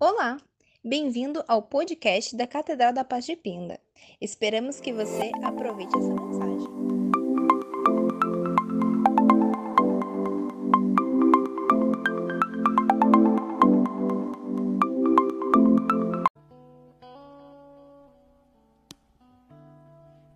Olá, 0.00 0.38
bem-vindo 0.84 1.44
ao 1.46 1.62
podcast 1.62 2.36
da 2.36 2.48
Catedral 2.48 2.92
da 2.92 3.04
Paz 3.04 3.24
de 3.24 3.36
Pinda. 3.36 3.78
Esperamos 4.20 4.80
que 4.80 4.92
você 4.92 5.30
aproveite 5.40 5.96
essa 5.96 6.12
mensagem. 6.12 6.68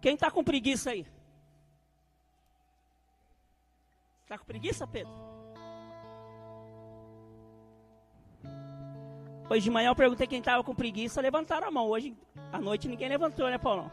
Quem 0.00 0.14
está 0.14 0.30
com 0.30 0.45
preguiça 0.45 0.90
aí? 0.90 1.04
Está 4.22 4.38
com 4.38 4.45
preguiça, 4.45 4.86
Pedro? 4.86 5.38
Hoje 9.50 9.62
de 9.62 9.70
manhã 9.70 9.88
eu 9.88 9.96
perguntei 9.96 10.26
quem 10.26 10.40
estava 10.40 10.62
com 10.62 10.74
preguiça, 10.74 11.22
levantaram 11.22 11.68
a 11.68 11.70
mão. 11.70 11.89
Hoje 11.89 12.14
à 12.52 12.58
noite 12.61 12.86
ninguém 12.86 13.08
levantou, 13.08 13.48
né, 13.48 13.56
Paulão? 13.56 13.90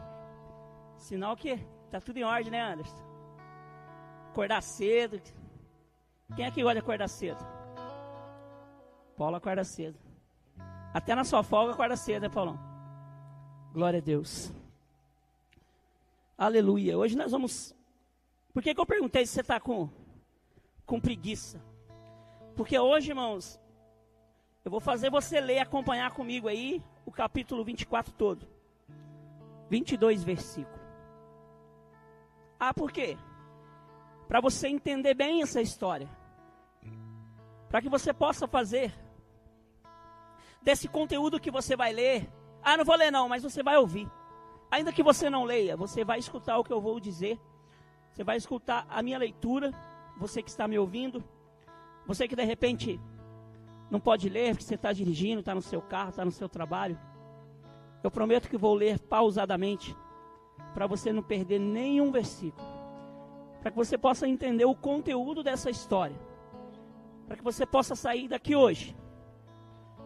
Sinal 0.98 1.38
que 1.38 1.58
tá 1.90 2.02
tudo 2.02 2.18
em 2.18 2.24
ordem, 2.24 2.52
né, 2.52 2.62
Anderson? 2.62 2.98
Acordar 4.32 4.62
cedo. 4.62 5.22
Quem 6.36 6.46
é 6.46 6.52
que 6.52 6.62
gosta 6.62 6.76
de 6.76 6.80
acordar 6.80 7.08
cedo? 7.08 7.40
Paulo 9.16 9.38
acorda 9.38 9.64
cedo. 9.64 9.98
Até 10.94 11.16
na 11.16 11.24
sua 11.24 11.42
folga 11.42 11.72
acorda 11.72 11.96
cedo, 11.96 12.24
né, 12.24 12.30
Paulão? 12.30 12.60
Glória 13.72 14.00
a 14.00 14.02
Deus. 14.02 14.52
Aleluia. 16.38 16.98
Hoje 16.98 17.16
nós 17.16 17.32
vamos. 17.32 17.74
Por 18.54 18.62
que, 18.62 18.76
que 18.76 18.82
eu 18.82 18.86
perguntei 18.86 19.26
se 19.26 19.34
você 19.34 19.42
está 19.42 19.58
com, 19.58 19.90
com 20.86 21.00
preguiça? 21.00 21.62
Porque 22.58 22.78
hoje, 22.78 23.12
irmãos, 23.12 23.60
eu 24.66 24.72
vou 24.72 24.80
fazer 24.80 25.12
você 25.12 25.40
ler, 25.40 25.60
acompanhar 25.60 26.12
comigo 26.12 26.48
aí 26.48 26.84
o 27.06 27.12
capítulo 27.12 27.64
24 27.64 28.12
todo. 28.14 28.48
22 29.70 30.24
versículos. 30.24 30.82
Ah, 32.60 32.74
por 32.74 32.92
quê? 32.92 33.16
Para 34.28 34.42
você 34.42 34.68
entender 34.68 35.14
bem 35.14 35.44
essa 35.44 35.62
história. 35.62 36.10
Para 37.70 37.80
que 37.80 37.90
você 37.90 38.12
possa 38.12 38.48
fazer 38.48 38.92
desse 40.64 40.88
conteúdo 40.88 41.40
que 41.40 41.52
você 41.52 41.76
vai 41.76 41.94
ler. 41.94 42.28
Ah, 42.64 42.76
não 42.76 42.84
vou 42.84 42.96
ler 42.96 43.12
não, 43.12 43.30
mas 43.30 43.44
você 43.44 43.62
vai 43.62 43.78
ouvir. 43.78 44.10
Ainda 44.72 44.92
que 44.92 45.04
você 45.04 45.30
não 45.30 45.44
leia, 45.44 45.78
você 45.78 46.04
vai 46.04 46.18
escutar 46.18 46.58
o 46.58 46.64
que 46.64 46.74
eu 46.74 46.82
vou 46.82 47.00
dizer. 47.00 47.40
Você 48.12 48.24
vai 48.24 48.38
escutar 48.38 48.88
a 48.90 49.04
minha 49.04 49.20
leitura. 49.20 49.72
Você 50.18 50.42
que 50.42 50.50
está 50.50 50.68
me 50.68 50.80
ouvindo. 50.80 51.24
Você 52.08 52.28
que 52.28 52.36
de 52.36 52.44
repente 52.44 53.00
não 53.90 54.00
pode 54.00 54.30
ler 54.30 54.52
porque 54.52 54.64
você 54.64 54.76
está 54.76 54.92
dirigindo, 54.92 55.40
está 55.40 55.54
no 55.54 55.62
seu 55.62 55.82
carro, 55.82 56.10
está 56.10 56.26
no 56.26 56.32
seu 56.32 56.50
trabalho. 56.50 56.98
Eu 58.04 58.12
prometo 58.12 58.50
que 58.50 58.58
vou 58.58 58.74
ler 58.74 59.00
pausadamente, 59.00 59.96
para 60.74 60.88
você 60.88 61.12
não 61.12 61.24
perder 61.24 61.60
nenhum 61.60 62.12
versículo, 62.12 62.68
para 63.62 63.72
que 63.72 63.78
você 63.78 63.98
possa 63.98 64.28
entender 64.28 64.66
o 64.66 64.76
conteúdo 64.76 65.42
dessa 65.42 65.70
história, 65.70 66.16
para 67.28 67.38
que 67.38 67.44
você 67.44 67.66
possa 67.66 67.96
sair 67.96 68.28
daqui 68.28 68.56
hoje 68.56 68.96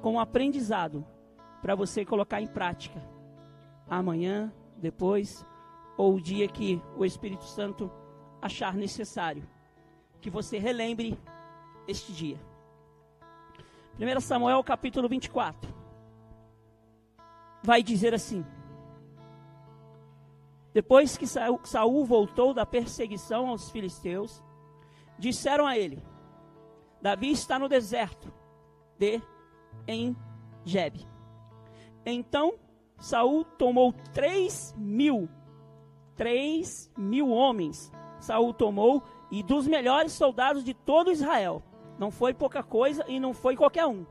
com 0.01 0.13
um 0.13 0.19
aprendizado 0.19 1.05
para 1.61 1.75
você 1.75 2.05
colocar 2.05 2.41
em 2.41 2.47
prática 2.47 3.01
amanhã, 3.89 4.53
depois 4.77 5.45
ou 5.97 6.15
o 6.15 6.21
dia 6.21 6.47
que 6.47 6.81
o 6.95 7.03
Espírito 7.03 7.43
Santo 7.43 7.91
achar 8.41 8.73
necessário 8.73 9.43
que 10.21 10.29
você 10.29 10.57
relembre 10.57 11.19
este 11.87 12.13
dia. 12.13 12.48
1 13.99 14.21
Samuel 14.21 14.63
capítulo 14.63 15.09
24. 15.09 15.75
Vai 17.61 17.83
dizer 17.83 18.13
assim: 18.13 18.45
Depois 20.73 21.17
que 21.17 21.27
Saul 21.27 22.05
voltou 22.05 22.53
da 22.53 22.65
perseguição 22.65 23.49
aos 23.49 23.69
filisteus, 23.69 24.41
disseram 25.17 25.67
a 25.67 25.77
ele: 25.77 26.01
Davi 27.01 27.29
está 27.29 27.59
no 27.59 27.67
deserto 27.67 28.31
de 28.97 29.21
Engebe. 29.85 31.05
Então 32.05 32.53
Saul 32.97 33.43
tomou 33.43 33.91
três 34.13 34.73
mil, 34.77 35.27
três 36.15 36.89
mil 36.97 37.29
homens. 37.29 37.91
Saul 38.21 38.53
tomou 38.53 39.03
e 39.29 39.43
dos 39.43 39.67
melhores 39.67 40.13
soldados 40.13 40.63
de 40.63 40.73
todo 40.73 41.11
Israel 41.11 41.63
não 41.99 42.09
foi 42.09 42.33
pouca 42.33 42.63
coisa 42.63 43.03
e 43.07 43.19
não 43.19 43.33
foi 43.33 43.57
qualquer 43.57 43.85
um. 43.85 44.05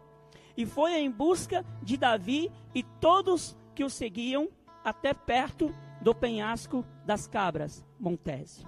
E 0.57 0.67
foi 0.67 0.93
em 0.97 1.11
busca 1.11 1.65
de 1.83 1.97
Davi 1.97 2.53
e 2.75 2.83
todos 2.83 3.57
que 3.75 3.83
o 3.83 3.89
seguiam 3.89 4.49
até 4.85 5.15
perto 5.15 5.75
do 6.01 6.15
penhasco 6.15 6.85
das 7.05 7.27
cabras, 7.27 7.85
Montese. 7.99 8.65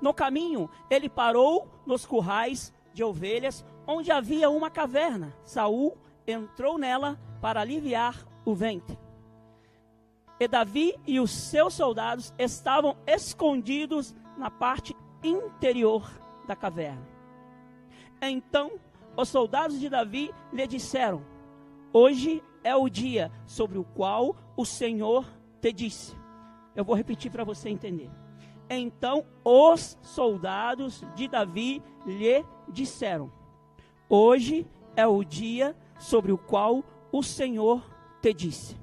No 0.00 0.14
caminho, 0.14 0.70
ele 0.88 1.08
parou 1.08 1.68
nos 1.84 2.06
currais 2.06 2.72
de 2.94 3.04
ovelhas, 3.04 3.64
onde 3.86 4.10
havia 4.10 4.48
uma 4.48 4.70
caverna. 4.70 5.34
Saul 5.44 5.96
entrou 6.26 6.78
nela 6.78 7.18
para 7.40 7.60
aliviar 7.60 8.26
o 8.44 8.54
ventre. 8.54 8.98
E 10.40 10.46
Davi 10.46 10.94
e 11.06 11.18
os 11.18 11.32
seus 11.32 11.74
soldados 11.74 12.32
estavam 12.38 12.96
escondidos 13.06 14.14
na 14.36 14.50
parte 14.50 14.96
interior 15.22 16.08
da 16.46 16.54
caverna. 16.54 17.17
Então 18.20 18.72
os 19.16 19.28
soldados 19.28 19.78
de 19.78 19.88
Davi 19.88 20.30
lhe 20.52 20.66
disseram: 20.66 21.22
Hoje 21.92 22.42
é 22.62 22.74
o 22.74 22.88
dia 22.88 23.30
sobre 23.46 23.78
o 23.78 23.84
qual 23.84 24.36
o 24.56 24.64
Senhor 24.64 25.26
te 25.60 25.72
disse. 25.72 26.16
Eu 26.74 26.84
vou 26.84 26.94
repetir 26.94 27.30
para 27.30 27.44
você 27.44 27.68
entender. 27.68 28.10
Então 28.70 29.24
os 29.44 29.96
soldados 30.02 31.02
de 31.14 31.28
Davi 31.28 31.82
lhe 32.06 32.44
disseram: 32.68 33.32
Hoje 34.08 34.66
é 34.94 35.06
o 35.06 35.24
dia 35.24 35.76
sobre 35.98 36.32
o 36.32 36.38
qual 36.38 36.84
o 37.10 37.22
Senhor 37.22 37.82
te 38.20 38.32
disse: 38.32 38.76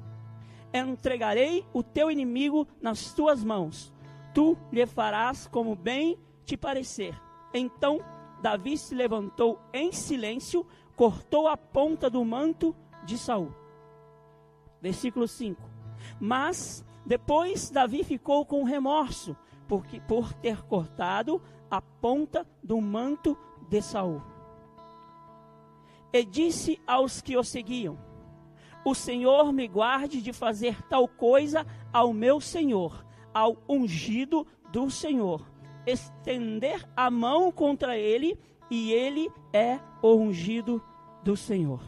Entregarei 0.73 1.65
o 1.73 1.83
teu 1.83 2.09
inimigo 2.09 2.67
nas 2.81 3.13
tuas 3.13 3.43
mãos, 3.43 3.93
tu 4.33 4.57
lhe 4.71 4.85
farás 4.85 5.47
como 5.47 5.75
bem 5.75 6.17
te 6.45 6.57
parecer. 6.57 7.19
Então 7.53 7.99
Davi 8.45 8.77
se 8.77 8.93
levantou 8.93 9.59
em 9.73 9.91
silêncio, 9.91 10.67
cortou 10.95 11.47
a 11.47 11.57
ponta 11.57 12.11
do 12.11 12.23
manto 12.23 12.75
de 13.03 13.17
Saul. 13.17 13.51
Versículo 14.79 15.27
5. 15.27 15.59
Mas 16.19 16.85
depois 17.03 17.71
Davi 17.71 18.03
ficou 18.03 18.45
com 18.45 18.63
remorso, 18.63 19.35
porque 19.67 19.99
por 19.99 20.31
ter 20.31 20.61
cortado 20.61 21.41
a 21.71 21.81
ponta 21.81 22.45
do 22.61 22.79
manto 22.79 23.35
de 23.67 23.81
Saul. 23.81 24.21
E 26.13 26.23
disse 26.23 26.79
aos 26.85 27.21
que 27.21 27.35
o 27.35 27.43
seguiam: 27.43 27.97
O 28.85 28.93
Senhor 28.93 29.51
me 29.51 29.67
guarde 29.67 30.21
de 30.21 30.31
fazer 30.31 30.83
tal 30.83 31.07
coisa 31.07 31.65
ao 31.91 32.13
meu 32.13 32.39
Senhor, 32.39 33.03
ao 33.33 33.57
ungido 33.67 34.45
do 34.71 34.91
Senhor 34.91 35.54
estender 35.85 36.87
a 36.95 37.09
mão 37.09 37.51
contra 37.51 37.97
ele, 37.97 38.37
e 38.69 38.91
ele 38.91 39.31
é 39.53 39.79
o 40.01 40.15
ungido 40.15 40.81
do 41.23 41.35
Senhor. 41.37 41.81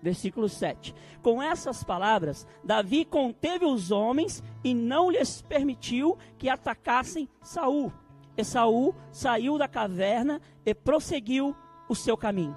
Versículo 0.00 0.48
7. 0.48 0.94
Com 1.22 1.40
essas 1.40 1.84
palavras, 1.84 2.46
Davi 2.64 3.04
conteve 3.04 3.64
os 3.64 3.92
homens 3.92 4.42
e 4.64 4.74
não 4.74 5.10
lhes 5.10 5.40
permitiu 5.42 6.18
que 6.36 6.48
atacassem 6.48 7.28
Saul. 7.40 7.92
E 8.36 8.42
Saul 8.42 8.94
saiu 9.12 9.56
da 9.56 9.68
caverna 9.68 10.40
e 10.66 10.74
prosseguiu 10.74 11.54
o 11.88 11.94
seu 11.94 12.16
caminho. 12.16 12.56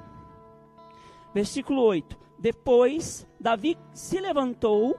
Versículo 1.34 1.82
8. 1.84 2.18
Depois, 2.40 3.28
Davi 3.40 3.78
se 3.94 4.20
levantou 4.20 4.98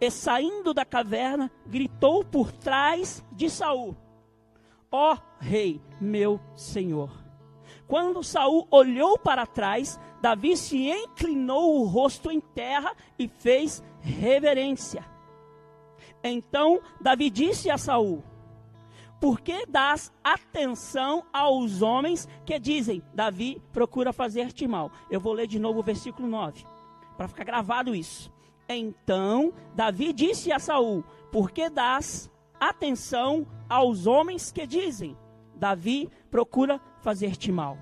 e 0.00 0.10
saindo 0.10 0.74
da 0.74 0.84
caverna, 0.84 1.50
gritou 1.64 2.24
por 2.24 2.50
trás 2.52 3.24
de 3.32 3.48
Saul: 3.48 3.96
ó 4.92 5.16
rei, 5.40 5.80
meu 6.00 6.38
senhor. 6.54 7.10
Quando 7.88 8.22
Saul 8.22 8.66
olhou 8.70 9.18
para 9.18 9.46
trás, 9.46 9.98
Davi 10.20 10.56
se 10.56 10.88
inclinou 10.88 11.80
o 11.80 11.86
rosto 11.86 12.30
em 12.30 12.40
terra 12.40 12.94
e 13.18 13.26
fez 13.26 13.82
reverência. 14.00 15.04
Então 16.22 16.80
Davi 17.00 17.28
disse 17.28 17.70
a 17.70 17.76
Saul: 17.76 18.22
Por 19.20 19.40
que 19.40 19.66
dás 19.66 20.12
atenção 20.22 21.24
aos 21.32 21.82
homens 21.82 22.28
que 22.46 22.58
dizem, 22.58 23.02
Davi 23.12 23.60
procura 23.72 24.12
fazer-te 24.12 24.66
mal? 24.66 24.90
Eu 25.10 25.20
vou 25.20 25.32
ler 25.32 25.46
de 25.46 25.58
novo 25.58 25.80
o 25.80 25.82
versículo 25.82 26.28
9, 26.28 26.64
para 27.16 27.28
ficar 27.28 27.44
gravado 27.44 27.94
isso. 27.94 28.32
Então 28.68 29.52
Davi 29.74 30.12
disse 30.12 30.52
a 30.52 30.58
Saul: 30.58 31.04
Por 31.30 31.50
que 31.50 31.68
dás 31.68 32.31
atenção 32.68 33.46
aos 33.68 34.06
homens 34.06 34.52
que 34.52 34.66
dizem: 34.66 35.16
Davi 35.54 36.08
procura 36.30 36.80
fazer-te 37.00 37.50
mal. 37.50 37.76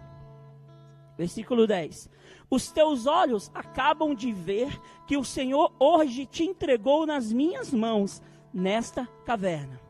Versículo 1.16 1.66
10. 1.66 2.10
Os 2.48 2.72
teus 2.72 3.06
olhos 3.06 3.50
acabam 3.54 4.14
de 4.14 4.32
ver 4.32 4.80
que 5.06 5.16
o 5.16 5.24
Senhor 5.24 5.72
hoje 5.78 6.24
te 6.26 6.44
entregou 6.44 7.06
nas 7.06 7.32
minhas 7.32 7.72
mãos, 7.72 8.22
nesta 8.52 9.06
caverna. 9.24 9.80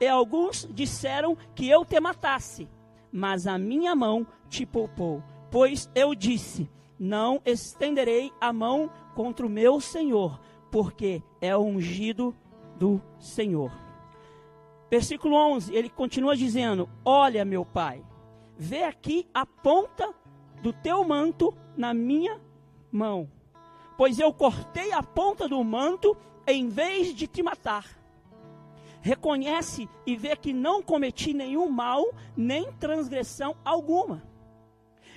E 0.00 0.08
alguns 0.08 0.66
disseram 0.72 1.36
que 1.54 1.68
eu 1.68 1.84
te 1.84 2.00
matasse, 2.00 2.68
mas 3.12 3.46
a 3.46 3.58
minha 3.58 3.94
mão 3.94 4.26
te 4.48 4.64
poupou. 4.64 5.22
Pois 5.50 5.90
eu 5.94 6.14
disse: 6.14 6.70
Não 6.98 7.40
estenderei 7.44 8.32
a 8.40 8.52
mão 8.52 8.90
contra 9.14 9.46
o 9.46 9.50
meu 9.50 9.80
Senhor, 9.80 10.40
porque 10.70 11.22
é 11.40 11.56
ungido 11.56 12.34
do 12.78 13.00
Senhor. 13.18 13.87
Versículo 14.90 15.34
11, 15.34 15.74
ele 15.74 15.90
continua 15.90 16.36
dizendo: 16.36 16.88
Olha, 17.04 17.44
meu 17.44 17.64
pai, 17.64 18.02
vê 18.56 18.84
aqui 18.84 19.28
a 19.34 19.44
ponta 19.44 20.14
do 20.62 20.72
teu 20.72 21.04
manto 21.04 21.54
na 21.76 21.92
minha 21.92 22.40
mão, 22.90 23.30
pois 23.96 24.18
eu 24.18 24.32
cortei 24.32 24.92
a 24.92 25.02
ponta 25.02 25.46
do 25.46 25.62
manto 25.62 26.16
em 26.46 26.68
vez 26.68 27.14
de 27.14 27.26
te 27.26 27.42
matar. 27.42 27.98
Reconhece 29.00 29.88
e 30.06 30.16
vê 30.16 30.34
que 30.34 30.52
não 30.52 30.82
cometi 30.82 31.32
nenhum 31.32 31.70
mal, 31.70 32.04
nem 32.36 32.72
transgressão 32.72 33.54
alguma. 33.64 34.22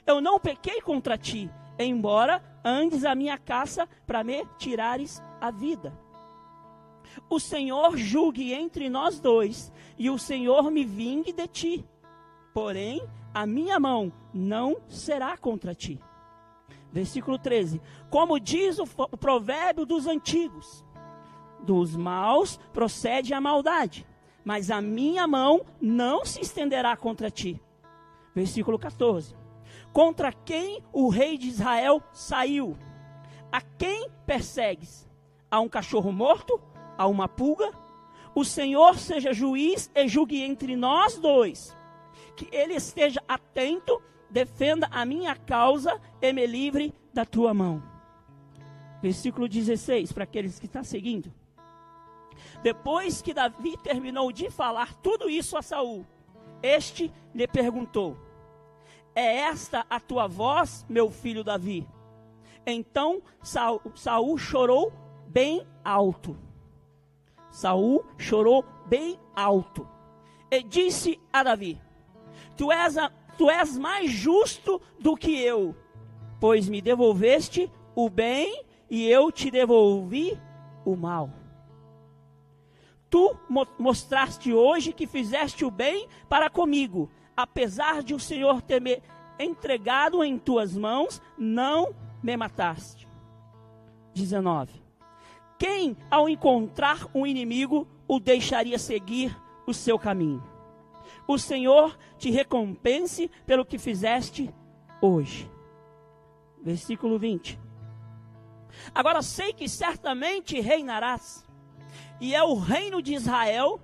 Eu 0.05 0.21
não 0.21 0.39
pequei 0.39 0.81
contra 0.81 1.17
ti, 1.17 1.49
embora 1.79 2.43
andes 2.63 3.03
a 3.05 3.15
minha 3.15 3.37
caça 3.37 3.87
para 4.05 4.23
me 4.23 4.45
tirares 4.57 5.21
a 5.39 5.49
vida. 5.49 5.97
O 7.29 7.39
Senhor 7.39 7.97
julgue 7.97 8.53
entre 8.53 8.89
nós 8.89 9.19
dois, 9.19 9.71
e 9.97 10.09
o 10.09 10.17
Senhor 10.17 10.69
me 10.71 10.83
vingue 10.83 11.31
de 11.31 11.47
ti. 11.47 11.85
Porém, 12.53 13.01
a 13.33 13.45
minha 13.45 13.79
mão 13.79 14.11
não 14.33 14.77
será 14.87 15.37
contra 15.37 15.73
ti. 15.73 15.99
Versículo 16.91 17.37
13: 17.37 17.81
Como 18.09 18.39
diz 18.39 18.77
o, 18.79 18.83
o 18.83 19.17
provérbio 19.17 19.85
dos 19.85 20.07
antigos, 20.07 20.85
dos 21.63 21.95
maus 21.95 22.59
procede 22.73 23.33
a 23.33 23.39
maldade, 23.39 24.05
mas 24.43 24.69
a 24.69 24.81
minha 24.81 25.27
mão 25.27 25.61
não 25.79 26.25
se 26.25 26.41
estenderá 26.41 26.95
contra 26.97 27.29
ti. 27.29 27.61
Versículo 28.35 28.77
14: 28.77 29.35
Contra 29.93 30.31
quem 30.31 30.83
o 30.91 31.09
rei 31.09 31.37
de 31.37 31.47
Israel 31.47 32.01
saiu? 32.11 32.77
A 33.51 33.61
quem 33.61 34.09
persegues? 34.25 35.09
A 35.49 35.59
um 35.59 35.67
cachorro 35.67 36.11
morto? 36.11 36.61
A 37.01 37.07
uma 37.07 37.27
pulga? 37.27 37.73
O 38.35 38.45
Senhor 38.45 38.95
seja 38.99 39.33
juiz 39.33 39.89
e 39.95 40.07
julgue 40.07 40.43
entre 40.43 40.75
nós 40.75 41.17
dois. 41.17 41.75
Que 42.35 42.47
ele 42.51 42.75
esteja 42.75 43.19
atento, 43.27 43.99
defenda 44.29 44.87
a 44.91 45.03
minha 45.03 45.35
causa 45.35 45.99
e 46.21 46.31
me 46.31 46.45
livre 46.45 46.93
da 47.11 47.25
tua 47.25 47.55
mão. 47.55 47.81
Versículo 49.01 49.49
16, 49.49 50.11
para 50.11 50.25
aqueles 50.25 50.59
que 50.59 50.67
estão 50.67 50.83
seguindo. 50.83 51.33
Depois 52.61 53.19
que 53.19 53.33
Davi 53.33 53.75
terminou 53.77 54.31
de 54.31 54.51
falar 54.51 54.93
tudo 55.01 55.27
isso 55.27 55.57
a 55.57 55.63
Saul, 55.63 56.05
este 56.61 57.11
lhe 57.33 57.47
perguntou: 57.47 58.15
É 59.15 59.37
esta 59.37 59.87
a 59.89 59.99
tua 59.99 60.27
voz, 60.27 60.85
meu 60.87 61.09
filho 61.09 61.43
Davi? 61.43 61.87
Então 62.63 63.23
Saul, 63.41 63.81
Saul 63.95 64.37
chorou 64.37 64.93
bem 65.25 65.65
alto. 65.83 66.50
Saul 67.51 68.03
chorou 68.17 68.65
bem 68.87 69.19
alto 69.35 69.87
e 70.49 70.63
disse 70.63 71.19
a 71.31 71.43
Davi: 71.43 71.79
Tu 72.57 72.71
és, 72.71 72.97
a, 72.97 73.11
tu 73.37 73.49
és 73.49 73.77
mais 73.77 74.09
justo 74.09 74.81
do 74.99 75.15
que 75.15 75.39
eu, 75.39 75.75
pois 76.39 76.67
me 76.67 76.81
devolveste 76.81 77.71
o 77.95 78.09
bem 78.09 78.63
e 78.89 79.07
eu 79.07 79.31
te 79.31 79.51
devolvi 79.51 80.39
o 80.83 80.95
mal 80.95 81.29
tu 83.11 83.37
mostraste 83.77 84.53
hoje 84.53 84.93
que 84.93 85.05
fizeste 85.05 85.65
o 85.65 85.69
bem 85.69 86.07
para 86.29 86.49
comigo, 86.49 87.11
apesar 87.35 88.01
de 88.01 88.13
o 88.13 88.19
Senhor 88.19 88.61
ter 88.61 88.79
me 88.79 89.03
entregado 89.37 90.23
em 90.23 90.39
tuas 90.39 90.75
mãos, 90.75 91.21
não 91.37 91.93
me 92.23 92.37
mataste. 92.37 93.05
19. 94.13 94.80
Quem, 95.61 95.95
ao 96.09 96.27
encontrar 96.27 97.07
um 97.13 97.23
inimigo, 97.23 97.87
o 98.07 98.19
deixaria 98.19 98.79
seguir 98.79 99.39
o 99.67 99.75
seu 99.75 99.99
caminho? 99.99 100.43
O 101.27 101.37
Senhor 101.37 101.95
te 102.17 102.31
recompense 102.31 103.29
pelo 103.45 103.63
que 103.63 103.77
fizeste 103.77 104.51
hoje. 104.99 105.47
Versículo 106.63 107.19
20. 107.19 107.59
Agora 108.91 109.21
sei 109.21 109.53
que 109.53 109.69
certamente 109.69 110.59
reinarás 110.59 111.45
e 112.19 112.33
é 112.33 112.41
o 112.41 112.55
reino 112.55 112.99
de 112.99 113.13
Israel, 113.13 113.79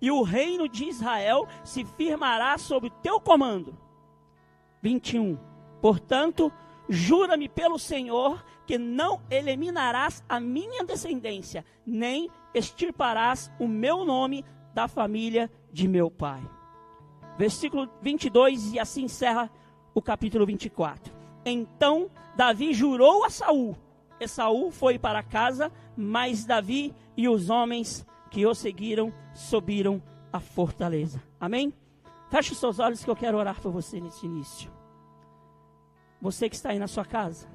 e 0.00 0.10
o 0.10 0.22
reino 0.22 0.66
de 0.66 0.86
Israel 0.86 1.46
se 1.62 1.84
firmará 1.84 2.56
sob 2.56 2.88
teu 3.02 3.20
comando. 3.20 3.76
21. 4.80 5.38
Portanto, 5.82 6.50
jura-me 6.88 7.50
pelo 7.50 7.78
Senhor 7.78 8.42
que 8.68 8.76
não 8.76 9.22
eliminarás 9.30 10.22
a 10.28 10.38
minha 10.38 10.84
descendência, 10.84 11.64
nem 11.86 12.28
extirparás 12.52 13.50
o 13.58 13.66
meu 13.66 14.04
nome 14.04 14.44
da 14.74 14.86
família 14.86 15.50
de 15.72 15.88
meu 15.88 16.10
pai. 16.10 16.42
Versículo 17.38 17.88
22 18.02 18.74
e 18.74 18.78
assim 18.78 19.04
encerra 19.04 19.50
o 19.94 20.02
capítulo 20.02 20.44
24. 20.44 21.10
Então 21.46 22.10
Davi 22.36 22.74
jurou 22.74 23.24
a 23.24 23.30
Saul, 23.30 23.74
Saul 24.26 24.70
foi 24.70 24.98
para 24.98 25.22
casa, 25.22 25.72
mas 25.96 26.44
Davi 26.44 26.94
e 27.16 27.26
os 27.26 27.48
homens 27.48 28.06
que 28.30 28.44
o 28.44 28.54
seguiram 28.54 29.10
subiram 29.32 30.02
a 30.30 30.40
fortaleza. 30.40 31.22
Amém? 31.40 31.72
Feche 32.28 32.52
os 32.52 32.58
seus 32.58 32.78
olhos 32.78 33.02
que 33.02 33.10
eu 33.10 33.16
quero 33.16 33.38
orar 33.38 33.58
por 33.62 33.72
você 33.72 33.98
nesse 33.98 34.26
início. 34.26 34.70
Você 36.20 36.50
que 36.50 36.56
está 36.56 36.68
aí 36.68 36.78
na 36.78 36.86
sua 36.86 37.06
casa, 37.06 37.48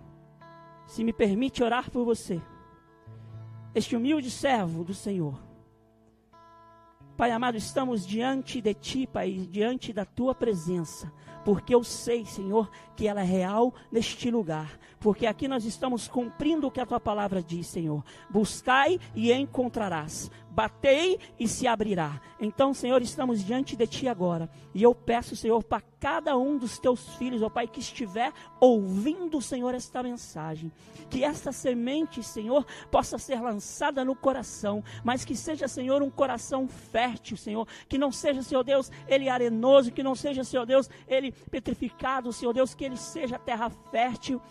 se 0.85 1.03
me 1.03 1.13
permite 1.13 1.63
orar 1.63 1.89
por 1.89 2.06
você, 2.06 2.41
este 3.74 3.95
humilde 3.95 4.30
servo 4.30 4.83
do 4.83 4.94
Senhor. 4.94 5.41
Pai 7.15 7.31
amado, 7.31 7.57
estamos 7.57 8.06
diante 8.06 8.62
de 8.62 8.74
Ti, 8.74 9.07
Pai, 9.07 9.47
diante 9.50 9.94
da 9.94 10.06
Tua 10.06 10.33
presença 10.33 11.12
porque 11.44 11.75
eu 11.75 11.83
sei, 11.83 12.25
Senhor, 12.25 12.69
que 12.95 13.07
ela 13.07 13.21
é 13.21 13.25
real 13.25 13.74
neste 13.91 14.31
lugar, 14.31 14.80
porque 15.00 15.25
aqui 15.25 15.47
nós 15.47 15.65
estamos 15.65 16.07
cumprindo 16.07 16.68
o 16.68 16.71
que 16.71 16.80
a 16.80 16.86
tua 16.86 17.00
palavra 17.00 17.43
diz, 17.43 17.67
Senhor. 17.67 18.03
Buscai 18.29 19.00
e 19.13 19.31
encontrarás, 19.31 20.31
batei 20.53 21.19
e 21.39 21.48
se 21.48 21.67
abrirá. 21.67 22.22
Então, 22.39 22.74
Senhor, 22.74 23.01
estamos 23.01 23.43
diante 23.43 23.75
de 23.75 23.88
ti 23.88 24.07
agora, 24.07 24.50
e 24.74 24.83
eu 24.83 24.93
peço, 24.93 25.36
Senhor, 25.36 25.63
para 25.63 25.81
cada 26.00 26.38
um 26.38 26.57
dos 26.57 26.77
teus 26.77 27.15
filhos, 27.15 27.41
ó 27.41 27.50
Pai, 27.50 27.67
que 27.67 27.79
estiver 27.79 28.31
ouvindo, 28.60 29.41
Senhor, 29.41 29.74
esta 29.74 30.03
mensagem, 30.03 30.72
que 31.10 31.24
esta 31.24 31.51
semente, 31.51 32.22
Senhor, 32.22 32.65
possa 32.91 33.17
ser 33.17 33.41
lançada 33.41 34.05
no 34.05 34.15
coração, 34.15 34.83
mas 35.03 35.25
que 35.25 35.36
seja, 35.36 35.67
Senhor, 35.67 36.01
um 36.03 36.10
coração 36.10 36.67
fértil, 36.67 37.36
Senhor, 37.36 37.67
que 37.89 37.98
não 37.98 38.12
seja, 38.12 38.43
Senhor 38.43 38.63
Deus, 38.63 38.91
ele 39.07 39.29
arenoso, 39.29 39.91
que 39.91 40.03
não 40.03 40.13
seja, 40.13 40.43
Senhor 40.43 40.65
Deus, 40.65 40.89
ele 41.07 41.31
petrificado, 41.31 42.31
Senhor 42.31 42.53
Deus, 42.53 42.75
que 42.75 42.86
ele 42.86 42.98
seja 42.98 43.39
terra 43.39 43.69
fértil. 43.69 44.41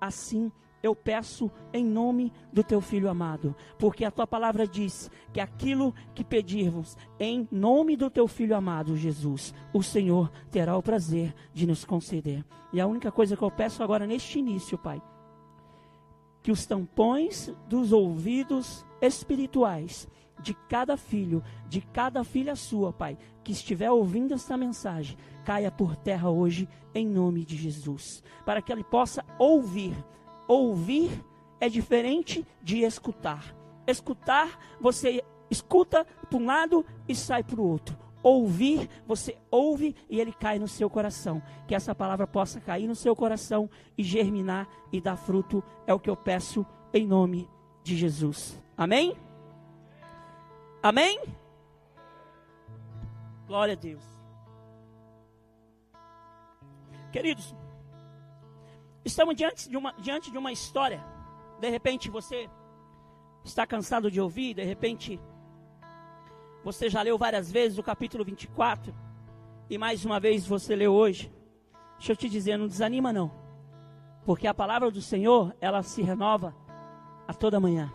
Assim 0.00 0.52
eu 0.84 0.94
peço 0.94 1.50
em 1.72 1.82
nome 1.82 2.30
do 2.52 2.62
teu 2.62 2.78
filho 2.78 3.08
amado, 3.08 3.56
porque 3.78 4.04
a 4.04 4.10
tua 4.10 4.26
palavra 4.26 4.66
diz 4.66 5.10
que 5.32 5.40
aquilo 5.40 5.94
que 6.14 6.22
pedirmos 6.22 6.94
em 7.18 7.48
nome 7.50 7.96
do 7.96 8.10
teu 8.10 8.28
filho 8.28 8.54
amado, 8.54 8.94
Jesus, 8.94 9.54
o 9.72 9.82
Senhor 9.82 10.30
terá 10.50 10.76
o 10.76 10.82
prazer 10.82 11.34
de 11.54 11.66
nos 11.66 11.86
conceder. 11.86 12.44
E 12.70 12.82
a 12.82 12.86
única 12.86 13.10
coisa 13.10 13.34
que 13.34 13.42
eu 13.42 13.50
peço 13.50 13.82
agora 13.82 14.06
neste 14.06 14.38
início, 14.38 14.76
Pai, 14.76 15.00
que 16.42 16.52
os 16.52 16.66
tampões 16.66 17.50
dos 17.66 17.90
ouvidos 17.90 18.84
espirituais 19.00 20.06
de 20.42 20.52
cada 20.68 20.98
filho, 20.98 21.42
de 21.66 21.80
cada 21.80 22.22
filha 22.22 22.54
sua, 22.54 22.92
Pai, 22.92 23.16
que 23.42 23.52
estiver 23.52 23.90
ouvindo 23.90 24.34
esta 24.34 24.54
mensagem, 24.54 25.16
caia 25.46 25.70
por 25.70 25.96
terra 25.96 26.28
hoje, 26.28 26.68
em 26.94 27.06
nome 27.06 27.42
de 27.42 27.56
Jesus, 27.56 28.22
para 28.44 28.60
que 28.60 28.70
ele 28.70 28.84
possa 28.84 29.24
ouvir. 29.38 29.94
Ouvir 30.46 31.24
é 31.60 31.68
diferente 31.68 32.46
de 32.62 32.80
escutar. 32.80 33.54
Escutar, 33.86 34.58
você 34.80 35.22
escuta 35.50 36.04
para 36.28 36.38
um 36.38 36.46
lado 36.46 36.84
e 37.08 37.14
sai 37.14 37.42
para 37.42 37.60
o 37.60 37.68
outro. 37.68 37.96
Ouvir, 38.22 38.88
você 39.06 39.36
ouve 39.50 39.94
e 40.08 40.18
ele 40.18 40.32
cai 40.32 40.58
no 40.58 40.66
seu 40.66 40.88
coração. 40.88 41.42
Que 41.68 41.74
essa 41.74 41.94
palavra 41.94 42.26
possa 42.26 42.60
cair 42.60 42.88
no 42.88 42.94
seu 42.94 43.14
coração 43.14 43.68
e 43.98 44.02
germinar 44.02 44.66
e 44.90 45.00
dar 45.00 45.16
fruto, 45.16 45.62
é 45.86 45.92
o 45.92 46.00
que 46.00 46.08
eu 46.08 46.16
peço 46.16 46.66
em 46.92 47.06
nome 47.06 47.48
de 47.82 47.96
Jesus. 47.96 48.60
Amém? 48.76 49.14
Amém? 50.82 51.20
Glória 53.46 53.74
a 53.74 53.76
Deus. 53.76 54.02
Queridos, 57.12 57.54
Estamos 59.04 59.36
diante 59.36 59.68
de 59.68 59.76
uma, 59.76 59.92
diante 59.98 60.30
de 60.30 60.38
uma 60.38 60.50
história. 60.50 61.04
De 61.60 61.68
repente 61.68 62.08
você 62.08 62.48
está 63.44 63.66
cansado 63.66 64.10
de 64.10 64.20
ouvir, 64.20 64.54
de 64.54 64.64
repente 64.64 65.20
você 66.64 66.88
já 66.88 67.02
leu 67.02 67.18
várias 67.18 67.52
vezes 67.52 67.76
o 67.76 67.82
capítulo 67.82 68.24
24 68.24 68.94
e 69.68 69.76
mais 69.76 70.04
uma 70.04 70.18
vez 70.18 70.46
você 70.46 70.74
leu 70.74 70.94
hoje. 70.94 71.30
Deixa 71.98 72.12
eu 72.12 72.16
te 72.16 72.28
dizer, 72.28 72.56
não 72.56 72.66
desanima 72.66 73.12
não. 73.12 73.30
Porque 74.24 74.46
a 74.46 74.54
palavra 74.54 74.90
do 74.90 75.02
Senhor, 75.02 75.54
ela 75.60 75.82
se 75.82 76.00
renova 76.00 76.54
a 77.28 77.34
toda 77.34 77.60
manhã. 77.60 77.92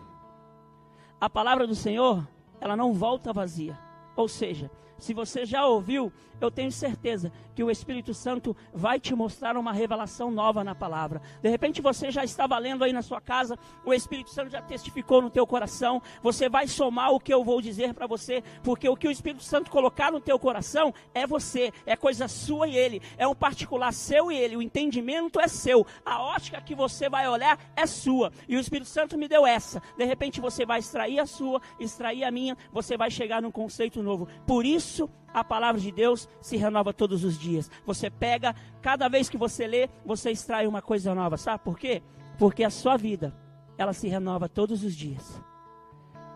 A 1.20 1.28
palavra 1.28 1.66
do 1.66 1.74
Senhor, 1.74 2.26
ela 2.60 2.76
não 2.76 2.92
volta 2.92 3.32
vazia. 3.32 3.76
Ou 4.14 4.28
seja, 4.28 4.70
se 5.00 5.14
você 5.14 5.44
já 5.44 5.66
ouviu, 5.66 6.12
eu 6.40 6.50
tenho 6.50 6.72
certeza 6.72 7.32
que 7.54 7.62
o 7.62 7.70
Espírito 7.70 8.14
Santo 8.14 8.56
vai 8.72 8.98
te 8.98 9.14
mostrar 9.14 9.56
uma 9.56 9.72
revelação 9.72 10.30
nova 10.30 10.64
na 10.64 10.74
palavra. 10.74 11.20
De 11.42 11.48
repente 11.48 11.82
você 11.82 12.10
já 12.10 12.24
estava 12.24 12.56
lendo 12.58 12.84
aí 12.84 12.92
na 12.92 13.02
sua 13.02 13.20
casa, 13.20 13.58
o 13.84 13.92
Espírito 13.92 14.30
Santo 14.30 14.50
já 14.50 14.62
testificou 14.62 15.20
no 15.20 15.28
teu 15.28 15.46
coração. 15.46 16.00
Você 16.22 16.48
vai 16.48 16.66
somar 16.66 17.12
o 17.12 17.20
que 17.20 17.32
eu 17.32 17.44
vou 17.44 17.60
dizer 17.60 17.92
para 17.92 18.06
você, 18.06 18.42
porque 18.62 18.88
o 18.88 18.96
que 18.96 19.08
o 19.08 19.10
Espírito 19.10 19.42
Santo 19.42 19.70
colocar 19.70 20.10
no 20.10 20.20
teu 20.20 20.38
coração 20.38 20.94
é 21.12 21.26
você, 21.26 21.72
é 21.84 21.96
coisa 21.96 22.28
sua 22.28 22.68
e 22.68 22.76
ele, 22.76 23.02
é 23.18 23.26
um 23.26 23.34
particular 23.34 23.92
seu 23.92 24.32
e 24.32 24.36
ele. 24.36 24.56
O 24.56 24.62
entendimento 24.62 25.40
é 25.40 25.48
seu, 25.48 25.86
a 26.04 26.22
ótica 26.22 26.60
que 26.62 26.74
você 26.74 27.08
vai 27.08 27.28
olhar 27.28 27.58
é 27.76 27.86
sua. 27.86 28.32
E 28.48 28.56
o 28.56 28.60
Espírito 28.60 28.88
Santo 28.88 29.18
me 29.18 29.28
deu 29.28 29.46
essa. 29.46 29.82
De 29.98 30.04
repente 30.04 30.40
você 30.40 30.64
vai 30.64 30.78
extrair 30.78 31.18
a 31.18 31.26
sua, 31.26 31.60
extrair 31.78 32.24
a 32.24 32.30
minha, 32.30 32.56
você 32.72 32.96
vai 32.96 33.10
chegar 33.10 33.42
num 33.42 33.50
conceito 33.50 34.02
novo. 34.02 34.26
Por 34.46 34.64
isso 34.64 34.89
isso 34.90 35.08
a 35.32 35.44
palavra 35.44 35.80
de 35.80 35.92
Deus 35.92 36.28
se 36.40 36.56
renova 36.56 36.92
todos 36.92 37.22
os 37.24 37.38
dias. 37.38 37.70
Você 37.86 38.10
pega, 38.10 38.54
cada 38.82 39.08
vez 39.08 39.28
que 39.28 39.38
você 39.38 39.66
lê, 39.66 39.88
você 40.04 40.30
extrai 40.30 40.66
uma 40.66 40.82
coisa 40.82 41.14
nova. 41.14 41.36
Sabe 41.36 41.62
por 41.62 41.78
quê? 41.78 42.02
Porque 42.36 42.64
a 42.64 42.70
sua 42.70 42.96
vida, 42.96 43.32
ela 43.78 43.92
se 43.92 44.08
renova 44.08 44.48
todos 44.48 44.82
os 44.82 44.94
dias. 44.94 45.40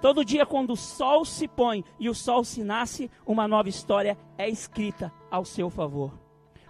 Todo 0.01 0.25
dia, 0.25 0.47
quando 0.47 0.75
o 0.75 0.77
sol 0.77 1.25
se 1.25 1.49
põe 1.49 1.85
e 1.99 2.09
o 2.09 2.15
sol 2.15 2.45
se 2.45 2.63
nasce, 2.63 3.11
uma 3.27 3.49
nova 3.49 3.69
história 3.69 4.17
é 4.39 4.49
escrita 4.49 5.13
ao 5.31 5.45
seu 5.45 5.69
favor. 5.69 6.13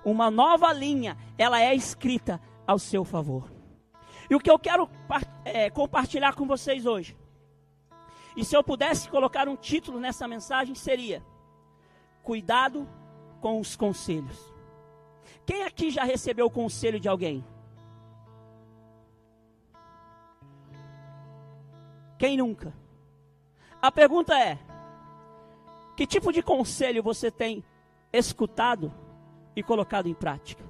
Uma 0.04 0.30
nova 0.30 0.72
linha, 0.72 1.16
ela 1.36 1.60
é 1.60 1.74
escrita 1.74 2.40
ao 2.66 2.78
seu 2.78 3.04
favor. 3.04 3.50
E 4.30 4.34
o 4.34 4.40
que 4.40 4.50
eu 4.50 4.58
quero 4.58 4.88
é, 5.44 5.68
compartilhar 5.68 6.34
com 6.34 6.46
vocês 6.46 6.86
hoje, 6.86 7.16
e 8.36 8.44
se 8.44 8.56
eu 8.56 8.64
pudesse 8.64 9.08
colocar 9.10 9.46
um 9.48 9.56
título 9.56 10.00
nessa 10.00 10.26
mensagem, 10.26 10.74
seria 10.74 11.22
Cuidado 12.24 12.88
com 13.42 13.60
os 13.60 13.76
conselhos. 13.76 14.52
Quem 15.44 15.62
aqui 15.62 15.90
já 15.90 16.04
recebeu 16.04 16.46
o 16.46 16.50
conselho 16.50 16.98
de 16.98 17.06
alguém? 17.06 17.44
Quem 22.18 22.38
nunca? 22.38 22.72
A 23.82 23.92
pergunta 23.92 24.34
é: 24.38 24.58
que 25.94 26.06
tipo 26.06 26.32
de 26.32 26.42
conselho 26.42 27.02
você 27.02 27.30
tem 27.30 27.62
escutado 28.10 28.90
e 29.54 29.62
colocado 29.62 30.08
em 30.08 30.14
prática? 30.14 30.64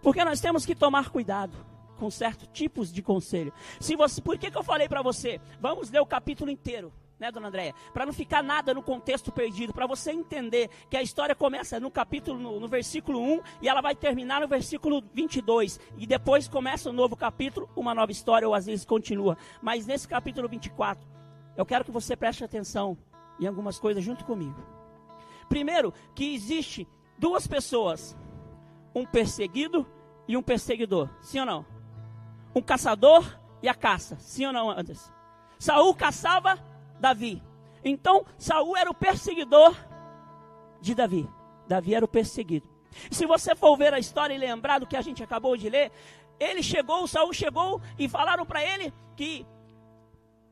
Porque 0.00 0.24
nós 0.24 0.40
temos 0.40 0.64
que 0.64 0.76
tomar 0.76 1.10
cuidado 1.10 1.56
com 1.98 2.08
certos 2.12 2.48
tipos 2.52 2.92
de 2.92 3.02
conselho. 3.02 3.52
Se 3.80 3.96
você, 3.96 4.22
por 4.22 4.38
que, 4.38 4.52
que 4.52 4.56
eu 4.56 4.62
falei 4.62 4.88
para 4.88 5.02
você? 5.02 5.40
Vamos 5.60 5.90
ler 5.90 5.98
o 5.98 6.06
capítulo 6.06 6.48
inteiro 6.48 6.92
né, 7.18 7.30
dona 7.30 7.48
Andréia? 7.48 7.74
Para 7.92 8.06
não 8.06 8.12
ficar 8.12 8.42
nada 8.42 8.74
no 8.74 8.82
contexto 8.82 9.32
perdido, 9.32 9.72
para 9.72 9.86
você 9.86 10.12
entender 10.12 10.68
que 10.90 10.96
a 10.96 11.02
história 11.02 11.34
começa 11.34 11.80
no 11.80 11.90
capítulo, 11.90 12.38
no, 12.38 12.60
no, 12.60 12.68
versículo 12.68 13.20
1 13.20 13.40
e 13.62 13.68
ela 13.68 13.80
vai 13.80 13.94
terminar 13.94 14.40
no 14.40 14.48
versículo 14.48 15.02
22. 15.12 15.80
E 15.96 16.06
depois 16.06 16.48
começa 16.48 16.90
um 16.90 16.92
novo 16.92 17.16
capítulo, 17.16 17.68
uma 17.74 17.94
nova 17.94 18.12
história, 18.12 18.46
ou 18.46 18.54
às 18.54 18.66
vezes 18.66 18.84
continua. 18.84 19.36
Mas 19.62 19.86
nesse 19.86 20.06
capítulo 20.06 20.48
24, 20.48 21.06
eu 21.56 21.64
quero 21.64 21.84
que 21.84 21.90
você 21.90 22.16
preste 22.16 22.44
atenção 22.44 22.96
em 23.40 23.46
algumas 23.46 23.78
coisas 23.78 24.02
junto 24.02 24.24
comigo. 24.24 24.60
Primeiro, 25.48 25.92
que 26.14 26.34
existe 26.34 26.88
duas 27.18 27.46
pessoas, 27.46 28.16
um 28.94 29.06
perseguido 29.06 29.86
e 30.28 30.36
um 30.36 30.42
perseguidor. 30.42 31.08
Sim 31.20 31.40
ou 31.40 31.46
não? 31.46 31.66
Um 32.54 32.62
caçador 32.62 33.38
e 33.62 33.68
a 33.68 33.74
caça. 33.74 34.16
Sim 34.18 34.46
ou 34.46 34.52
não, 34.52 34.70
Anderson? 34.70 35.12
Saul 35.58 35.94
caçava 35.94 36.58
Davi. 37.00 37.42
Então, 37.84 38.24
Saul 38.38 38.76
era 38.76 38.90
o 38.90 38.94
perseguidor 38.94 39.76
de 40.80 40.94
Davi. 40.94 41.28
Davi 41.68 41.94
era 41.94 42.04
o 42.04 42.08
perseguido. 42.08 42.68
Se 43.10 43.26
você 43.26 43.54
for 43.54 43.76
ver 43.76 43.92
a 43.92 43.98
história 43.98 44.34
e 44.34 44.38
lembrar 44.38 44.78
do 44.78 44.86
que 44.86 44.96
a 44.96 45.02
gente 45.02 45.22
acabou 45.22 45.56
de 45.56 45.68
ler, 45.68 45.92
ele 46.38 46.62
chegou, 46.62 47.06
Saul 47.06 47.32
chegou 47.32 47.80
e 47.98 48.08
falaram 48.08 48.44
para 48.44 48.64
ele 48.64 48.92
que 49.14 49.46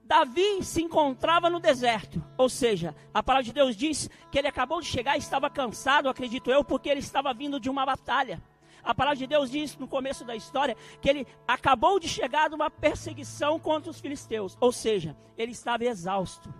Davi 0.04 0.62
se 0.62 0.82
encontrava 0.82 1.48
no 1.48 1.58
deserto. 1.58 2.22
Ou 2.36 2.48
seja, 2.48 2.94
a 3.12 3.22
palavra 3.22 3.44
de 3.44 3.52
Deus 3.52 3.74
diz 3.74 4.10
que 4.30 4.38
ele 4.38 4.48
acabou 4.48 4.80
de 4.80 4.86
chegar 4.86 5.16
e 5.16 5.18
estava 5.18 5.48
cansado, 5.48 6.08
acredito 6.08 6.50
eu, 6.50 6.62
porque 6.62 6.88
ele 6.88 7.00
estava 7.00 7.32
vindo 7.32 7.58
de 7.58 7.70
uma 7.70 7.86
batalha. 7.86 8.42
A 8.84 8.94
palavra 8.94 9.16
de 9.16 9.26
Deus 9.26 9.50
diz 9.50 9.76
no 9.78 9.88
começo 9.88 10.24
da 10.24 10.36
história 10.36 10.76
que 11.00 11.08
ele 11.08 11.26
acabou 11.48 11.98
de 11.98 12.08
chegar 12.08 12.48
de 12.48 12.54
uma 12.54 12.70
perseguição 12.70 13.58
contra 13.58 13.90
os 13.90 14.00
filisteus, 14.00 14.56
ou 14.60 14.70
seja, 14.70 15.16
ele 15.38 15.52
estava 15.52 15.84
exausto. 15.84 16.52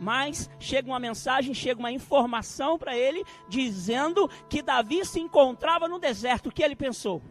Mas 0.00 0.50
chega 0.58 0.88
uma 0.88 0.98
mensagem, 0.98 1.54
chega 1.54 1.80
uma 1.80 1.90
informação 1.90 2.78
para 2.78 2.96
ele 2.96 3.24
dizendo 3.48 4.28
que 4.48 4.62
Davi 4.62 5.04
se 5.04 5.20
encontrava 5.20 5.88
no 5.88 5.98
deserto. 5.98 6.48
O 6.48 6.52
que 6.52 6.62
ele 6.62 6.76
pensou? 6.76 7.22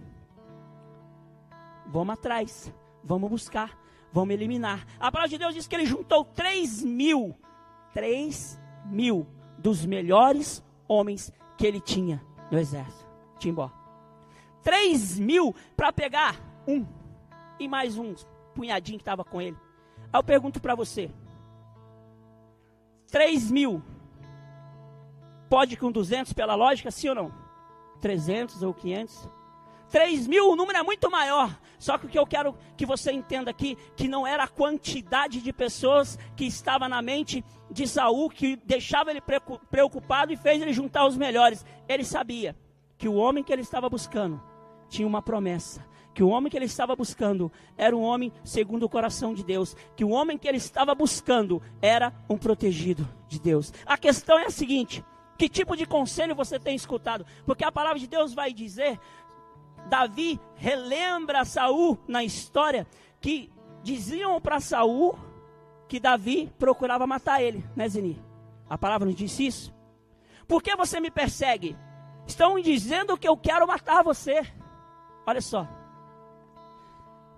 Vamos 1.86 2.14
atrás, 2.14 2.74
vamos 3.04 3.30
buscar, 3.30 3.78
vamos 4.12 4.34
eliminar. 4.34 4.86
A 5.00 5.12
palavra 5.12 5.30
de 5.30 5.38
Deus 5.38 5.54
diz 5.54 5.68
que 5.68 5.76
ele 5.76 5.86
juntou 5.86 6.26
3 6.26 6.84
mil, 6.84 7.38
3 7.94 8.60
mil 8.86 9.28
dos 9.58 9.86
melhores 9.86 10.64
homens 10.88 11.32
que 11.58 11.68
ele 11.68 11.80
tinha 11.80 12.24
no 12.50 12.58
exército. 12.58 13.06
Timbó. 13.38 13.83
3 14.64 15.20
mil 15.20 15.54
para 15.76 15.92
pegar 15.92 16.40
um 16.68 16.86
e 17.60 17.68
mais 17.68 17.98
um 17.98 18.16
punhadinho 18.56 18.98
que 18.98 19.02
estava 19.02 19.24
com 19.24 19.42
ele. 19.42 19.58
Aí 20.12 20.20
eu 20.20 20.24
pergunto 20.24 20.62
para 20.62 20.74
você: 20.74 21.12
3 23.12 23.52
mil 23.52 23.84
pode 25.50 25.78
com 25.78 25.92
200 25.92 26.34
pela 26.34 26.56
lógica, 26.56 26.90
sim 26.90 27.10
ou 27.10 27.16
não? 27.16 27.34
300 28.02 28.64
ou 28.64 28.74
500? 28.74 29.30
3 29.90 30.26
mil, 30.26 30.50
o 30.50 30.56
número 30.56 30.80
é 30.80 30.84
muito 30.84 31.12
maior. 31.12 31.56
Só 31.78 31.98
que 31.98 32.08
o 32.08 32.10
que 32.10 32.18
eu 32.18 32.26
quero 32.26 32.56
que 32.76 32.86
você 32.86 33.12
entenda 33.12 33.52
aqui, 33.52 33.78
que 33.96 34.08
não 34.08 34.26
era 34.26 34.46
a 34.46 34.48
quantidade 34.48 35.42
de 35.42 35.54
pessoas 35.54 36.18
que 36.36 36.46
estava 36.46 36.90
na 36.90 37.02
mente 37.02 37.46
de 37.70 37.88
Saul, 37.88 38.30
que 38.30 38.56
deixava 38.56 39.12
ele 39.12 39.22
preocupado 39.70 40.34
e 40.34 40.38
fez 40.38 40.62
ele 40.62 40.74
juntar 40.74 41.06
os 41.06 41.16
melhores. 41.16 41.64
Ele 41.88 42.04
sabia 42.04 42.56
que 42.98 43.08
o 43.08 43.14
homem 43.14 43.44
que 43.44 43.54
ele 43.54 43.62
estava 43.62 43.88
buscando 43.90 44.42
tinha 44.94 45.08
uma 45.08 45.22
promessa. 45.22 45.84
Que 46.14 46.22
o 46.22 46.30
homem 46.30 46.50
que 46.50 46.56
ele 46.56 46.66
estava 46.66 46.96
buscando 46.96 47.52
era 47.76 47.96
um 47.96 48.02
homem 48.02 48.32
segundo 48.44 48.84
o 48.84 48.90
coração 48.90 49.34
de 49.34 49.44
Deus. 49.44 49.76
Que 49.96 50.06
o 50.06 50.10
homem 50.10 50.38
que 50.38 50.48
ele 50.48 50.58
estava 50.58 50.94
buscando 50.94 51.62
era 51.82 52.14
um 52.30 52.38
protegido 52.38 53.08
de 53.28 53.40
Deus. 53.40 53.74
A 53.86 53.98
questão 53.98 54.38
é 54.38 54.46
a 54.46 54.52
seguinte: 54.52 55.04
que 55.38 55.50
tipo 55.50 55.76
de 55.76 55.88
conselho 55.88 56.36
você 56.36 56.60
tem 56.60 56.76
escutado? 56.76 57.26
Porque 57.46 57.66
a 57.66 57.72
palavra 57.72 57.98
de 57.98 58.06
Deus 58.06 58.34
vai 58.34 58.54
dizer, 58.54 59.00
Davi 59.90 60.40
relembra 60.56 61.44
Saul 61.46 61.98
na 62.08 62.24
história 62.24 62.86
que 63.20 63.52
diziam 63.82 64.40
para 64.40 64.60
Saul 64.60 65.18
que 65.88 66.00
Davi 66.00 66.52
procurava 66.60 67.08
matar 67.08 67.42
ele, 67.42 67.66
né, 67.76 67.90
Zeni? 67.90 68.22
A 68.70 68.78
palavra 68.78 69.08
nos 69.08 69.16
disse 69.16 69.46
isso. 69.48 69.74
Por 70.48 70.62
que 70.62 70.76
você 70.76 71.00
me 71.00 71.10
persegue? 71.10 71.76
Estão 72.28 72.60
dizendo 72.60 73.18
que 73.18 73.28
eu 73.28 73.36
quero 73.36 73.68
matar 73.68 74.04
você. 74.04 74.44
Olha 75.26 75.42
só. 75.42 75.68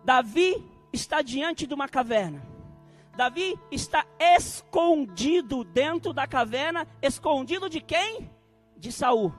Davi 0.03 0.63
está 0.91 1.21
diante 1.21 1.67
de 1.67 1.73
uma 1.73 1.87
caverna. 1.87 2.41
Davi 3.15 3.57
está 3.71 4.05
escondido 4.19 5.63
dentro 5.63 6.13
da 6.13 6.27
caverna, 6.27 6.87
escondido 7.01 7.69
de 7.69 7.79
quem? 7.79 8.29
De 8.77 8.91
Saul. 8.91 9.33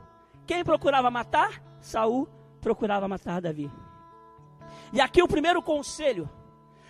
Quem 0.46 0.64
procurava 0.64 1.10
matar? 1.10 1.62
Saul 1.80 2.28
procurava 2.60 3.06
matar 3.06 3.40
Davi. 3.40 3.70
E 4.92 5.00
aqui 5.00 5.22
o 5.22 5.28
primeiro 5.28 5.62
conselho, 5.62 6.28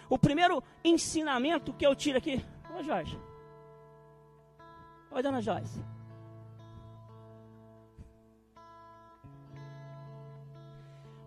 o 0.09 0.19
primeiro 0.19 0.63
ensinamento 0.85 1.73
que 1.73 1.87
eu 1.87 1.95
tiro 1.95 2.19
aqui. 2.19 2.45
Ô 2.79 2.83
Jorge. 2.83 3.19
Oi, 5.11 5.23
dona 5.23 5.41
Joyce. 5.41 5.96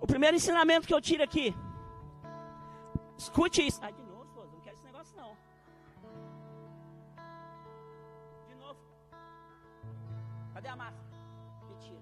O 0.01 0.07
primeiro 0.07 0.35
ensinamento 0.35 0.87
que 0.87 0.93
eu 0.93 1.01
tiro 1.01 1.23
aqui. 1.23 1.55
Escute 3.17 3.65
isso. 3.67 3.79
Ah, 3.83 3.91
de 3.91 4.01
novo, 4.03 4.23
esposa, 4.23 4.49
não 4.53 4.61
quero 4.61 4.75
esse 4.75 4.85
negócio 4.85 5.17
não. 5.17 5.35
De 8.47 8.55
novo. 8.55 8.79
Cadê 10.53 10.67
a 10.69 10.75
máscara? 10.75 11.05
Mentira. 11.69 11.99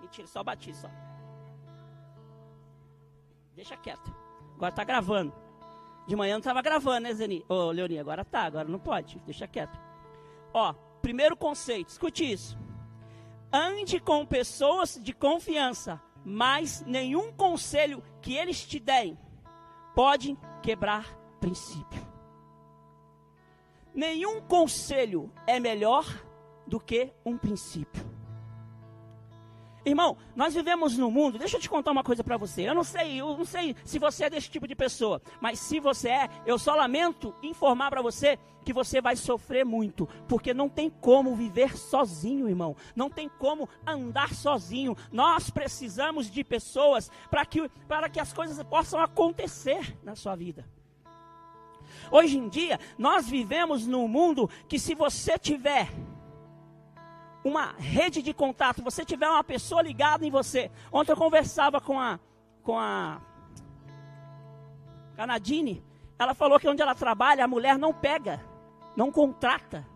Mentira, 0.00 0.26
só 0.26 0.42
bati 0.42 0.74
só. 0.74 0.90
deixa 3.54 3.76
quieto. 3.76 4.14
Agora 4.56 4.72
tá 4.72 4.84
gravando. 4.84 5.32
De 6.06 6.16
manhã 6.16 6.32
não 6.34 6.38
estava 6.38 6.62
gravando, 6.62 7.00
né, 7.00 7.12
Zeni? 7.12 7.44
Ô, 7.48 7.70
Leoni, 7.70 7.98
agora 7.98 8.24
tá, 8.24 8.42
agora 8.42 8.66
não 8.66 8.78
pode, 8.78 9.18
deixa 9.26 9.46
quieto. 9.46 9.78
Ó, 10.54 10.72
primeiro 11.02 11.36
conceito, 11.36 11.88
escute 11.90 12.30
isso. 12.32 12.56
Ande 13.52 14.00
com 14.00 14.24
pessoas 14.24 14.98
de 15.02 15.12
confiança, 15.12 16.00
mas 16.24 16.82
nenhum 16.86 17.32
conselho 17.32 18.02
que 18.20 18.34
eles 18.34 18.64
te 18.66 18.78
deem 18.78 19.18
pode 19.94 20.36
quebrar 20.62 21.18
princípio. 21.40 22.06
Nenhum 23.94 24.40
conselho 24.40 25.32
é 25.46 25.58
melhor 25.58 26.04
do 26.66 26.78
que 26.78 27.12
um 27.24 27.36
princípio. 27.36 28.17
Irmão, 29.88 30.18
nós 30.36 30.54
vivemos 30.54 30.98
num 30.98 31.10
mundo, 31.10 31.38
deixa 31.38 31.56
eu 31.56 31.60
te 31.60 31.68
contar 31.68 31.92
uma 31.92 32.04
coisa 32.04 32.22
para 32.22 32.36
você. 32.36 32.68
Eu 32.68 32.74
não 32.74 32.84
sei, 32.84 33.20
eu 33.20 33.36
não 33.36 33.44
sei 33.44 33.74
se 33.84 33.98
você 33.98 34.24
é 34.24 34.30
desse 34.30 34.50
tipo 34.50 34.68
de 34.68 34.74
pessoa, 34.74 35.22
mas 35.40 35.58
se 35.58 35.80
você 35.80 36.10
é, 36.10 36.28
eu 36.44 36.58
só 36.58 36.74
lamento 36.74 37.34
informar 37.42 37.88
para 37.90 38.02
você 38.02 38.38
que 38.64 38.72
você 38.72 39.00
vai 39.00 39.16
sofrer 39.16 39.64
muito, 39.64 40.06
porque 40.28 40.52
não 40.52 40.68
tem 40.68 40.90
como 40.90 41.34
viver 41.34 41.74
sozinho, 41.78 42.50
irmão. 42.50 42.76
Não 42.94 43.08
tem 43.08 43.26
como 43.26 43.66
andar 43.86 44.34
sozinho. 44.34 44.94
Nós 45.10 45.48
precisamos 45.48 46.30
de 46.30 46.44
pessoas 46.44 47.10
para 47.30 47.46
que 47.46 47.66
para 47.88 48.10
que 48.10 48.20
as 48.20 48.30
coisas 48.30 48.62
possam 48.64 49.00
acontecer 49.00 49.96
na 50.02 50.14
sua 50.14 50.36
vida. 50.36 50.66
Hoje 52.10 52.36
em 52.36 52.46
dia, 52.48 52.78
nós 52.98 53.26
vivemos 53.26 53.86
num 53.86 54.06
mundo 54.06 54.50
que 54.68 54.78
se 54.78 54.94
você 54.94 55.38
tiver 55.38 55.88
uma 57.44 57.72
rede 57.78 58.22
de 58.22 58.34
contato, 58.34 58.82
você 58.82 59.04
tiver 59.04 59.28
uma 59.28 59.44
pessoa 59.44 59.82
ligada 59.82 60.26
em 60.26 60.30
você. 60.30 60.70
Ontem 60.92 61.12
eu 61.12 61.16
conversava 61.16 61.80
com 61.80 61.98
a 61.98 62.18
com 62.62 62.78
a, 62.78 63.18
a 65.16 65.26
Nadine, 65.26 65.82
ela 66.18 66.34
falou 66.34 66.60
que 66.60 66.68
onde 66.68 66.82
ela 66.82 66.94
trabalha, 66.94 67.42
a 67.42 67.48
mulher 67.48 67.78
não 67.78 67.94
pega, 67.94 68.44
não 68.94 69.10
contrata 69.10 69.86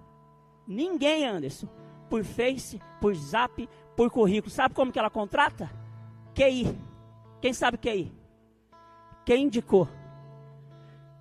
ninguém, 0.67 1.27
Anderson, 1.27 1.69
por 2.09 2.25
Face, 2.25 2.81
por 2.99 3.15
Zap, 3.15 3.69
por 3.95 4.11
currículo. 4.11 4.51
Sabe 4.51 4.75
como 4.75 4.91
que 4.91 4.99
ela 4.99 5.11
contrata? 5.11 5.71
QI. 6.35 6.75
Quem 7.43 7.53
sabe 7.53 7.77
QI? 7.77 8.11
Quem 9.27 9.45
indicou? 9.45 9.87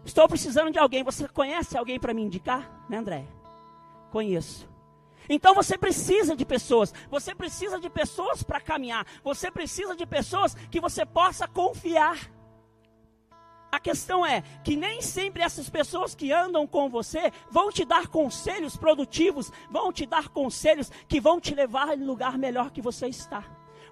Estou 0.06 0.28
precisando 0.28 0.72
de 0.72 0.80
alguém. 0.80 1.04
Você 1.04 1.28
conhece 1.28 1.78
alguém 1.78 2.00
para 2.00 2.13
me 2.13 2.22
indicar? 2.22 2.86
Né, 2.88 2.98
André? 2.98 3.25
Conheço. 4.10 4.71
Então 5.30 5.54
você 5.54 5.78
precisa 5.78 6.36
de 6.36 6.46
pessoas, 6.46 6.94
você 7.10 7.34
precisa 7.34 7.80
de 7.80 7.90
pessoas 7.90 8.44
para 8.44 8.60
caminhar, 8.60 9.06
você 9.24 9.50
precisa 9.50 9.96
de 9.96 10.06
pessoas 10.06 10.56
que 10.70 10.80
você 10.80 11.06
possa 11.06 11.48
confiar. 11.48 12.18
A 13.72 13.80
questão 13.80 14.25
é 14.25 14.42
que 14.63 14.75
nem 14.75 15.01
sempre 15.01 15.42
essas 15.42 15.70
pessoas 15.70 16.13
que 16.13 16.34
andam 16.34 16.68
com 16.68 16.90
você 16.90 17.32
vão 17.50 17.72
te 17.72 17.86
dar 17.86 18.08
conselhos 18.08 18.75
produtivos, 18.75 19.50
vão 19.70 19.94
te 19.94 20.06
dar 20.06 20.28
conselhos 20.28 20.92
que 21.08 21.22
vão 21.22 21.40
te 21.40 21.56
levar 21.56 21.98
em 21.98 22.04
lugar 22.04 22.38
melhor 22.38 22.72
que 22.72 22.82
você 22.82 23.08
está. 23.08 23.46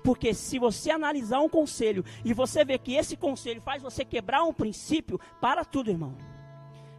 Porque 0.04 0.34
se 0.34 0.60
você 0.60 0.92
analisar 0.92 1.40
um 1.40 1.48
conselho 1.48 2.04
e 2.26 2.34
você 2.34 2.66
ver 2.66 2.80
que 2.80 2.94
esse 2.94 3.16
conselho 3.16 3.62
faz 3.62 3.82
você 3.82 4.04
quebrar 4.04 4.44
um 4.44 4.54
princípio, 4.54 5.20
para 5.40 5.64
tudo, 5.64 5.90
irmão. 5.90 6.18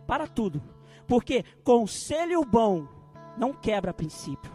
Para 0.06 0.26
tudo. 0.26 0.62
Porque 1.06 1.44
conselho 1.62 2.44
bom 2.44 2.88
não 3.36 3.52
quebra 3.52 3.94
princípio. 3.94 4.50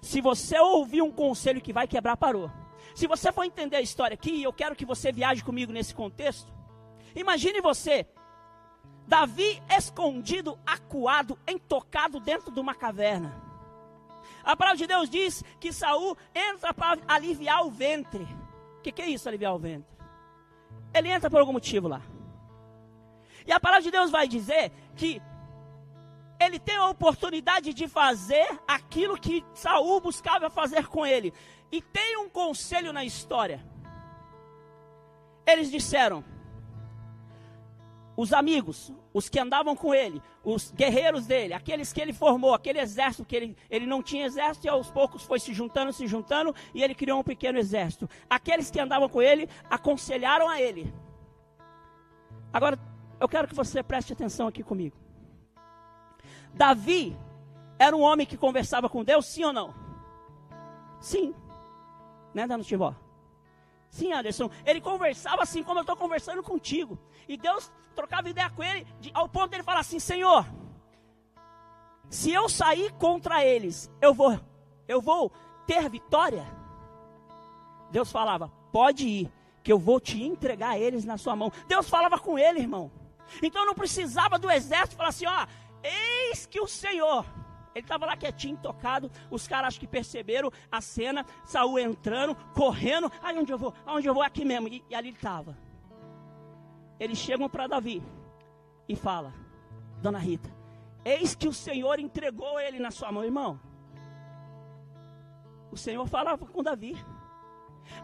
Se 0.00 0.20
você 0.20 0.58
ouvir 0.58 1.02
um 1.02 1.10
conselho 1.10 1.60
que 1.60 1.72
vai 1.72 1.86
quebrar, 1.86 2.16
parou. 2.16 2.50
Se 2.94 3.06
você 3.06 3.32
for 3.32 3.44
entender 3.44 3.76
a 3.76 3.80
história 3.80 4.14
aqui, 4.14 4.30
e 4.30 4.42
eu 4.42 4.52
quero 4.52 4.76
que 4.76 4.84
você 4.84 5.10
viaje 5.12 5.44
comigo 5.44 5.72
nesse 5.72 5.94
contexto, 5.94 6.52
imagine 7.14 7.60
você, 7.60 8.06
Davi 9.06 9.62
escondido, 9.68 10.58
acuado, 10.66 11.38
entocado 11.46 12.18
dentro 12.18 12.50
de 12.50 12.58
uma 12.58 12.74
caverna. 12.74 13.42
A 14.42 14.56
palavra 14.56 14.78
de 14.78 14.86
Deus 14.86 15.10
diz 15.10 15.44
que 15.60 15.72
Saul 15.72 16.16
entra 16.34 16.72
para 16.72 17.00
aliviar 17.08 17.66
o 17.66 17.70
ventre. 17.70 18.24
O 18.78 18.82
que, 18.82 18.92
que 18.92 19.02
é 19.02 19.08
isso, 19.08 19.28
aliviar 19.28 19.54
o 19.54 19.58
ventre? 19.58 19.96
Ele 20.94 21.08
entra 21.08 21.28
por 21.28 21.40
algum 21.40 21.52
motivo 21.52 21.88
lá. 21.88 22.00
E 23.46 23.52
a 23.52 23.60
palavra 23.60 23.82
de 23.82 23.90
Deus 23.90 24.10
vai 24.10 24.26
dizer 24.26 24.72
que 24.96 25.20
ele 26.38 26.58
tem 26.58 26.76
a 26.76 26.88
oportunidade 26.88 27.72
de 27.72 27.88
fazer 27.88 28.46
aquilo 28.66 29.18
que 29.18 29.44
Saul 29.54 30.00
buscava 30.00 30.50
fazer 30.50 30.86
com 30.86 31.06
ele. 31.06 31.32
E 31.72 31.80
tem 31.80 32.16
um 32.18 32.28
conselho 32.28 32.92
na 32.92 33.04
história. 33.04 33.64
Eles 35.46 35.70
disseram: 35.70 36.24
os 38.16 38.32
amigos, 38.32 38.92
os 39.12 39.28
que 39.28 39.38
andavam 39.38 39.74
com 39.74 39.94
ele, 39.94 40.22
os 40.44 40.70
guerreiros 40.72 41.26
dele, 41.26 41.54
aqueles 41.54 41.92
que 41.92 42.00
ele 42.00 42.12
formou, 42.12 42.54
aquele 42.54 42.80
exército 42.80 43.24
que 43.24 43.36
ele, 43.36 43.56
ele 43.70 43.86
não 43.86 44.02
tinha 44.02 44.26
exército 44.26 44.66
e 44.66 44.70
aos 44.70 44.90
poucos 44.90 45.22
foi 45.22 45.38
se 45.38 45.54
juntando, 45.54 45.92
se 45.92 46.06
juntando 46.06 46.54
e 46.74 46.82
ele 46.82 46.94
criou 46.94 47.20
um 47.20 47.24
pequeno 47.24 47.58
exército. 47.58 48.08
Aqueles 48.28 48.70
que 48.70 48.80
andavam 48.80 49.08
com 49.08 49.22
ele 49.22 49.48
aconselharam 49.70 50.48
a 50.48 50.60
ele. 50.60 50.92
Agora, 52.52 52.78
eu 53.20 53.28
quero 53.28 53.48
que 53.48 53.54
você 53.54 53.82
preste 53.82 54.12
atenção 54.12 54.48
aqui 54.48 54.62
comigo. 54.62 55.05
Davi 56.56 57.16
era 57.78 57.94
um 57.94 58.00
homem 58.00 58.26
que 58.26 58.36
conversava 58.36 58.88
com 58.88 59.04
Deus, 59.04 59.26
sim 59.26 59.44
ou 59.44 59.52
não? 59.52 59.74
Sim. 60.98 61.34
Né, 62.34 62.46
Dano 62.46 62.64
Tivó? 62.64 62.94
Sim, 63.90 64.12
Anderson. 64.12 64.50
Ele 64.64 64.80
conversava 64.80 65.42
assim 65.42 65.62
como 65.62 65.78
eu 65.78 65.82
estou 65.82 65.96
conversando 65.96 66.42
contigo. 66.42 66.98
E 67.28 67.36
Deus 67.36 67.70
trocava 67.94 68.28
ideia 68.28 68.50
com 68.50 68.62
ele, 68.62 68.86
de, 69.00 69.10
ao 69.14 69.28
ponto 69.28 69.48
dele 69.48 69.62
falar 69.62 69.80
assim: 69.80 69.98
Senhor, 69.98 70.46
se 72.08 72.32
eu 72.32 72.48
sair 72.48 72.92
contra 72.94 73.44
eles, 73.44 73.90
eu 74.00 74.14
vou, 74.14 74.38
eu 74.88 75.00
vou 75.00 75.30
ter 75.66 75.88
vitória. 75.90 76.46
Deus 77.90 78.10
falava: 78.10 78.50
Pode 78.72 79.06
ir, 79.06 79.32
que 79.62 79.72
eu 79.72 79.78
vou 79.78 80.00
te 80.00 80.22
entregar 80.22 80.78
eles 80.78 81.04
na 81.04 81.18
sua 81.18 81.36
mão. 81.36 81.52
Deus 81.68 81.88
falava 81.88 82.18
com 82.18 82.38
ele, 82.38 82.60
irmão. 82.60 82.90
Então 83.42 83.66
não 83.66 83.74
precisava 83.74 84.38
do 84.38 84.50
exército 84.50 84.96
falar 84.96 85.10
assim: 85.10 85.26
Ó, 85.26 85.46
Eis 85.86 86.46
que 86.46 86.60
o 86.60 86.66
Senhor. 86.66 87.24
Ele 87.74 87.84
estava 87.84 88.06
lá 88.06 88.16
quietinho, 88.16 88.56
tocado. 88.56 89.10
Os 89.30 89.46
caras 89.46 89.68
acho 89.68 89.80
que 89.80 89.86
perceberam 89.86 90.50
a 90.72 90.80
cena. 90.80 91.26
Saul 91.44 91.78
entrando, 91.78 92.34
correndo. 92.54 93.12
Aí 93.22 93.38
onde 93.38 93.52
eu 93.52 93.58
vou? 93.58 93.74
Aonde 93.84 94.08
eu 94.08 94.14
vou? 94.14 94.22
Aqui 94.22 94.44
mesmo. 94.44 94.68
E, 94.68 94.82
e 94.88 94.94
ali 94.94 95.08
ele 95.08 95.16
estava. 95.16 95.56
Eles 96.98 97.18
chegam 97.18 97.48
para 97.48 97.66
Davi 97.66 98.02
e 98.88 98.96
fala: 98.96 99.34
Dona 100.00 100.18
Rita, 100.18 100.50
eis 101.04 101.34
que 101.34 101.46
o 101.46 101.52
Senhor 101.52 101.98
entregou 101.98 102.58
ele 102.58 102.78
na 102.78 102.90
sua 102.90 103.12
mão, 103.12 103.24
irmão. 103.24 103.60
O 105.70 105.76
Senhor 105.76 106.06
falava 106.06 106.46
com 106.46 106.62
Davi. 106.62 106.96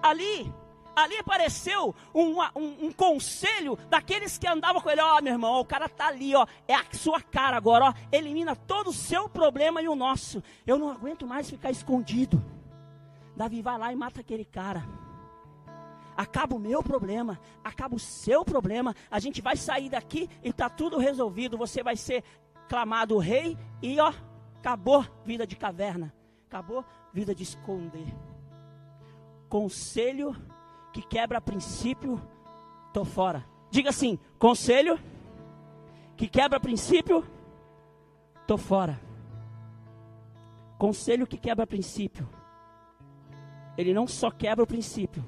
Ali 0.02 0.52
ali 0.94 1.16
apareceu 1.16 1.94
um, 2.14 2.40
um, 2.56 2.86
um, 2.86 2.92
conselho 2.92 3.78
daqueles 3.88 4.38
que 4.38 4.46
andavam 4.46 4.80
com 4.80 4.90
ele. 4.90 5.00
Ó, 5.00 5.18
oh, 5.18 5.22
meu 5.22 5.32
irmão, 5.32 5.60
o 5.60 5.64
cara 5.64 5.88
tá 5.88 6.08
ali, 6.08 6.34
ó. 6.34 6.46
É 6.68 6.74
a 6.74 6.84
sua 6.92 7.20
cara 7.20 7.56
agora, 7.56 7.86
ó. 7.86 7.94
Elimina 8.10 8.54
todo 8.54 8.90
o 8.90 8.92
seu 8.92 9.28
problema 9.28 9.80
e 9.82 9.88
o 9.88 9.94
nosso. 9.94 10.42
Eu 10.66 10.78
não 10.78 10.90
aguento 10.90 11.26
mais 11.26 11.48
ficar 11.48 11.70
escondido. 11.70 12.42
Davi 13.36 13.62
vai 13.62 13.78
lá 13.78 13.92
e 13.92 13.96
mata 13.96 14.20
aquele 14.20 14.44
cara. 14.44 14.84
Acaba 16.14 16.54
o 16.54 16.58
meu 16.58 16.82
problema, 16.82 17.40
acaba 17.64 17.96
o 17.96 17.98
seu 17.98 18.44
problema. 18.44 18.94
A 19.10 19.18
gente 19.18 19.40
vai 19.40 19.56
sair 19.56 19.88
daqui 19.88 20.28
e 20.42 20.52
tá 20.52 20.68
tudo 20.68 20.98
resolvido. 20.98 21.56
Você 21.56 21.82
vai 21.82 21.96
ser 21.96 22.22
clamado 22.68 23.16
rei 23.18 23.56
e 23.80 23.98
ó, 23.98 24.12
acabou 24.58 25.06
vida 25.24 25.46
de 25.46 25.56
caverna. 25.56 26.12
Acabou 26.48 26.84
vida 27.14 27.34
de 27.34 27.42
esconder. 27.42 28.14
Conselho 29.48 30.36
que 30.92 31.02
quebra 31.02 31.40
princípio, 31.40 32.20
tô 32.92 33.04
fora. 33.04 33.44
Diga 33.70 33.90
assim: 33.90 34.18
conselho 34.38 34.98
que 36.16 36.28
quebra 36.28 36.60
princípio, 36.60 37.24
tô 38.46 38.58
fora. 38.58 39.00
Conselho 40.78 41.26
que 41.26 41.38
quebra 41.38 41.66
princípio. 41.66 42.28
Ele 43.76 43.94
não 43.94 44.06
só 44.06 44.30
quebra 44.30 44.64
o 44.64 44.66
princípio, 44.66 45.24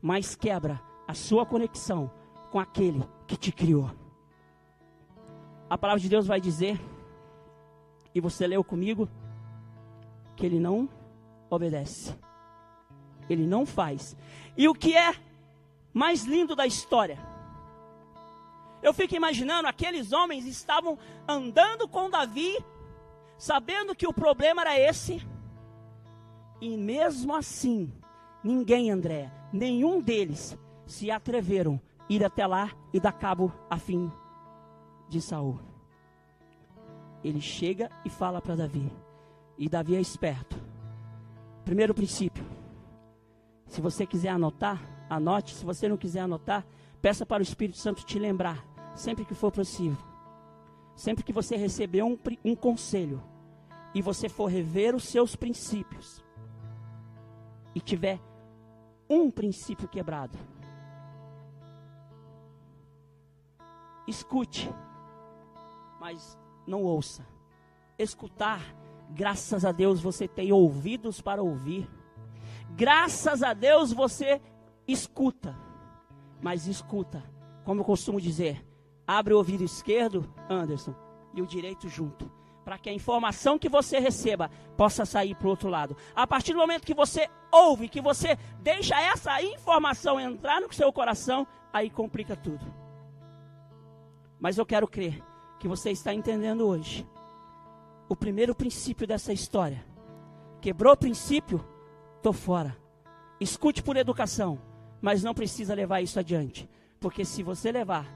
mas 0.00 0.34
quebra 0.34 0.80
a 1.08 1.14
sua 1.14 1.44
conexão 1.44 2.10
com 2.50 2.60
aquele 2.60 3.02
que 3.26 3.36
te 3.36 3.50
criou. 3.50 3.90
A 5.68 5.76
palavra 5.76 6.00
de 6.00 6.08
Deus 6.08 6.26
vai 6.26 6.40
dizer, 6.40 6.80
e 8.14 8.20
você 8.20 8.46
leu 8.46 8.62
comigo, 8.62 9.08
que 10.36 10.46
ele 10.46 10.60
não 10.60 10.88
obedece. 11.50 12.14
Ele 13.28 13.46
não 13.46 13.64
faz. 13.64 14.16
E 14.56 14.68
o 14.68 14.74
que 14.74 14.96
é 14.96 15.14
mais 15.92 16.24
lindo 16.24 16.54
da 16.54 16.66
história? 16.66 17.18
Eu 18.82 18.92
fico 18.92 19.14
imaginando, 19.14 19.68
aqueles 19.68 20.12
homens 20.12 20.44
estavam 20.44 20.98
andando 21.26 21.86
com 21.86 22.10
Davi, 22.10 22.58
sabendo 23.38 23.94
que 23.94 24.06
o 24.06 24.12
problema 24.12 24.62
era 24.62 24.78
esse, 24.78 25.24
e 26.60 26.76
mesmo 26.76 27.34
assim, 27.34 27.92
ninguém, 28.42 28.90
André, 28.90 29.32
nenhum 29.52 30.00
deles 30.00 30.56
se 30.86 31.10
atreveram 31.10 31.80
a 32.08 32.12
ir 32.12 32.24
até 32.24 32.46
lá 32.46 32.70
e 32.92 33.00
dar 33.00 33.12
cabo 33.12 33.52
a 33.68 33.76
fim 33.76 34.10
de 35.08 35.20
Saul. 35.20 35.58
Ele 37.24 37.40
chega 37.40 37.90
e 38.04 38.10
fala 38.10 38.40
para 38.40 38.54
Davi. 38.54 38.92
E 39.58 39.68
Davi 39.68 39.96
é 39.96 40.00
esperto. 40.00 40.56
Primeiro 41.64 41.94
princípio. 41.94 42.44
Se 43.72 43.80
você 43.80 44.04
quiser 44.04 44.28
anotar, 44.28 44.86
anote. 45.08 45.54
Se 45.54 45.64
você 45.64 45.88
não 45.88 45.96
quiser 45.96 46.20
anotar, 46.20 46.62
peça 47.00 47.24
para 47.24 47.40
o 47.40 47.42
Espírito 47.42 47.78
Santo 47.78 48.04
te 48.04 48.18
lembrar, 48.18 48.62
sempre 48.94 49.24
que 49.24 49.34
for 49.34 49.50
possível. 49.50 49.96
Sempre 50.94 51.24
que 51.24 51.32
você 51.32 51.56
receber 51.56 52.02
um, 52.02 52.18
um 52.44 52.54
conselho 52.54 53.22
e 53.94 54.02
você 54.02 54.28
for 54.28 54.44
rever 54.44 54.94
os 54.94 55.04
seus 55.04 55.34
princípios 55.34 56.22
e 57.74 57.80
tiver 57.80 58.20
um 59.08 59.30
princípio 59.30 59.88
quebrado, 59.88 60.36
escute, 64.06 64.70
mas 65.98 66.38
não 66.66 66.82
ouça. 66.82 67.26
Escutar, 67.98 68.60
graças 69.08 69.64
a 69.64 69.72
Deus 69.72 69.98
você 69.98 70.28
tem 70.28 70.52
ouvidos 70.52 71.22
para 71.22 71.42
ouvir. 71.42 71.88
Graças 72.74 73.42
a 73.42 73.52
Deus 73.52 73.92
você 73.92 74.40
escuta. 74.86 75.56
Mas 76.40 76.66
escuta, 76.66 77.22
como 77.64 77.80
eu 77.80 77.84
costumo 77.84 78.20
dizer, 78.20 78.64
abre 79.06 79.32
o 79.32 79.36
ouvido 79.36 79.62
esquerdo, 79.62 80.32
Anderson, 80.48 80.94
e 81.34 81.40
o 81.40 81.46
direito 81.46 81.88
junto. 81.88 82.30
Para 82.64 82.78
que 82.78 82.88
a 82.88 82.92
informação 82.92 83.58
que 83.58 83.68
você 83.68 83.98
receba 83.98 84.50
possa 84.76 85.04
sair 85.04 85.34
para 85.34 85.46
o 85.46 85.50
outro 85.50 85.68
lado. 85.68 85.96
A 86.14 86.26
partir 86.26 86.52
do 86.52 86.58
momento 86.58 86.86
que 86.86 86.94
você 86.94 87.28
ouve, 87.50 87.88
que 87.88 88.00
você 88.00 88.36
deixa 88.60 89.00
essa 89.00 89.42
informação 89.42 90.18
entrar 90.18 90.60
no 90.60 90.72
seu 90.72 90.92
coração, 90.92 91.46
aí 91.72 91.90
complica 91.90 92.36
tudo. 92.36 92.64
Mas 94.38 94.58
eu 94.58 94.66
quero 94.66 94.88
crer 94.88 95.22
que 95.58 95.68
você 95.68 95.90
está 95.90 96.12
entendendo 96.12 96.66
hoje. 96.66 97.06
O 98.08 98.16
primeiro 98.16 98.54
princípio 98.54 99.06
dessa 99.06 99.32
história. 99.32 99.84
Quebrou 100.60 100.92
o 100.92 100.96
princípio, 100.96 101.64
estou 102.22 102.32
fora. 102.32 102.76
Escute 103.40 103.82
por 103.82 103.96
educação, 103.96 104.56
mas 105.00 105.24
não 105.24 105.34
precisa 105.34 105.74
levar 105.74 106.00
isso 106.00 106.20
adiante. 106.20 106.70
Porque 107.00 107.24
se 107.24 107.42
você 107.42 107.72
levar, 107.72 108.06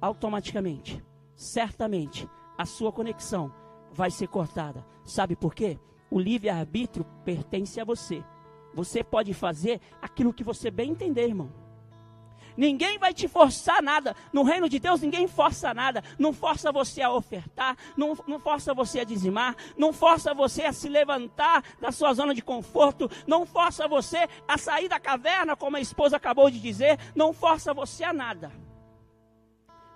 automaticamente, 0.00 1.04
certamente, 1.36 2.26
a 2.56 2.64
sua 2.64 2.90
conexão 2.90 3.52
vai 3.92 4.10
ser 4.10 4.28
cortada. 4.28 4.84
Sabe 5.04 5.36
por 5.36 5.54
quê? 5.54 5.78
O 6.10 6.18
livre-arbítrio 6.18 7.04
pertence 7.22 7.78
a 7.78 7.84
você. 7.84 8.24
Você 8.74 9.04
pode 9.04 9.34
fazer 9.34 9.78
aquilo 10.00 10.32
que 10.32 10.42
você 10.42 10.70
bem 10.70 10.92
entender, 10.92 11.28
irmão. 11.28 11.52
Ninguém 12.58 12.98
vai 12.98 13.14
te 13.14 13.28
forçar 13.28 13.80
nada. 13.80 14.16
No 14.32 14.42
reino 14.42 14.68
de 14.68 14.80
Deus, 14.80 15.00
ninguém 15.00 15.28
força 15.28 15.72
nada. 15.72 16.02
Não 16.18 16.32
força 16.32 16.72
você 16.72 17.00
a 17.00 17.12
ofertar, 17.12 17.76
não, 17.96 18.18
não 18.26 18.40
força 18.40 18.74
você 18.74 18.98
a 18.98 19.04
dizimar, 19.04 19.54
não 19.76 19.92
força 19.92 20.34
você 20.34 20.64
a 20.64 20.72
se 20.72 20.88
levantar 20.88 21.62
da 21.80 21.92
sua 21.92 22.12
zona 22.12 22.34
de 22.34 22.42
conforto, 22.42 23.08
não 23.28 23.46
força 23.46 23.86
você 23.86 24.28
a 24.48 24.58
sair 24.58 24.88
da 24.88 24.98
caverna, 24.98 25.54
como 25.54 25.76
a 25.76 25.80
esposa 25.80 26.16
acabou 26.16 26.50
de 26.50 26.58
dizer, 26.58 26.98
não 27.14 27.32
força 27.32 27.72
você 27.72 28.02
a 28.02 28.12
nada. 28.12 28.50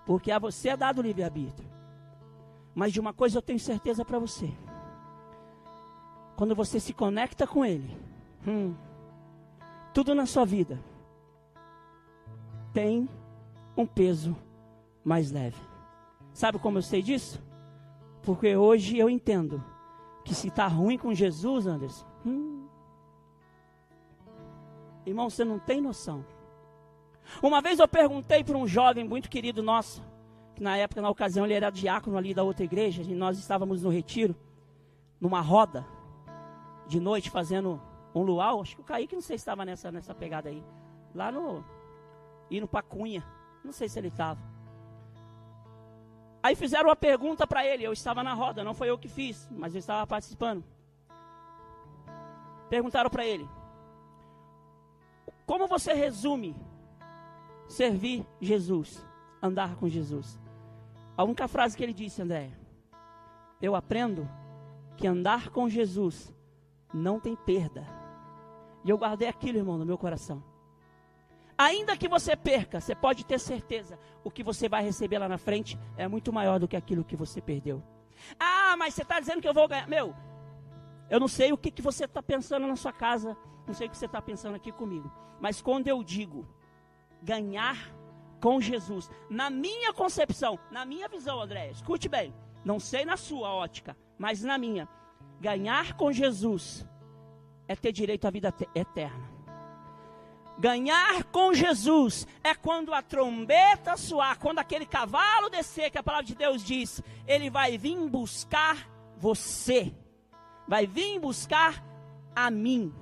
Porque 0.07 0.31
a 0.31 0.39
você 0.39 0.69
é 0.69 0.77
dado 0.77 1.03
livre-arbítrio. 1.03 1.69
Mas 2.73 2.93
de 2.93 3.01
uma 3.01 3.13
coisa 3.13 3.39
eu 3.39 3.43
tenho 3.43 3.59
certeza 3.59 4.05
para 4.05 4.21
você. 4.21 4.49
Quando 6.37 6.55
você 6.55 6.79
se 6.79 6.93
conecta 6.93 7.45
com 7.45 7.65
Ele, 7.65 7.99
hum, 8.47 8.73
tudo 9.93 10.15
na 10.15 10.27
sua 10.27 10.45
vida 10.45 10.92
tem 12.73 13.09
um 13.77 13.87
peso 13.87 14.37
mais 15.05 15.31
leve. 15.31 15.61
Sabe 16.33 16.59
como 16.59 16.79
eu 16.79 16.83
sei 16.83 17.03
disso? 17.03 17.43
Porque 18.23 18.57
hoje 18.57 18.99
eu 18.99 19.11
entendo 19.11 19.63
que 20.25 20.35
se 20.35 20.49
está 20.49 20.67
ruim 20.67 20.97
com 20.97 21.13
Jesus, 21.13 21.67
Anderson, 21.67 22.07
hum, 22.25 22.67
irmão, 25.05 25.29
você 25.29 25.45
não 25.45 25.59
tem 25.59 25.81
noção. 25.81 26.25
Uma 27.43 27.61
vez 27.61 27.79
eu 27.79 27.89
perguntei 27.89 28.43
para 28.45 28.57
um 28.57 28.67
jovem 28.67 29.05
muito 29.05 29.29
querido 29.29 29.63
nosso, 29.63 30.03
que 30.55 30.63
na 30.63 30.77
época, 30.77 31.01
na 31.01 31.11
ocasião, 31.11 31.45
ele 31.45 31.55
era 31.55 31.71
diácono 31.71 32.17
ali 32.17 32.35
da 32.35 32.43
outra 32.43 32.65
igreja, 32.65 33.03
e 33.03 33.15
nós 33.15 33.39
estávamos 33.39 33.83
no 33.83 33.91
retiro, 33.91 34.35
numa 35.21 35.41
roda, 35.41 35.87
de 36.87 37.01
noite, 37.01 37.31
fazendo 37.31 37.81
um 38.15 38.23
luau. 38.23 38.61
Acho 38.61 38.77
que 38.77 38.83
o 38.83 38.85
Kaique 38.85 39.15
não 39.15 39.23
sei 39.23 39.39
se 39.39 39.43
estava 39.43 39.65
nessa, 39.65 39.91
nessa 39.91 40.15
pegada 40.15 40.49
aí. 40.49 40.63
Lá 41.15 41.33
no, 41.33 41.65
indo 42.57 42.69
para 42.69 42.83
Cunha. 42.83 43.25
Não 43.65 43.73
sei 43.73 43.89
se 43.89 43.99
ele 43.99 44.09
estava. 44.09 44.41
Aí 46.43 46.57
fizeram 46.57 46.89
uma 46.89 46.97
pergunta 46.97 47.47
para 47.47 47.65
ele. 47.65 47.85
Eu 47.85 47.93
estava 47.93 48.23
na 48.23 48.35
roda, 48.35 48.65
não 48.65 48.75
foi 48.75 48.91
eu 48.91 48.99
que 48.99 49.09
fiz, 49.09 49.49
mas 49.51 49.75
eu 49.75 49.79
estava 49.79 50.07
participando. 50.07 50.65
Perguntaram 52.69 53.09
para 53.09 53.25
ele: 53.25 53.49
Como 55.47 55.67
você 55.67 55.93
resume 55.93 56.57
servir 57.69 58.27
Jesus, 58.41 59.07
andar 59.41 59.77
com 59.77 59.89
Jesus? 59.89 60.39
A 61.17 61.25
única 61.25 61.47
frase 61.47 61.77
que 61.77 61.83
ele 61.83 61.93
disse, 61.93 62.21
André: 62.21 62.51
Eu 63.61 63.77
aprendo 63.77 64.29
que 64.97 65.07
andar 65.07 65.51
com 65.51 65.69
Jesus 65.69 66.35
não 66.93 67.21
tem 67.21 67.37
perda. 67.37 67.87
E 68.85 68.91
eu 68.91 68.99
guardei 68.99 69.29
aquilo, 69.29 69.59
irmão, 69.59 69.79
no 69.79 69.87
meu 69.87 69.97
coração. 69.97 70.43
Ainda 71.57 71.97
que 71.97 72.09
você 72.09 72.35
perca, 72.35 72.81
você 72.81 72.95
pode 72.95 73.25
ter 73.25 73.39
certeza, 73.39 73.99
o 74.25 74.31
que 74.31 74.43
você 74.43 74.69
vai 74.69 74.83
receber 74.83 75.19
lá 75.19 75.29
na 75.29 75.39
frente 75.39 75.79
é 75.97 76.09
muito 76.09 76.33
maior 76.33 76.59
do 76.59 76.67
que 76.67 76.77
aquilo 76.77 77.05
que 77.05 77.17
você 77.17 77.41
perdeu. 77.41 77.83
Ah, 78.39 78.75
mas 78.79 78.95
você 78.95 79.03
está 79.03 79.21
dizendo 79.21 79.41
que 79.41 79.49
eu 79.49 79.55
vou 79.55 79.69
ganhar. 79.69 79.87
Meu, 79.87 80.15
eu 81.11 81.21
não 81.21 81.29
sei 81.29 81.53
o 81.53 81.59
que, 81.59 81.71
que 81.71 81.83
você 81.83 82.05
está 82.05 82.23
pensando 82.23 82.67
na 82.67 82.77
sua 82.77 82.93
casa, 82.93 83.37
não 83.67 83.75
sei 83.75 83.87
o 83.87 83.91
que 83.91 83.97
você 83.97 84.07
está 84.07 84.21
pensando 84.21 84.55
aqui 84.55 84.73
comigo. 84.73 85.13
Mas 85.41 85.61
quando 85.61 85.89
eu 85.89 86.03
digo 86.03 86.47
ganhar 87.23 87.77
com 88.41 88.61
Jesus, 88.61 89.11
na 89.31 89.51
minha 89.51 89.93
concepção, 89.93 90.59
na 90.71 90.85
minha 90.85 91.09
visão, 91.09 91.41
André, 91.41 91.71
escute 91.71 92.09
bem, 92.09 92.35
não 92.65 92.81
sei 92.81 93.05
na 93.05 93.17
sua 93.17 93.53
ótica, 93.53 93.97
mas 94.19 94.43
na 94.43 94.59
minha, 94.59 94.89
ganhar 95.41 95.95
com 95.95 96.13
Jesus 96.13 96.87
é 97.69 97.77
ter 97.77 97.93
direito 97.93 98.27
à 98.27 98.31
vida 98.31 98.53
eterna. 98.75 99.31
Ganhar 100.59 101.25
com 101.25 101.55
Jesus 101.55 102.27
é 102.45 102.55
quando 102.55 102.93
a 102.93 103.03
trombeta 103.03 103.97
soar, 103.97 104.39
quando 104.39 104.59
aquele 104.59 104.87
cavalo 104.87 105.49
descer, 105.49 105.91
que 105.91 105.99
a 105.99 106.03
palavra 106.03 106.27
de 106.27 106.35
Deus 106.35 106.63
diz, 106.63 107.03
ele 107.27 107.51
vai 107.51 107.79
vir 107.79 107.99
buscar 108.09 108.89
você, 109.17 109.95
vai 110.69 110.87
vir 110.87 111.19
buscar 111.19 111.83
a 112.35 112.51
mim. 112.51 112.95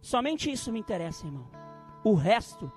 Somente 0.00 0.50
isso 0.50 0.72
me 0.72 0.78
interessa, 0.78 1.26
irmão. 1.26 1.50
O 2.04 2.14
resto 2.14 2.72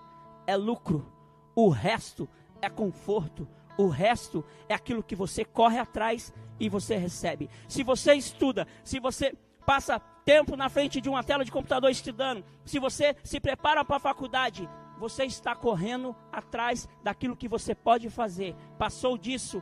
é 0.48 0.56
lucro, 0.56 1.10
o 1.56 1.70
resto 1.70 2.28
é 2.62 2.70
conforto, 2.70 3.48
o 3.78 3.88
resto 3.88 4.44
é 4.68 4.74
aquilo 4.74 5.04
que 5.04 5.16
você 5.16 5.46
corre 5.46 5.78
atrás 5.78 6.34
e 6.60 6.68
você 6.70 6.98
recebe. 6.98 7.50
Se 7.68 7.84
você 7.84 8.14
estuda, 8.14 8.68
se 8.84 9.00
você 9.00 9.36
passa 9.66 10.02
tempo 10.26 10.56
na 10.56 10.70
frente 10.70 11.02
de 11.02 11.10
uma 11.10 11.24
tela 11.24 11.44
de 11.44 11.52
computador 11.52 11.90
estudando, 11.90 12.44
se 12.66 12.80
você 12.80 13.16
se 13.24 13.40
prepara 13.40 13.84
para 13.84 13.98
a 13.98 14.00
faculdade, 14.00 14.70
você 14.98 15.26
está 15.26 15.56
correndo 15.56 16.16
atrás 16.32 16.88
daquilo 17.04 17.36
que 17.36 17.48
você 17.48 17.74
pode 17.74 18.10
fazer. 18.10 18.56
Passou 18.78 19.18
disso, 19.18 19.62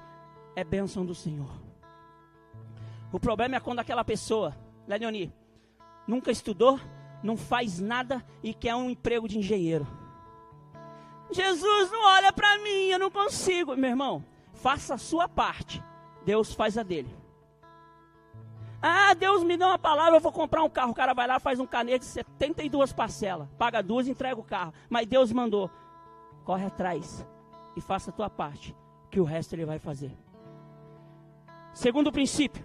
é 0.55 0.63
bênção 0.63 1.05
do 1.05 1.15
Senhor. 1.15 1.49
O 3.11 3.19
problema 3.19 3.55
é 3.55 3.59
quando 3.59 3.79
aquela 3.79 4.03
pessoa, 4.03 4.55
Leoni, 4.87 5.33
nunca 6.07 6.31
estudou, 6.31 6.79
não 7.23 7.37
faz 7.37 7.79
nada 7.79 8.25
e 8.43 8.53
quer 8.53 8.75
um 8.75 8.89
emprego 8.89 9.27
de 9.27 9.39
engenheiro. 9.39 9.87
Jesus 11.31 11.91
não 11.91 12.05
olha 12.05 12.33
para 12.33 12.57
mim, 12.59 12.87
eu 12.87 12.99
não 12.99 13.11
consigo. 13.11 13.75
Meu 13.75 13.91
irmão, 13.91 14.25
faça 14.53 14.95
a 14.95 14.97
sua 14.97 15.27
parte, 15.27 15.81
Deus 16.25 16.53
faz 16.53 16.77
a 16.77 16.83
dele. 16.83 17.18
Ah, 18.81 19.13
Deus 19.13 19.43
me 19.43 19.57
deu 19.57 19.67
uma 19.67 19.79
palavra, 19.79 20.17
eu 20.17 20.21
vou 20.21 20.31
comprar 20.31 20.63
um 20.63 20.69
carro. 20.69 20.91
O 20.91 20.95
cara 20.95 21.13
vai 21.13 21.27
lá, 21.27 21.39
faz 21.39 21.59
um 21.59 21.65
canete 21.65 21.99
de 21.99 22.11
72 22.11 22.93
parcelas, 22.93 23.47
paga 23.57 23.83
duas 23.83 24.07
e 24.07 24.11
entrega 24.11 24.39
o 24.39 24.43
carro. 24.43 24.73
Mas 24.89 25.07
Deus 25.07 25.31
mandou, 25.31 25.69
corre 26.45 26.65
atrás 26.65 27.25
e 27.75 27.81
faça 27.81 28.09
a 28.09 28.13
tua 28.13 28.29
parte, 28.29 28.75
que 29.11 29.19
o 29.19 29.23
resto 29.25 29.53
ele 29.53 29.65
vai 29.65 29.79
fazer. 29.79 30.11
Segundo 31.73 32.11
princípio, 32.11 32.63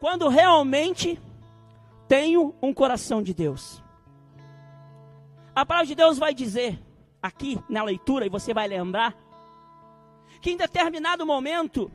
quando 0.00 0.28
realmente 0.28 1.20
tenho 2.06 2.54
um 2.62 2.72
coração 2.72 3.22
de 3.22 3.34
Deus. 3.34 3.82
A 5.54 5.66
palavra 5.66 5.86
de 5.86 5.94
Deus 5.94 6.18
vai 6.18 6.32
dizer, 6.32 6.80
aqui 7.20 7.60
na 7.68 7.82
leitura, 7.82 8.24
e 8.24 8.30
você 8.30 8.54
vai 8.54 8.66
lembrar, 8.66 9.14
que 10.40 10.50
em 10.50 10.56
determinado 10.56 11.26
momento, 11.26 11.90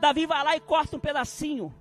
Davi 0.00 0.26
vai 0.26 0.42
lá 0.42 0.56
e 0.56 0.60
corta 0.60 0.96
um 0.96 1.00
pedacinho 1.00 1.74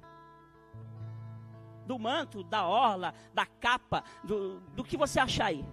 do 1.86 1.98
manto, 1.98 2.44
da 2.44 2.68
orla, 2.68 3.16
da 3.34 3.46
capa, 3.46 4.04
do, 4.24 4.60
do 4.76 4.84
que 4.84 4.96
você 4.96 5.20
achar 5.20 5.46
aí. 5.46 5.66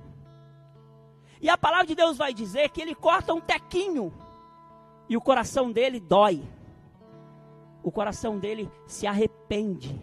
E 1.41 1.51
a 1.51 1.59
palavra 1.59 1.87
de 1.87 1.95
Deus 1.95 2.17
vai 2.17 2.33
dizer 2.33 2.71
que 2.71 2.81
ele 2.81 2.95
corta 2.95 3.35
um 3.35 3.41
tequinho 3.41 4.13
e 5.09 5.17
o 5.17 5.21
coração 5.21 5.71
dele 5.71 6.01
dói. 6.01 6.43
O 7.83 7.93
coração 7.93 8.39
dele 8.39 8.71
se 8.87 9.07
arrepende. 9.07 10.01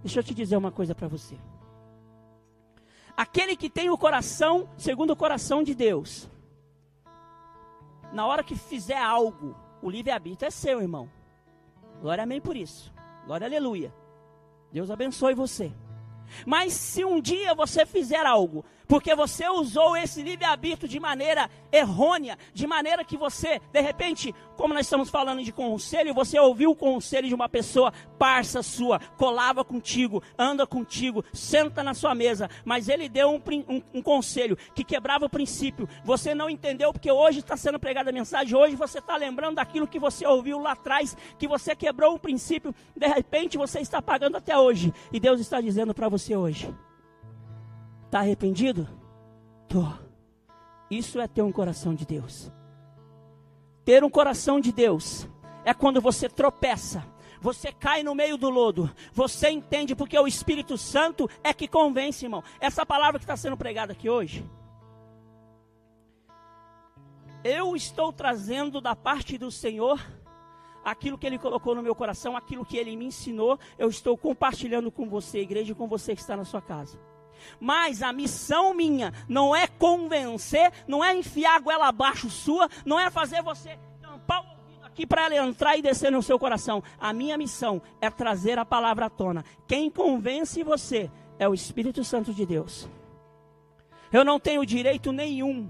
Deixa 0.00 0.20
eu 0.20 0.22
te 0.22 0.32
dizer 0.32 0.56
uma 0.56 0.70
coisa 0.70 0.94
para 0.94 1.08
você. 1.08 1.36
Aquele 3.16 3.56
que 3.56 3.68
tem 3.68 3.90
o 3.90 3.98
coração 3.98 4.68
segundo 4.76 5.10
o 5.10 5.16
coração 5.16 5.64
de 5.64 5.74
Deus, 5.74 6.30
na 8.12 8.24
hora 8.24 8.44
que 8.44 8.54
fizer 8.54 9.02
algo, 9.02 9.56
o 9.82 9.90
livre-arbítrio 9.90 10.46
é 10.46 10.50
seu, 10.50 10.80
irmão. 10.80 11.10
Glória 12.00 12.24
amém 12.24 12.40
por 12.40 12.56
isso. 12.56 12.92
Glória 13.26 13.46
aleluia. 13.46 13.92
Deus 14.72 14.90
abençoe 14.90 15.34
você. 15.34 15.72
Mas 16.46 16.72
se 16.72 17.04
um 17.04 17.20
dia 17.20 17.54
você 17.54 17.86
fizer 17.86 18.24
algo 18.26 18.64
porque 18.88 19.14
você 19.14 19.46
usou 19.48 19.96
esse 19.96 20.22
livre-arbítrio 20.22 20.88
de 20.88 20.98
maneira 20.98 21.50
errônea, 21.70 22.38
de 22.54 22.66
maneira 22.66 23.04
que 23.04 23.18
você, 23.18 23.60
de 23.70 23.80
repente, 23.82 24.34
como 24.56 24.72
nós 24.72 24.86
estamos 24.86 25.10
falando 25.10 25.44
de 25.44 25.52
conselho, 25.52 26.14
você 26.14 26.38
ouviu 26.40 26.70
o 26.70 26.76
conselho 26.76 27.28
de 27.28 27.34
uma 27.34 27.48
pessoa 27.48 27.92
parça 28.18 28.62
sua, 28.62 28.98
colava 29.18 29.62
contigo, 29.62 30.22
anda 30.38 30.66
contigo, 30.66 31.22
senta 31.32 31.82
na 31.82 31.92
sua 31.92 32.14
mesa, 32.14 32.48
mas 32.64 32.88
ele 32.88 33.08
deu 33.08 33.30
um, 33.30 33.42
um, 33.68 33.82
um 33.94 34.02
conselho 34.02 34.56
que 34.74 34.82
quebrava 34.82 35.26
o 35.26 35.30
princípio. 35.30 35.86
Você 36.02 36.34
não 36.34 36.48
entendeu 36.48 36.90
porque 36.90 37.12
hoje 37.12 37.40
está 37.40 37.56
sendo 37.56 37.78
pregada 37.78 38.08
a 38.08 38.12
mensagem, 38.12 38.56
hoje 38.56 38.74
você 38.74 38.98
está 38.98 39.16
lembrando 39.16 39.56
daquilo 39.56 39.86
que 39.86 39.98
você 39.98 40.26
ouviu 40.26 40.58
lá 40.58 40.72
atrás, 40.72 41.14
que 41.38 41.46
você 41.46 41.76
quebrou 41.76 42.14
o 42.14 42.18
princípio, 42.18 42.74
de 42.96 43.06
repente 43.06 43.58
você 43.58 43.80
está 43.80 44.00
pagando 44.00 44.36
até 44.38 44.56
hoje, 44.56 44.94
e 45.12 45.20
Deus 45.20 45.40
está 45.40 45.60
dizendo 45.60 45.92
para 45.92 46.08
você 46.08 46.34
hoje 46.34 46.74
Está 48.08 48.20
arrependido? 48.20 48.88
Tô. 49.68 49.84
Isso 50.90 51.20
é 51.20 51.28
ter 51.28 51.42
um 51.42 51.52
coração 51.52 51.94
de 51.94 52.06
Deus. 52.06 52.50
Ter 53.84 54.02
um 54.02 54.08
coração 54.08 54.58
de 54.58 54.72
Deus 54.72 55.28
é 55.62 55.74
quando 55.74 56.00
você 56.00 56.26
tropeça, 56.26 57.04
você 57.38 57.70
cai 57.70 58.02
no 58.02 58.14
meio 58.14 58.38
do 58.38 58.48
lodo, 58.48 58.90
você 59.12 59.50
entende 59.50 59.94
porque 59.94 60.18
o 60.18 60.26
Espírito 60.26 60.78
Santo 60.78 61.28
é 61.44 61.52
que 61.52 61.68
convence, 61.68 62.24
irmão. 62.24 62.42
Essa 62.58 62.86
palavra 62.86 63.18
que 63.18 63.24
está 63.24 63.36
sendo 63.36 63.58
pregada 63.58 63.92
aqui 63.92 64.08
hoje, 64.08 64.42
eu 67.44 67.76
estou 67.76 68.10
trazendo 68.10 68.80
da 68.80 68.96
parte 68.96 69.36
do 69.36 69.50
Senhor 69.50 70.02
aquilo 70.82 71.18
que 71.18 71.26
Ele 71.26 71.38
colocou 71.38 71.74
no 71.74 71.82
meu 71.82 71.94
coração, 71.94 72.38
aquilo 72.38 72.64
que 72.64 72.78
Ele 72.78 72.96
me 72.96 73.04
ensinou, 73.04 73.58
eu 73.78 73.90
estou 73.90 74.16
compartilhando 74.16 74.90
com 74.90 75.06
você, 75.06 75.40
igreja, 75.40 75.72
e 75.72 75.74
com 75.74 75.86
você 75.86 76.14
que 76.14 76.22
está 76.22 76.38
na 76.38 76.46
sua 76.46 76.62
casa. 76.62 76.98
Mas 77.60 78.02
a 78.02 78.12
missão 78.12 78.74
minha 78.74 79.12
não 79.28 79.54
é 79.54 79.66
convencer, 79.66 80.72
não 80.86 81.04
é 81.04 81.14
enfiar 81.14 81.56
a 81.56 81.60
goela 81.60 81.88
abaixo 81.88 82.30
sua, 82.30 82.68
não 82.84 82.98
é 82.98 83.10
fazer 83.10 83.42
você 83.42 83.78
tampar 84.00 84.42
o 84.42 84.50
ouvido 84.50 84.84
aqui 84.84 85.06
para 85.06 85.24
ela 85.26 85.48
entrar 85.48 85.76
e 85.76 85.82
descer 85.82 86.10
no 86.12 86.22
seu 86.22 86.38
coração. 86.38 86.82
A 86.98 87.12
minha 87.12 87.36
missão 87.36 87.80
é 88.00 88.10
trazer 88.10 88.58
a 88.58 88.64
palavra 88.64 89.06
à 89.06 89.10
tona. 89.10 89.44
Quem 89.66 89.90
convence 89.90 90.62
você 90.62 91.10
é 91.38 91.48
o 91.48 91.54
Espírito 91.54 92.02
Santo 92.04 92.32
de 92.32 92.44
Deus. 92.44 92.88
Eu 94.12 94.24
não 94.24 94.40
tenho 94.40 94.64
direito 94.64 95.12
nenhum 95.12 95.68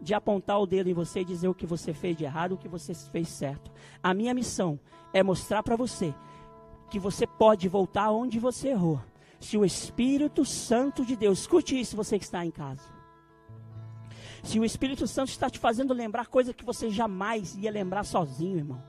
de 0.00 0.12
apontar 0.12 0.60
o 0.60 0.66
dedo 0.66 0.90
em 0.90 0.94
você 0.94 1.20
e 1.20 1.24
dizer 1.24 1.48
o 1.48 1.54
que 1.54 1.64
você 1.64 1.94
fez 1.94 2.16
de 2.16 2.24
errado, 2.24 2.52
o 2.52 2.58
que 2.58 2.68
você 2.68 2.92
fez 2.94 3.28
certo. 3.28 3.70
A 4.02 4.12
minha 4.12 4.34
missão 4.34 4.78
é 5.12 5.22
mostrar 5.22 5.62
para 5.62 5.76
você 5.76 6.14
que 6.90 6.98
você 6.98 7.26
pode 7.26 7.68
voltar 7.68 8.10
onde 8.10 8.38
você 8.38 8.68
errou 8.68 9.00
se 9.44 9.58
o 9.58 9.64
Espírito 9.64 10.42
Santo 10.42 11.04
de 11.04 11.14
Deus, 11.14 11.40
escute 11.40 11.78
isso, 11.78 11.94
você 11.94 12.18
que 12.18 12.24
está 12.24 12.44
em 12.46 12.50
casa. 12.50 12.82
Se 14.42 14.58
o 14.58 14.64
Espírito 14.64 15.06
Santo 15.06 15.28
está 15.28 15.50
te 15.50 15.58
fazendo 15.58 15.92
lembrar 15.92 16.28
coisa 16.28 16.54
que 16.54 16.64
você 16.64 16.88
jamais 16.88 17.54
ia 17.54 17.70
lembrar 17.70 18.04
sozinho, 18.04 18.56
irmão. 18.56 18.82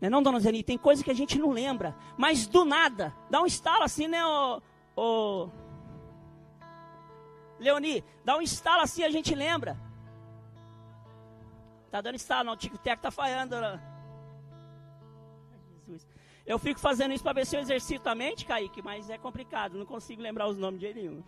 Não 0.00 0.06
é 0.06 0.10
não, 0.10 0.22
dona 0.22 0.38
Zeni? 0.38 0.62
Tem 0.62 0.78
coisa 0.78 1.02
que 1.02 1.10
a 1.10 1.14
gente 1.14 1.40
não 1.40 1.50
lembra. 1.50 1.96
Mas 2.16 2.46
do 2.46 2.64
nada, 2.64 3.12
dá 3.28 3.42
um 3.42 3.46
estalo 3.46 3.82
assim, 3.82 4.06
né, 4.06 4.24
ô, 4.24 4.62
ô... 4.94 5.50
Leoni, 7.58 8.04
dá 8.24 8.36
um 8.36 8.42
estalo 8.42 8.82
assim, 8.82 9.02
a 9.02 9.10
gente 9.10 9.34
lembra. 9.34 9.76
Tá 11.90 12.00
dando 12.00 12.14
estalo, 12.14 12.44
não, 12.44 12.52
o 12.52 12.56
tic-tac 12.56 13.02
tá 13.02 13.10
falhando. 13.10 13.60
Né? 13.60 13.80
Eu 16.44 16.58
fico 16.58 16.80
fazendo 16.80 17.14
isso 17.14 17.22
para 17.22 17.34
ver 17.34 17.46
se 17.46 17.56
eu 17.56 17.60
exercito 17.60 18.08
a 18.08 18.14
mente, 18.14 18.44
Kaique, 18.44 18.82
mas 18.82 19.08
é 19.08 19.16
complicado, 19.16 19.78
não 19.78 19.86
consigo 19.86 20.20
lembrar 20.20 20.48
os 20.48 20.58
nomes 20.58 20.80
de 20.80 20.92
nenhum. 20.92 21.22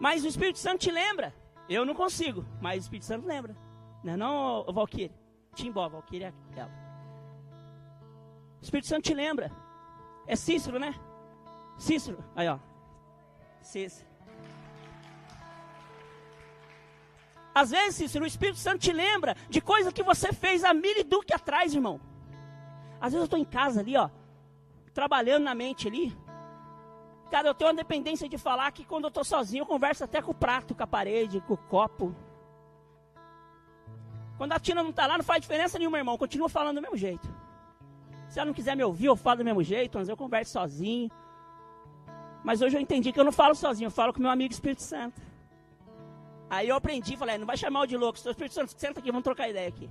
Mas 0.00 0.24
o 0.24 0.26
Espírito 0.26 0.58
Santo 0.58 0.80
te 0.80 0.90
lembra. 0.90 1.32
Eu 1.68 1.84
não 1.84 1.94
consigo, 1.94 2.44
mas 2.60 2.76
o 2.76 2.80
Espírito 2.86 3.06
Santo 3.06 3.26
lembra. 3.26 3.56
Não 4.02 4.12
é 4.12 4.16
não, 4.16 4.64
Valkyrie? 4.64 5.12
Timbó, 5.54 5.88
Valkyrie 5.88 6.24
é 6.24 6.32
ela. 6.56 6.72
O 8.60 8.64
Espírito 8.64 8.88
Santo 8.88 9.04
te 9.04 9.14
lembra. 9.14 9.50
É 10.26 10.34
Cícero, 10.34 10.78
né? 10.78 10.94
Cícero, 11.78 12.22
aí 12.34 12.48
ó. 12.48 12.58
Cícero. 13.60 14.10
Às 17.54 17.70
vezes, 17.70 17.96
Cícero, 17.96 18.24
o 18.24 18.26
Espírito 18.26 18.58
Santo 18.58 18.78
te 18.78 18.92
lembra 18.92 19.36
de 19.48 19.60
coisa 19.60 19.92
que 19.92 20.02
você 20.02 20.32
fez 20.32 20.64
há 20.64 20.74
mil 20.74 20.98
e 20.98 21.04
duque 21.04 21.32
atrás, 21.32 21.74
irmão. 21.74 22.00
Às 23.02 23.12
vezes 23.12 23.22
eu 23.22 23.24
estou 23.24 23.38
em 23.38 23.44
casa 23.44 23.80
ali, 23.80 23.96
ó, 23.96 24.08
trabalhando 24.94 25.42
na 25.42 25.56
mente 25.56 25.88
ali. 25.88 26.16
Cara, 27.32 27.48
eu 27.48 27.54
tenho 27.54 27.68
uma 27.68 27.76
dependência 27.76 28.28
de 28.28 28.38
falar 28.38 28.70
que 28.70 28.84
quando 28.84 29.04
eu 29.04 29.08
estou 29.08 29.24
sozinho, 29.24 29.62
eu 29.62 29.66
converso 29.66 30.04
até 30.04 30.22
com 30.22 30.30
o 30.30 30.34
prato, 30.34 30.72
com 30.72 30.84
a 30.84 30.86
parede, 30.86 31.40
com 31.40 31.54
o 31.54 31.56
copo. 31.56 32.14
Quando 34.38 34.52
a 34.52 34.60
Tina 34.60 34.84
não 34.84 34.90
está 34.90 35.04
lá, 35.08 35.18
não 35.18 35.24
faz 35.24 35.40
diferença 35.40 35.80
nenhuma, 35.80 35.98
irmão. 35.98 36.16
Continua 36.16 36.48
falando 36.48 36.76
do 36.76 36.82
mesmo 36.82 36.96
jeito. 36.96 37.28
Se 38.28 38.38
ela 38.38 38.46
não 38.46 38.54
quiser 38.54 38.76
me 38.76 38.84
ouvir, 38.84 39.06
eu 39.06 39.16
falo 39.16 39.38
do 39.38 39.44
mesmo 39.44 39.64
jeito, 39.64 39.98
mas 39.98 40.08
eu 40.08 40.16
converso 40.16 40.52
sozinho. 40.52 41.10
Mas 42.44 42.62
hoje 42.62 42.76
eu 42.76 42.80
entendi 42.80 43.10
que 43.10 43.18
eu 43.18 43.24
não 43.24 43.32
falo 43.32 43.56
sozinho, 43.56 43.88
eu 43.88 43.90
falo 43.90 44.12
com 44.12 44.20
meu 44.20 44.30
amigo 44.30 44.52
Espírito 44.52 44.82
Santo. 44.82 45.20
Aí 46.48 46.68
eu 46.68 46.76
aprendi, 46.76 47.16
falei, 47.16 47.36
não 47.36 47.46
vai 47.46 47.56
chamar 47.56 47.80
o 47.80 47.86
de 47.86 47.96
louco, 47.96 48.16
seu 48.16 48.30
Espírito 48.30 48.54
Santo, 48.54 48.72
senta 48.78 49.00
aqui, 49.00 49.10
vamos 49.10 49.24
trocar 49.24 49.48
ideia 49.48 49.68
aqui. 49.68 49.90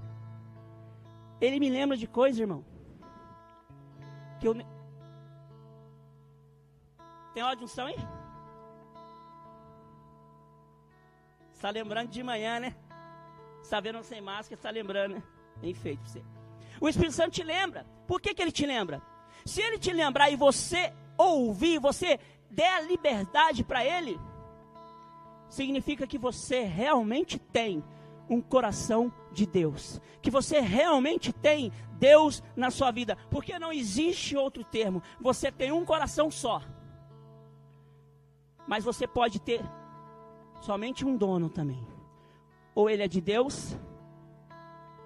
Ele 1.41 1.60
me 1.60 1.69
lembra 1.69 1.97
de 1.97 2.08
coisas, 2.08 2.39
irmão, 2.39 2.63
que 4.41 4.47
eu. 4.47 4.56
Tem 7.34 7.43
óleo 7.43 7.58
de 7.58 7.63
unção 7.63 7.86
aí? 7.86 7.95
Está 11.54 11.69
lembrando 11.69 12.10
de 12.10 12.23
manhã, 12.23 12.60
né? 12.60 12.75
Está 13.62 13.80
vendo 13.80 14.04
sem 14.04 14.19
máscara, 14.19 14.56
está 14.56 14.71
lembrando, 14.71 15.13
né? 15.15 15.23
Bem 15.58 15.73
feito 15.75 16.04
você. 16.04 16.23
O 16.82 16.89
Espírito 16.89 17.13
Santo 17.13 17.32
te 17.32 17.43
lembra. 17.43 17.86
Por 18.08 18.19
que, 18.19 18.34
que 18.34 18.41
ele 18.41 18.51
te 18.51 18.65
lembra? 18.65 19.01
Se 19.45 19.62
ele 19.62 19.77
te 19.77 19.93
lembrar 19.93 20.32
e 20.32 20.36
você 20.36 20.91
ouvir, 21.15 21.80
você 21.80 22.19
der 22.49 22.73
a 22.73 22.82
liberdade 22.82 23.63
para 23.63 23.86
ele, 23.86 24.19
significa 25.49 26.08
que 26.08 26.17
você 26.17 26.63
realmente 26.63 27.38
tem 27.38 27.84
um 28.27 28.41
coração 28.41 29.13
de 29.32 29.46
Deus, 29.46 30.02
que 30.22 30.30
você 30.30 30.60
realmente 30.60 31.32
tem 31.32 31.72
Deus 31.94 32.44
na 32.56 32.70
sua 32.70 32.91
vida, 32.91 33.17
porque 33.30 33.58
não 33.58 33.72
existe 33.72 34.36
outro 34.36 34.63
termo. 34.63 35.02
Você 35.20 35.52
tem 35.52 35.72
um 35.72 35.86
coração 35.86 36.30
só, 36.30 36.62
mas 38.67 38.84
você 38.84 39.08
pode 39.08 39.39
ter 39.39 39.62
somente 40.62 41.06
um 41.06 41.15
dono 41.15 41.50
também. 41.50 41.86
Ou 42.74 42.89
ele 42.89 43.04
é 43.04 43.08
de 43.08 43.20
Deus, 43.20 43.78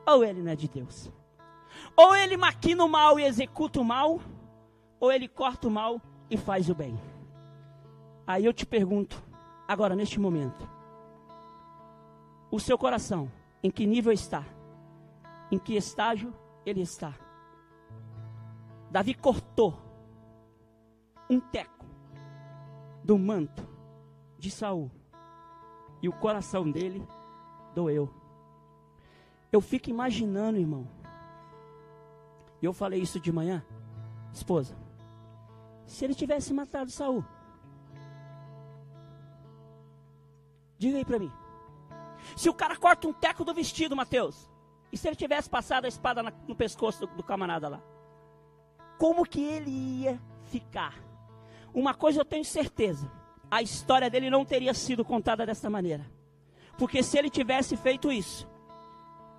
ou 0.06 0.24
ele 0.24 0.42
não 0.42 0.52
é 0.52 0.56
de 0.56 0.68
Deus. 0.68 1.12
Ou 1.96 2.16
ele 2.16 2.38
maquina 2.38 2.84
o 2.84 2.90
mal 2.90 3.20
e 3.20 3.24
executa 3.24 3.80
o 3.80 3.86
mal, 3.86 4.20
ou 5.00 5.12
ele 5.12 5.28
corta 5.28 5.68
o 5.68 5.72
mal 5.72 6.02
e 6.30 6.38
faz 6.38 6.70
o 6.70 6.76
bem. 6.76 7.00
Aí 8.28 8.46
eu 8.46 8.54
te 8.54 8.66
pergunto, 8.66 9.22
agora 9.68 9.96
neste 9.96 10.20
momento, 10.20 10.68
o 12.52 12.60
seu 12.60 12.78
coração, 12.78 13.32
em 13.66 13.72
que 13.72 13.88
nível 13.88 14.14
está? 14.14 14.46
Em 15.52 15.58
que 15.58 15.76
estágio 15.76 16.32
ele 16.64 16.82
está? 16.82 17.16
Davi 18.92 19.16
cortou 19.16 19.76
um 21.28 21.40
teco 21.40 21.84
do 23.04 23.18
manto 23.18 23.68
de 24.38 24.52
Saul 24.52 24.92
e 26.00 26.08
o 26.08 26.14
coração 26.14 26.70
dele 26.70 27.04
doeu. 27.74 28.08
Eu 29.52 29.60
fico 29.62 29.90
imaginando, 29.90 30.60
irmão. 30.60 30.88
E 32.62 32.66
eu 32.66 32.72
falei 32.72 33.02
isso 33.02 33.20
de 33.20 33.32
manhã, 33.32 33.66
esposa. 34.32 34.78
Se 35.88 36.06
ele 36.06 36.14
tivesse 36.14 36.54
matado 36.54 36.92
Saul, 36.92 37.26
diga 40.78 41.00
aí 41.00 41.04
para 41.04 41.18
mim. 41.18 41.45
Se 42.36 42.50
o 42.50 42.54
cara 42.54 42.76
corta 42.76 43.08
um 43.08 43.14
teco 43.14 43.46
do 43.46 43.54
vestido, 43.54 43.96
Mateus, 43.96 44.50
e 44.92 44.98
se 44.98 45.08
ele 45.08 45.16
tivesse 45.16 45.50
passado 45.50 45.86
a 45.86 45.88
espada 45.88 46.22
no 46.48 46.56
pescoço 46.56 47.06
do, 47.06 47.16
do 47.16 47.24
camarada 47.24 47.68
lá? 47.68 47.82
Como 48.98 49.26
que 49.26 49.42
ele 49.42 49.72
ia 49.72 50.22
ficar? 50.46 50.96
Uma 51.74 51.94
coisa 51.94 52.22
eu 52.22 52.26
tenho 52.26 52.46
certeza, 52.46 53.12
a 53.50 53.62
história 53.62 54.10
dele 54.10 54.30
não 54.30 54.46
teria 54.46 54.74
sido 54.74 55.04
contada 55.04 55.46
dessa 55.46 55.70
maneira. 55.70 56.06
Porque 56.78 57.02
se 57.02 57.18
ele 57.18 57.30
tivesse 57.30 57.78
feito 57.78 58.12
isso, 58.12 58.48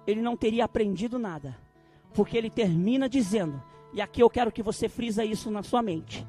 ele 0.06 0.22
não 0.22 0.36
teria 0.36 0.64
aprendido 0.64 1.18
nada. 1.18 1.56
Porque 2.14 2.36
ele 2.36 2.48
termina 2.48 3.08
dizendo, 3.08 3.62
e 3.92 4.00
aqui 4.00 4.22
eu 4.22 4.30
quero 4.30 4.52
que 4.52 4.62
você 4.62 4.88
frisa 4.88 5.24
isso 5.24 5.50
na 5.50 5.62
sua 5.62 5.82
mente. 5.82 6.26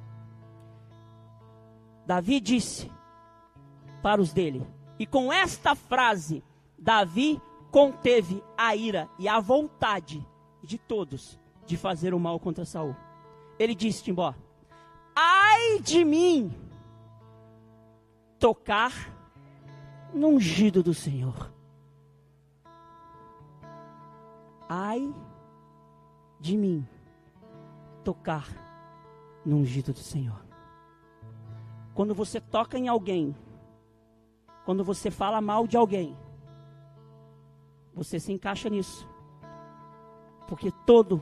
Davi 2.06 2.40
disse 2.40 2.92
para 4.02 4.22
os 4.22 4.34
dele, 4.34 4.66
e 5.00 5.06
com 5.06 5.32
esta 5.32 5.76
frase, 5.76 6.44
Davi 6.78 7.42
conteve 7.72 8.44
a 8.58 8.76
ira 8.76 9.10
e 9.18 9.28
a 9.28 9.40
vontade 9.40 10.26
de 10.64 10.78
todos 10.78 11.40
de 11.66 11.76
fazer 11.76 12.14
o 12.14 12.20
mal 12.20 12.40
contra 12.40 12.66
Saul. 12.66 12.96
Ele 13.60 13.76
disse, 13.76 14.04
Timbó: 14.04 14.34
Ai 15.16 15.80
de 15.82 16.06
mim 16.06 16.54
tocar 18.40 18.94
no 20.14 20.28
ungido 20.30 20.84
do 20.84 20.94
Senhor. 20.94 21.52
Ai 24.70 25.14
de 26.40 26.58
mim 26.58 26.88
tocar 28.04 28.48
no 29.46 29.58
ungido 29.58 29.94
do 29.94 30.00
Senhor. 30.00 30.46
Quando 31.94 32.14
você 32.14 32.40
toca 32.40 32.78
em 32.78 32.88
alguém, 32.88 33.36
quando 34.66 34.84
você 34.84 35.10
fala 35.10 35.42
mal 35.42 35.66
de 35.66 35.78
alguém, 35.78 36.16
você 37.98 38.20
se 38.20 38.32
encaixa 38.32 38.70
nisso. 38.70 39.10
Porque 40.48 40.72
todo, 40.86 41.22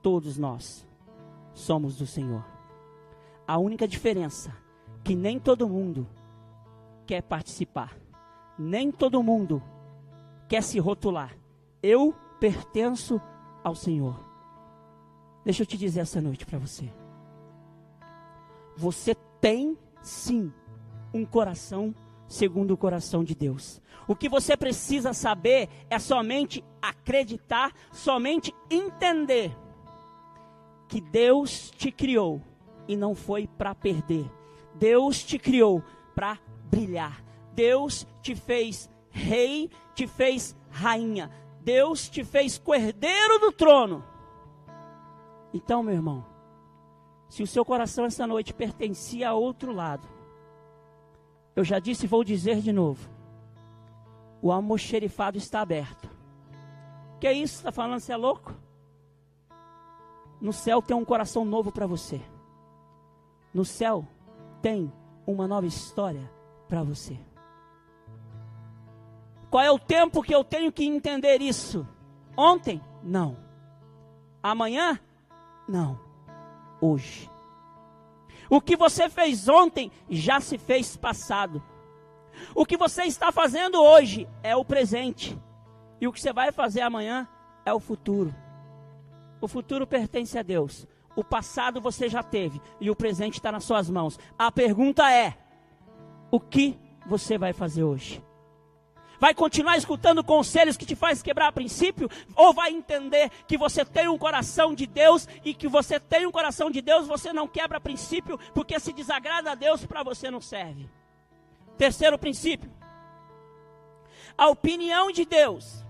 todos 0.00 0.38
nós 0.38 0.86
somos 1.52 1.98
do 1.98 2.06
Senhor. 2.06 2.44
A 3.46 3.58
única 3.58 3.88
diferença 3.88 4.50
é 4.50 5.02
que 5.02 5.16
nem 5.16 5.40
todo 5.40 5.68
mundo 5.68 6.06
quer 7.04 7.20
participar. 7.22 7.98
Nem 8.56 8.92
todo 8.92 9.22
mundo 9.22 9.60
quer 10.48 10.62
se 10.62 10.78
rotular. 10.78 11.36
Eu 11.82 12.14
pertenço 12.38 13.20
ao 13.64 13.74
Senhor. 13.74 14.16
Deixa 15.44 15.62
eu 15.62 15.66
te 15.66 15.76
dizer 15.76 16.00
essa 16.00 16.20
noite 16.20 16.46
para 16.46 16.60
você. 16.60 16.88
Você 18.76 19.16
tem 19.40 19.76
sim 20.00 20.52
um 21.12 21.26
coração 21.26 21.92
segundo 22.32 22.70
o 22.72 22.78
coração 22.78 23.22
de 23.22 23.34
Deus. 23.34 23.80
O 24.08 24.16
que 24.16 24.26
você 24.26 24.56
precisa 24.56 25.12
saber 25.12 25.68
é 25.90 25.98
somente 25.98 26.64
acreditar, 26.80 27.72
somente 27.92 28.54
entender 28.70 29.54
que 30.88 30.98
Deus 30.98 31.70
te 31.76 31.92
criou 31.92 32.40
e 32.88 32.96
não 32.96 33.14
foi 33.14 33.46
para 33.46 33.74
perder. 33.74 34.24
Deus 34.74 35.22
te 35.22 35.38
criou 35.38 35.84
para 36.14 36.38
brilhar. 36.70 37.22
Deus 37.54 38.06
te 38.22 38.34
fez 38.34 38.88
rei, 39.10 39.70
te 39.94 40.06
fez 40.06 40.56
rainha. 40.70 41.30
Deus 41.60 42.08
te 42.08 42.24
fez 42.24 42.56
cordeiro 42.56 43.40
do 43.40 43.52
trono. 43.52 44.02
Então, 45.52 45.82
meu 45.82 45.94
irmão, 45.94 46.24
se 47.28 47.42
o 47.42 47.46
seu 47.46 47.62
coração 47.62 48.06
essa 48.06 48.26
noite 48.26 48.54
pertencia 48.54 49.28
a 49.28 49.34
outro 49.34 49.70
lado, 49.70 50.08
eu 51.54 51.64
já 51.64 51.78
disse 51.78 52.06
e 52.06 52.08
vou 52.08 52.24
dizer 52.24 52.60
de 52.60 52.72
novo. 52.72 53.08
O 54.40 54.50
almoxerifado 54.50 55.38
está 55.38 55.60
aberto. 55.60 56.10
Que 57.20 57.26
é 57.26 57.32
isso? 57.32 57.56
Está 57.56 57.70
falando 57.70 58.00
você 58.00 58.12
é 58.12 58.16
louco? 58.16 58.54
No 60.40 60.52
céu 60.52 60.82
tem 60.82 60.96
um 60.96 61.04
coração 61.04 61.44
novo 61.44 61.70
para 61.70 61.86
você. 61.86 62.20
No 63.54 63.64
céu 63.64 64.04
tem 64.60 64.92
uma 65.26 65.46
nova 65.46 65.66
história 65.66 66.28
para 66.68 66.82
você. 66.82 67.16
Qual 69.50 69.62
é 69.62 69.70
o 69.70 69.78
tempo 69.78 70.22
que 70.22 70.34
eu 70.34 70.42
tenho 70.42 70.72
que 70.72 70.84
entender 70.84 71.40
isso? 71.40 71.86
Ontem? 72.36 72.80
Não. 73.02 73.36
Amanhã? 74.42 74.98
Não. 75.68 76.00
Hoje. 76.80 77.30
O 78.52 78.60
que 78.60 78.76
você 78.76 79.08
fez 79.08 79.48
ontem 79.48 79.90
já 80.10 80.38
se 80.38 80.58
fez 80.58 80.94
passado. 80.94 81.62
O 82.54 82.66
que 82.66 82.76
você 82.76 83.04
está 83.04 83.32
fazendo 83.32 83.82
hoje 83.82 84.28
é 84.42 84.54
o 84.54 84.62
presente. 84.62 85.40
E 85.98 86.06
o 86.06 86.12
que 86.12 86.20
você 86.20 86.34
vai 86.34 86.52
fazer 86.52 86.82
amanhã 86.82 87.26
é 87.64 87.72
o 87.72 87.80
futuro. 87.80 88.34
O 89.40 89.48
futuro 89.48 89.86
pertence 89.86 90.38
a 90.38 90.42
Deus. 90.42 90.86
O 91.16 91.24
passado 91.24 91.80
você 91.80 92.10
já 92.10 92.22
teve 92.22 92.60
e 92.78 92.90
o 92.90 92.94
presente 92.94 93.36
está 93.38 93.50
nas 93.50 93.64
suas 93.64 93.88
mãos. 93.88 94.18
A 94.38 94.52
pergunta 94.52 95.10
é: 95.10 95.34
o 96.30 96.38
que 96.38 96.78
você 97.06 97.38
vai 97.38 97.54
fazer 97.54 97.84
hoje? 97.84 98.22
Vai 99.22 99.32
continuar 99.32 99.76
escutando 99.76 100.24
conselhos 100.24 100.76
que 100.76 100.84
te 100.84 100.96
faz 100.96 101.22
quebrar 101.22 101.52
princípio, 101.52 102.10
ou 102.34 102.52
vai 102.52 102.72
entender 102.72 103.30
que 103.46 103.56
você 103.56 103.84
tem 103.84 104.08
um 104.08 104.18
coração 104.18 104.74
de 104.74 104.84
Deus 104.84 105.28
e 105.44 105.54
que 105.54 105.68
você 105.68 106.00
tem 106.00 106.26
um 106.26 106.32
coração 106.32 106.72
de 106.72 106.82
Deus, 106.82 107.06
você 107.06 107.32
não 107.32 107.46
quebra 107.46 107.80
princípio, 107.80 108.36
porque 108.52 108.80
se 108.80 108.92
desagrada 108.92 109.52
a 109.52 109.54
Deus 109.54 109.86
para 109.86 110.02
você 110.02 110.28
não 110.28 110.40
serve. 110.40 110.90
Terceiro 111.78 112.18
princípio. 112.18 112.68
A 114.36 114.48
opinião 114.48 115.12
de 115.12 115.24
Deus 115.24 115.86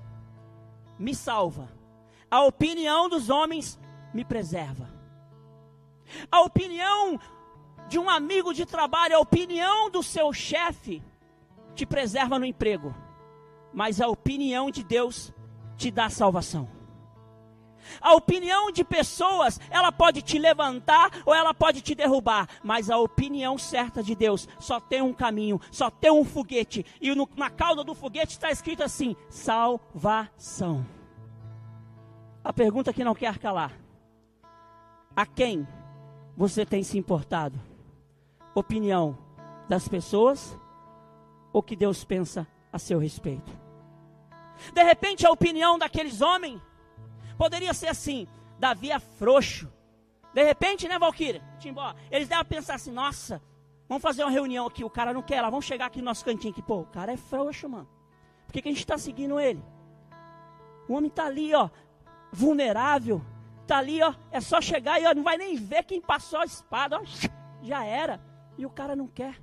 me 0.99 1.15
salva. 1.15 1.73
A 2.31 2.43
opinião 2.43 3.09
dos 3.09 3.31
homens 3.31 3.81
me 4.13 4.27
preserva. 4.27 4.91
A 6.31 6.43
opinião 6.43 7.19
de 7.89 7.99
um 7.99 8.11
amigo 8.11 8.53
de 8.53 8.67
trabalho, 8.67 9.17
a 9.17 9.21
opinião 9.21 9.89
do 9.89 10.03
seu 10.03 10.35
chefe 10.35 11.03
te 11.75 11.87
preserva 11.87 12.39
no 12.39 12.45
emprego 12.45 12.95
mas 13.73 14.01
a 14.01 14.09
opinião 14.09 14.71
de 14.71 14.83
Deus 14.83 15.33
te 15.77 15.91
dá 15.91 16.09
salvação. 16.09 16.69
A 18.01 18.15
opinião 18.15 18.71
de 18.71 18.85
pessoas, 18.85 19.61
ela 19.71 19.91
pode 19.91 20.23
te 20.23 20.39
levantar 20.39 21.11
ou 21.25 21.35
ela 21.35 21.53
pode 21.53 21.81
te 21.81 21.95
derrubar, 21.95 22.49
mas 22.63 22.91
a 22.91 22.99
opinião 22.99 23.59
certa 23.59 24.03
de 24.03 24.15
Deus 24.15 24.49
só 24.59 24.81
tem 24.81 25.03
um 25.03 25.13
caminho, 25.13 25.61
só 25.71 25.91
tem 25.91 26.11
um 26.11 26.25
foguete, 26.25 26.87
e 27.01 27.15
no, 27.15 27.29
na 27.37 27.51
cauda 27.51 27.83
do 27.85 27.95
foguete 27.95 28.33
está 28.33 28.51
escrito 28.51 28.83
assim: 28.83 29.17
salvação. 29.29 30.87
A 32.45 32.53
pergunta 32.53 32.93
que 32.93 33.05
não 33.05 33.15
quer 33.15 33.39
calar: 33.39 33.73
a 35.15 35.27
quem 35.27 35.67
você 36.37 36.65
tem 36.65 36.83
se 36.83 36.99
importado? 36.99 37.59
Opinião 38.55 39.17
das 39.69 39.89
pessoas 39.89 40.59
ou 41.53 41.63
que 41.63 41.77
Deus 41.77 42.05
pensa 42.05 42.47
a 42.73 42.79
seu 42.79 42.99
respeito? 42.99 43.62
De 44.73 44.83
repente, 44.83 45.27
a 45.27 45.31
opinião 45.31 45.79
daqueles 45.79 46.21
homens 46.21 46.61
poderia 47.37 47.73
ser 47.75 47.89
assim: 47.89 48.27
Davi 48.59 48.91
é 48.91 48.99
frouxo. 48.99 49.73
De 50.33 50.43
repente, 50.43 50.89
né, 50.89 50.99
Valquíria? 50.99 51.43
Timbó, 51.59 51.95
eles 52.11 52.29
devem 52.29 52.45
pensar 52.45 52.75
assim: 52.75 52.93
nossa, 52.93 53.43
vamos 53.89 54.03
fazer 54.03 54.23
uma 54.23 54.31
reunião 54.31 54.67
aqui. 54.67 54.85
O 54.85 54.91
cara 54.91 55.13
não 55.13 55.23
quer 55.23 55.41
lá, 55.41 55.51
vamos 55.51 55.65
chegar 55.65 55.87
aqui 55.87 55.99
no 55.99 56.07
nosso 56.07 56.25
cantinho 56.25 56.53
aqui. 56.53 56.63
Pô, 56.63 56.81
o 56.81 56.87
cara 56.87 57.13
é 57.13 57.17
frouxo, 57.17 57.69
mano. 57.69 57.89
Por 58.47 58.53
que, 58.53 58.63
que 58.63 58.69
a 58.69 58.73
gente 58.73 58.81
está 58.81 58.99
seguindo 58.99 59.41
ele? 59.41 59.63
O 60.89 60.95
homem 60.95 61.09
está 61.09 61.27
ali, 61.27 61.55
ó, 61.55 61.69
vulnerável. 62.33 63.23
Está 63.63 63.79
ali, 63.79 64.03
ó, 64.03 64.13
é 64.31 64.41
só 64.41 64.61
chegar 64.61 65.01
e 65.01 65.07
ó, 65.07 65.15
não 65.15 65.23
vai 65.23 65.39
nem 65.39 65.57
ver 65.57 65.85
quem 65.85 66.01
passou 66.01 66.41
a 66.41 66.45
espada, 66.45 66.99
ó, 66.99 67.03
já 67.63 67.85
era. 67.85 68.21
E 68.59 68.67
o 68.67 68.71
cara 68.71 68.95
não 68.95 69.07
quer 69.07 69.41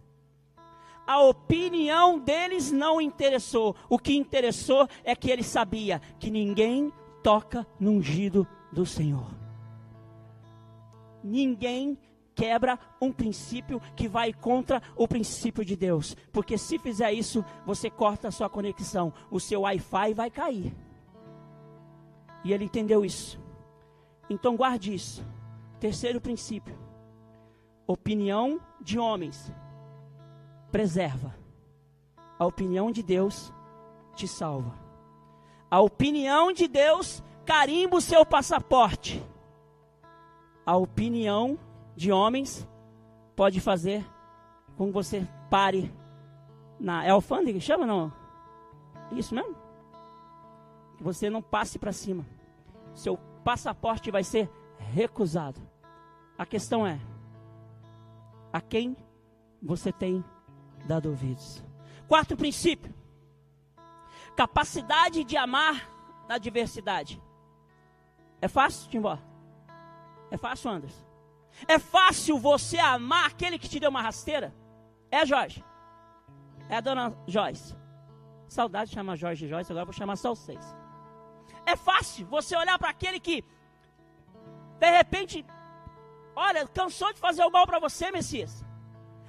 a 1.10 1.20
opinião 1.24 2.20
deles 2.20 2.72
não 2.72 3.02
interessou. 3.02 3.76
O 3.90 3.98
que 3.98 4.16
interessou 4.16 4.88
é 5.04 5.16
que 5.16 5.32
ele 5.32 5.42
sabia 5.42 6.00
que 6.20 6.30
ninguém 6.30 6.94
toca 7.24 7.66
no 7.80 7.94
ungido 7.94 8.48
do 8.72 8.86
Senhor. 8.86 9.26
Ninguém 11.24 11.98
quebra 12.36 12.78
um 13.02 13.12
princípio 13.12 13.82
que 13.96 14.08
vai 14.08 14.32
contra 14.32 14.84
o 14.96 15.08
princípio 15.08 15.66
de 15.66 15.76
Deus. 15.76 16.16
Porque 16.32 16.60
se 16.60 16.78
fizer 16.78 17.12
isso, 17.12 17.44
você 17.66 17.90
corta 17.90 18.28
a 18.28 18.32
sua 18.32 18.48
conexão. 18.48 19.12
O 19.32 19.40
seu 19.40 19.62
Wi-Fi 19.62 20.14
vai 20.14 20.30
cair. 20.30 20.72
E 22.44 22.54
ele 22.54 22.66
entendeu 22.66 23.04
isso. 23.04 23.42
Então 24.30 24.56
guarde 24.56 24.94
isso. 24.94 25.26
Terceiro 25.80 26.22
princípio: 26.22 26.78
opinião 27.88 28.62
de 28.80 29.00
homens 29.00 29.52
preserva. 30.72 31.36
A 32.38 32.46
opinião 32.46 32.92
de 32.92 33.04
Deus 33.04 33.54
te 34.16 34.28
salva. 34.28 34.74
A 35.70 35.80
opinião 35.82 36.52
de 36.52 36.68
Deus 36.68 37.24
carimba 37.46 37.98
o 37.98 38.02
seu 38.02 38.26
passaporte. 38.26 39.24
A 40.66 40.76
opinião 40.76 41.58
de 41.96 42.12
homens 42.12 42.68
pode 43.36 43.60
fazer 43.60 44.06
com 44.78 44.88
que 44.88 44.94
você 44.94 45.28
pare 45.50 45.92
na 46.80 47.04
é 47.04 47.10
alfândega, 47.10 47.60
chama 47.60 47.86
não? 47.86 48.12
Isso 49.12 49.36
mesmo? 49.36 49.56
Que 50.98 51.04
você 51.04 51.30
não 51.30 51.42
passe 51.42 51.78
para 51.78 51.92
cima. 51.92 52.26
Seu 52.94 53.18
passaporte 53.44 54.12
vai 54.12 54.24
ser 54.24 54.50
recusado. 54.78 55.60
A 56.38 56.46
questão 56.46 56.86
é: 56.86 57.00
a 58.54 58.62
quem 58.62 58.96
você 59.62 59.92
tem 59.92 60.24
dado 60.86 61.10
ouvidos. 61.10 61.64
Quarto 62.08 62.36
princípio: 62.36 62.94
capacidade 64.36 65.24
de 65.24 65.38
amar 65.38 65.90
na 66.28 66.38
diversidade. 66.38 67.22
É 68.42 68.48
fácil, 68.48 68.90
Timbó? 68.90 69.18
É 70.32 70.38
fácil, 70.38 70.72
Anderson? 70.72 71.06
É 71.68 71.78
fácil 71.78 72.38
você 72.38 72.78
amar 72.78 73.26
aquele 73.28 73.60
que 73.60 73.68
te 73.68 73.80
deu 73.80 73.90
uma 73.90 74.02
rasteira? 74.02 74.56
É, 75.12 75.26
Jorge? 75.26 75.64
É 76.70 76.78
a 76.78 76.82
dona 76.82 77.14
Joyce. 77.28 77.76
Saudade 78.48 78.90
de 78.90 78.96
chamar 78.96 79.16
Jorge 79.16 79.48
Joyce, 79.48 79.72
agora 79.72 79.86
vou 79.86 79.94
chamar 79.94 80.16
só 80.16 80.30
vocês. 80.34 80.76
É 81.66 81.76
fácil 81.76 82.26
você 82.28 82.56
olhar 82.56 82.80
para 82.80 82.90
aquele 82.90 83.20
que, 83.20 83.44
de 84.80 84.90
repente, 84.90 85.46
olha, 86.36 86.68
cansou 86.68 87.12
de 87.14 87.20
fazer 87.20 87.44
o 87.44 87.52
mal 87.52 87.66
para 87.68 87.80
você, 87.80 88.12
Messias. 88.12 88.66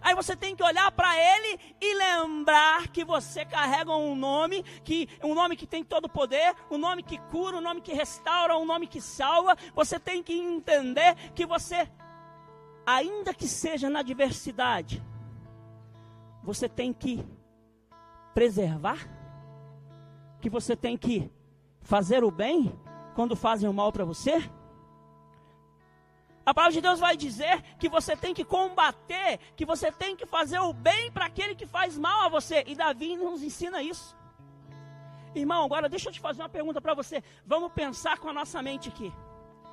Aí 0.03 0.15
você 0.15 0.35
tem 0.35 0.57
que 0.57 0.63
olhar 0.63 0.91
para 0.93 1.15
ele 1.17 1.59
e 1.81 1.95
lembrar 1.95 2.89
que 2.89 3.05
você 3.05 3.45
carrega 3.45 3.95
um 3.95 4.15
nome, 4.15 4.63
que 4.83 5.09
um 5.23 5.35
nome 5.35 5.57
que 5.57 5.67
tem 5.67 5.85
todo 5.85 6.07
o 6.07 6.09
poder, 6.09 6.55
um 6.71 6.79
nome 6.79 7.03
que 7.03 7.19
cura, 7.19 7.57
um 7.57 7.61
nome 7.61 7.81
que 7.81 7.93
restaura, 7.93 8.57
um 8.57 8.65
nome 8.65 8.87
que 8.87 9.01
salva. 9.01 9.57
Você 9.75 9.99
tem 9.99 10.23
que 10.23 10.33
entender 10.33 11.15
que 11.35 11.45
você, 11.47 11.89
ainda 12.87 13.35
que 13.35 13.47
seja 13.47 13.91
na 13.91 14.03
diversidade, 14.03 15.03
você 16.43 16.69
tem 16.69 16.93
que 16.93 17.27
preservar, 18.35 18.99
que 20.41 20.49
você 20.49 20.75
tem 20.75 20.97
que 20.97 21.31
fazer 21.83 22.25
o 22.25 22.31
bem 22.31 22.73
quando 23.15 23.37
fazem 23.37 23.69
o 23.69 23.75
mal 23.75 23.93
para 23.93 24.05
você. 24.05 24.51
A 26.51 26.55
palavra 26.55 26.73
de 26.73 26.81
Deus 26.81 26.99
vai 26.99 27.17
dizer 27.17 27.63
que 27.79 27.89
você 27.89 28.17
tem 28.17 28.35
que 28.35 28.45
combater, 28.45 29.39
que 29.55 29.65
você 29.65 29.93
tem 29.93 30.17
que 30.17 30.27
fazer 30.27 30.59
o 30.59 30.73
bem 30.73 31.09
para 31.13 31.27
aquele 31.27 31.55
que 31.55 31.65
faz 31.65 31.97
mal 31.97 32.23
a 32.23 32.29
você. 32.29 32.65
E 32.67 32.75
Davi 32.75 33.17
nos 33.17 33.41
ensina 33.41 33.81
isso. 33.81 34.17
Irmão, 35.33 35.65
agora 35.65 35.89
deixa 35.89 36.09
eu 36.09 36.13
te 36.13 36.19
fazer 36.19 36.43
uma 36.43 36.49
pergunta 36.49 36.81
para 36.81 36.93
você. 36.93 37.23
Vamos 37.47 37.71
pensar 37.71 38.19
com 38.19 38.29
a 38.29 38.33
nossa 38.33 38.61
mente 38.63 38.89
aqui. 38.89 39.13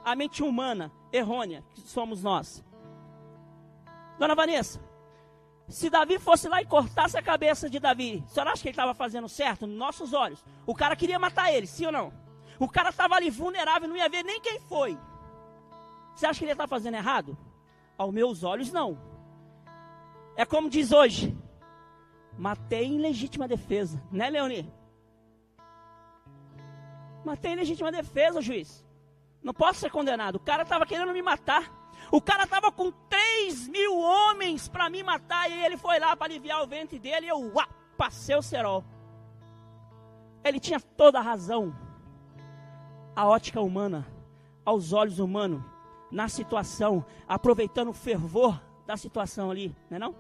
A 0.06 0.16
mente 0.16 0.44
humana, 0.44 0.92
errônea, 1.12 1.64
que 1.74 1.82
somos 1.82 2.22
nós. 2.22 2.64
Dona 4.20 4.36
Vanessa, 4.36 4.80
se 5.68 5.90
Davi 5.90 6.20
fosse 6.20 6.48
lá 6.48 6.62
e 6.62 6.66
cortasse 6.68 7.18
a 7.18 7.24
cabeça 7.24 7.68
de 7.68 7.80
Davi, 7.80 8.24
a 8.24 8.30
senhora 8.30 8.52
acha 8.52 8.62
que 8.62 8.68
ele 8.68 8.74
estava 8.74 8.94
fazendo 8.94 9.28
certo 9.28 9.66
nos 9.66 9.76
nossos 9.76 10.14
olhos? 10.14 10.46
O 10.64 10.76
cara 10.76 10.96
queria 10.96 11.18
matar 11.18 11.52
ele, 11.52 11.66
sim 11.66 11.88
ou 11.88 11.92
não? 11.92 12.14
O 12.60 12.70
cara 12.70 12.90
estava 12.90 13.16
ali 13.16 13.32
vulnerável, 13.32 13.90
não 13.90 13.98
ia 13.98 14.08
ver 14.08 14.22
nem 14.22 14.40
quem 14.40 14.60
foi. 14.60 14.96
Você 16.18 16.26
acha 16.26 16.40
que 16.40 16.46
ele 16.46 16.54
está 16.54 16.68
fazendo 16.68 16.96
errado? 16.96 17.38
Aos 17.96 18.12
meus 18.12 18.44
olhos, 18.44 18.72
não. 18.72 18.98
É 20.36 20.44
como 20.48 20.68
diz 20.68 20.92
hoje: 20.92 21.38
matei 22.36 22.86
em 22.86 22.98
legítima 22.98 23.48
defesa, 23.48 24.02
né, 24.12 24.28
Leoni? 24.28 24.68
Matei 27.24 27.52
em 27.52 27.58
legítima 27.58 27.92
defesa, 27.92 28.42
juiz. 28.42 28.84
Não 29.44 29.54
posso 29.54 29.80
ser 29.80 29.92
condenado. 29.92 30.38
O 30.38 30.40
cara 30.40 30.64
estava 30.64 30.88
querendo 30.88 31.14
me 31.14 31.22
matar. 31.22 31.72
O 32.12 32.20
cara 32.20 32.46
estava 32.46 32.72
com 32.72 32.90
3 32.92 33.68
mil 33.68 34.00
homens 34.00 34.68
para 34.68 34.90
me 34.90 35.04
matar. 35.04 35.52
E 35.52 35.66
ele 35.66 35.78
foi 35.78 36.00
lá 36.00 36.16
para 36.16 36.26
aliviar 36.26 36.64
o 36.64 36.68
ventre 36.68 36.98
dele. 36.98 37.28
E 37.28 37.30
eu 37.30 37.54
uá, 37.54 37.68
passei 37.96 38.36
o 38.36 38.42
cerol. 38.42 38.84
Ele 40.44 40.60
tinha 40.60 40.80
toda 40.80 41.20
a 41.20 41.22
razão. 41.22 41.76
A 43.16 43.28
ótica 43.28 43.62
humana, 43.62 44.08
aos 44.66 44.94
olhos 44.94 45.20
humanos 45.20 45.77
na 46.12 46.28
situação, 46.28 47.06
aproveitando 47.28 47.90
o 47.90 47.94
fervor 47.94 48.62
da 48.86 48.96
situação 48.96 49.52
ali, 49.52 49.76
não 49.90 49.96
é 49.98 50.00
não? 50.00 50.16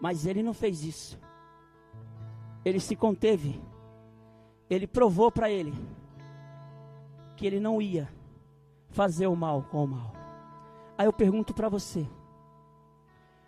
Mas 0.00 0.26
ele 0.26 0.42
não 0.42 0.54
fez 0.54 0.84
isso. 0.84 1.18
Ele 2.64 2.80
se 2.80 2.96
conteve. 2.96 3.60
Ele 4.70 4.86
provou 4.86 5.30
para 5.30 5.50
ele 5.50 5.74
que 7.36 7.46
ele 7.46 7.60
não 7.60 7.80
ia 7.80 8.08
fazer 8.90 9.26
o 9.26 9.36
mal 9.36 9.62
com 9.62 9.84
o 9.84 9.88
mal. 9.88 10.12
Aí 10.96 11.06
eu 11.06 11.12
pergunto 11.12 11.54
para 11.54 11.68
você: 11.68 12.06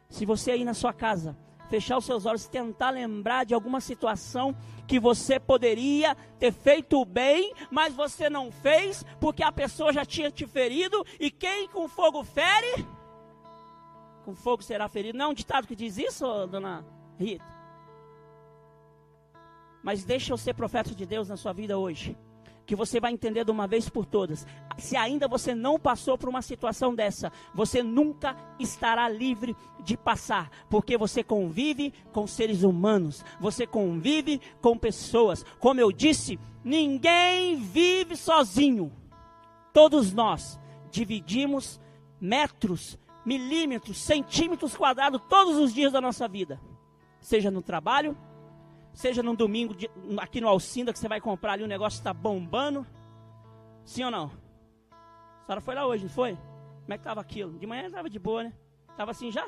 se 0.09 0.25
você 0.25 0.53
aí 0.53 0.65
na 0.65 0.75
sua 0.75 0.93
casa 0.93 1.37
fechar 1.71 1.97
os 1.97 2.05
seus 2.05 2.27
olhos, 2.27 2.49
tentar 2.49 2.91
lembrar 2.91 3.47
de 3.47 3.55
alguma 3.55 3.81
situação 3.81 4.55
que 4.89 4.99
você 4.99 5.39
poderia 5.39 6.17
ter 6.39 6.53
feito 6.53 7.05
bem, 7.05 7.55
mas 7.71 7.95
você 7.95 8.29
não 8.29 8.51
fez, 8.51 9.05
porque 9.21 9.43
a 9.43 9.53
pessoa 9.53 9.93
já 9.93 10.05
tinha 10.05 10.33
te 10.33 10.47
ferido, 10.49 11.07
e 11.21 11.31
quem 11.31 11.69
com 11.69 11.89
fogo 11.89 12.25
fere, 12.25 12.85
com 14.25 14.35
fogo 14.35 14.63
será 14.65 14.89
ferido. 14.89 15.17
Não 15.17 15.27
é 15.27 15.29
um 15.29 15.35
ditado 15.35 15.69
que 15.69 15.77
diz 15.77 15.97
isso, 15.97 16.27
dona 16.49 16.85
Rita? 17.17 17.45
Mas 19.83 20.05
deixa 20.05 20.33
eu 20.33 20.37
ser 20.37 20.55
profeta 20.55 20.93
de 20.93 21.07
Deus 21.07 21.29
na 21.29 21.37
sua 21.37 21.53
vida 21.53 21.79
hoje 21.79 22.19
que 22.71 22.77
você 22.77 23.01
vai 23.01 23.11
entender 23.11 23.45
de 23.45 23.51
uma 23.51 23.67
vez 23.67 23.89
por 23.89 24.07
todas. 24.07 24.47
Se 24.79 24.97
ainda 24.97 25.27
você 25.27 25.57
não 25.57 25.77
passou 25.77 26.17
por 26.17 26.29
uma 26.29 26.41
situação 26.41 26.95
dessa, 26.95 27.33
você 27.53 27.83
nunca 27.83 28.37
estará 28.61 29.09
livre 29.09 29.57
de 29.83 29.97
passar, 29.97 30.49
porque 30.71 30.97
você 30.97 31.25
convive 31.25 31.93
com 32.13 32.29
seres 32.29 32.63
humanos, 32.63 33.25
você 33.41 33.67
convive 33.67 34.41
com 34.61 34.79
pessoas. 34.79 35.45
Como 35.59 35.81
eu 35.81 35.91
disse, 35.91 36.39
ninguém 36.63 37.57
vive 37.57 38.15
sozinho. 38.15 38.93
Todos 39.73 40.13
nós 40.13 40.57
dividimos 40.93 41.81
metros, 42.21 42.97
milímetros, 43.27 43.99
centímetros 43.99 44.77
quadrados 44.77 45.21
todos 45.29 45.57
os 45.57 45.75
dias 45.75 45.93
da 45.93 46.01
nossa 46.01 46.29
vida, 46.29 46.61
seja 47.19 47.51
no 47.51 47.63
trabalho, 47.63 48.17
Seja 48.93 49.23
num 49.23 49.35
domingo 49.35 49.75
de, 49.75 49.91
aqui 50.19 50.41
no 50.41 50.49
Alcinda 50.49 50.93
que 50.93 50.99
você 50.99 51.09
vai 51.09 51.21
comprar 51.21 51.53
ali, 51.53 51.63
o 51.63 51.69
negócio 51.69 51.99
está 51.99 52.13
bombando. 52.13 52.87
Sim 53.85 54.05
ou 54.05 54.11
não? 54.11 54.31
A 54.91 55.47
senhora 55.47 55.61
foi 55.61 55.75
lá 55.75 55.87
hoje, 55.87 56.05
não 56.05 56.11
foi? 56.11 56.37
Como 56.37 56.95
é 56.95 56.97
que 56.97 57.03
estava 57.03 57.21
aquilo? 57.21 57.59
De 57.59 57.67
manhã 57.67 57.87
estava 57.87 58.11
de 58.11 58.19
boa, 58.19 58.45
né? 58.45 58.53
Estava 58.91 59.11
assim 59.13 59.31
já? 59.31 59.47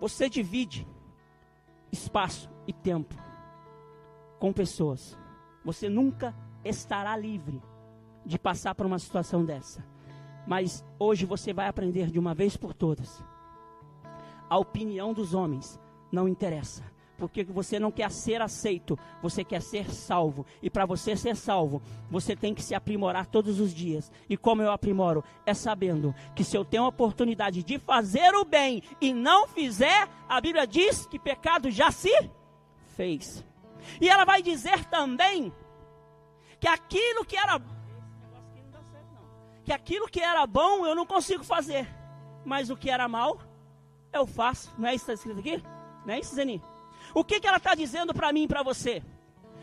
Você 0.00 0.28
divide 0.28 0.86
espaço 1.92 2.50
e 2.66 2.72
tempo 2.72 3.14
com 4.38 4.52
pessoas. 4.52 5.16
Você 5.64 5.88
nunca 5.88 6.34
estará 6.64 7.16
livre 7.16 7.62
de 8.24 8.38
passar 8.38 8.74
por 8.74 8.86
uma 8.86 8.98
situação 8.98 9.44
dessa. 9.44 9.84
Mas 10.46 10.84
hoje 10.98 11.26
você 11.26 11.52
vai 11.52 11.68
aprender 11.68 12.10
de 12.10 12.18
uma 12.18 12.34
vez 12.34 12.56
por 12.56 12.72
todas. 12.72 13.22
A 14.48 14.58
opinião 14.58 15.12
dos 15.12 15.34
homens 15.34 15.78
não 16.10 16.28
interessa 16.28 16.82
porque 17.18 17.42
você 17.42 17.80
não 17.80 17.90
quer 17.90 18.10
ser 18.10 18.40
aceito, 18.40 18.96
você 19.20 19.44
quer 19.44 19.60
ser 19.60 19.90
salvo. 19.90 20.46
E 20.62 20.70
para 20.70 20.86
você 20.86 21.16
ser 21.16 21.36
salvo, 21.36 21.82
você 22.08 22.36
tem 22.36 22.54
que 22.54 22.62
se 22.62 22.74
aprimorar 22.74 23.26
todos 23.26 23.58
os 23.58 23.74
dias. 23.74 24.10
E 24.28 24.36
como 24.36 24.62
eu 24.62 24.70
aprimoro? 24.70 25.24
É 25.44 25.52
sabendo 25.52 26.14
que 26.34 26.44
se 26.44 26.56
eu 26.56 26.64
tenho 26.64 26.84
a 26.84 26.88
oportunidade 26.88 27.64
de 27.64 27.78
fazer 27.78 28.34
o 28.36 28.44
bem 28.44 28.82
e 29.00 29.12
não 29.12 29.48
fizer, 29.48 30.08
a 30.28 30.40
Bíblia 30.40 30.66
diz 30.66 31.06
que 31.06 31.18
pecado 31.18 31.70
já 31.70 31.90
se 31.90 32.30
fez. 32.96 33.44
E 34.00 34.08
ela 34.08 34.24
vai 34.24 34.40
dizer 34.40 34.84
também 34.84 35.52
que 36.60 36.68
aquilo 36.68 37.24
que 37.24 37.36
era 37.36 37.60
que 39.64 39.72
aquilo 39.72 40.08
que 40.08 40.20
era 40.20 40.46
bom 40.46 40.86
eu 40.86 40.94
não 40.94 41.04
consigo 41.04 41.44
fazer, 41.44 41.86
mas 42.44 42.70
o 42.70 42.76
que 42.76 42.88
era 42.88 43.08
mal 43.08 43.40
eu 44.12 44.26
faço. 44.26 44.72
Não 44.78 44.88
é 44.88 44.94
isso 44.94 45.04
que 45.04 45.12
está 45.12 45.28
escrito 45.28 45.40
aqui? 45.40 45.62
Não 46.06 46.14
é 46.14 46.20
isso, 46.20 46.34
Zeni? 46.34 46.62
O 47.14 47.24
que, 47.24 47.40
que 47.40 47.46
ela 47.46 47.56
está 47.56 47.74
dizendo 47.74 48.12
para 48.14 48.32
mim 48.32 48.44
e 48.44 48.48
para 48.48 48.62
você? 48.62 49.02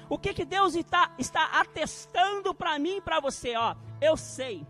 O 0.10 0.18
que, 0.18 0.34
que 0.34 0.46
Deus 0.46 0.76
está, 0.76 1.12
está 1.18 1.46
atestando 1.60 2.54
para 2.54 2.78
mim 2.78 2.98
e 2.98 3.02
para 3.02 3.20
você? 3.20 3.56
Ó, 3.56 3.76
eu 4.00 4.16
sei 4.16 4.66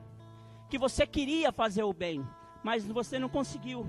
que 0.69 0.77
você 0.77 1.05
queria 1.05 1.51
fazer 1.51 1.83
o 1.83 1.93
bem, 1.93 2.25
mas 2.63 2.85
você 2.85 3.19
não 3.19 3.29
conseguiu. 3.29 3.87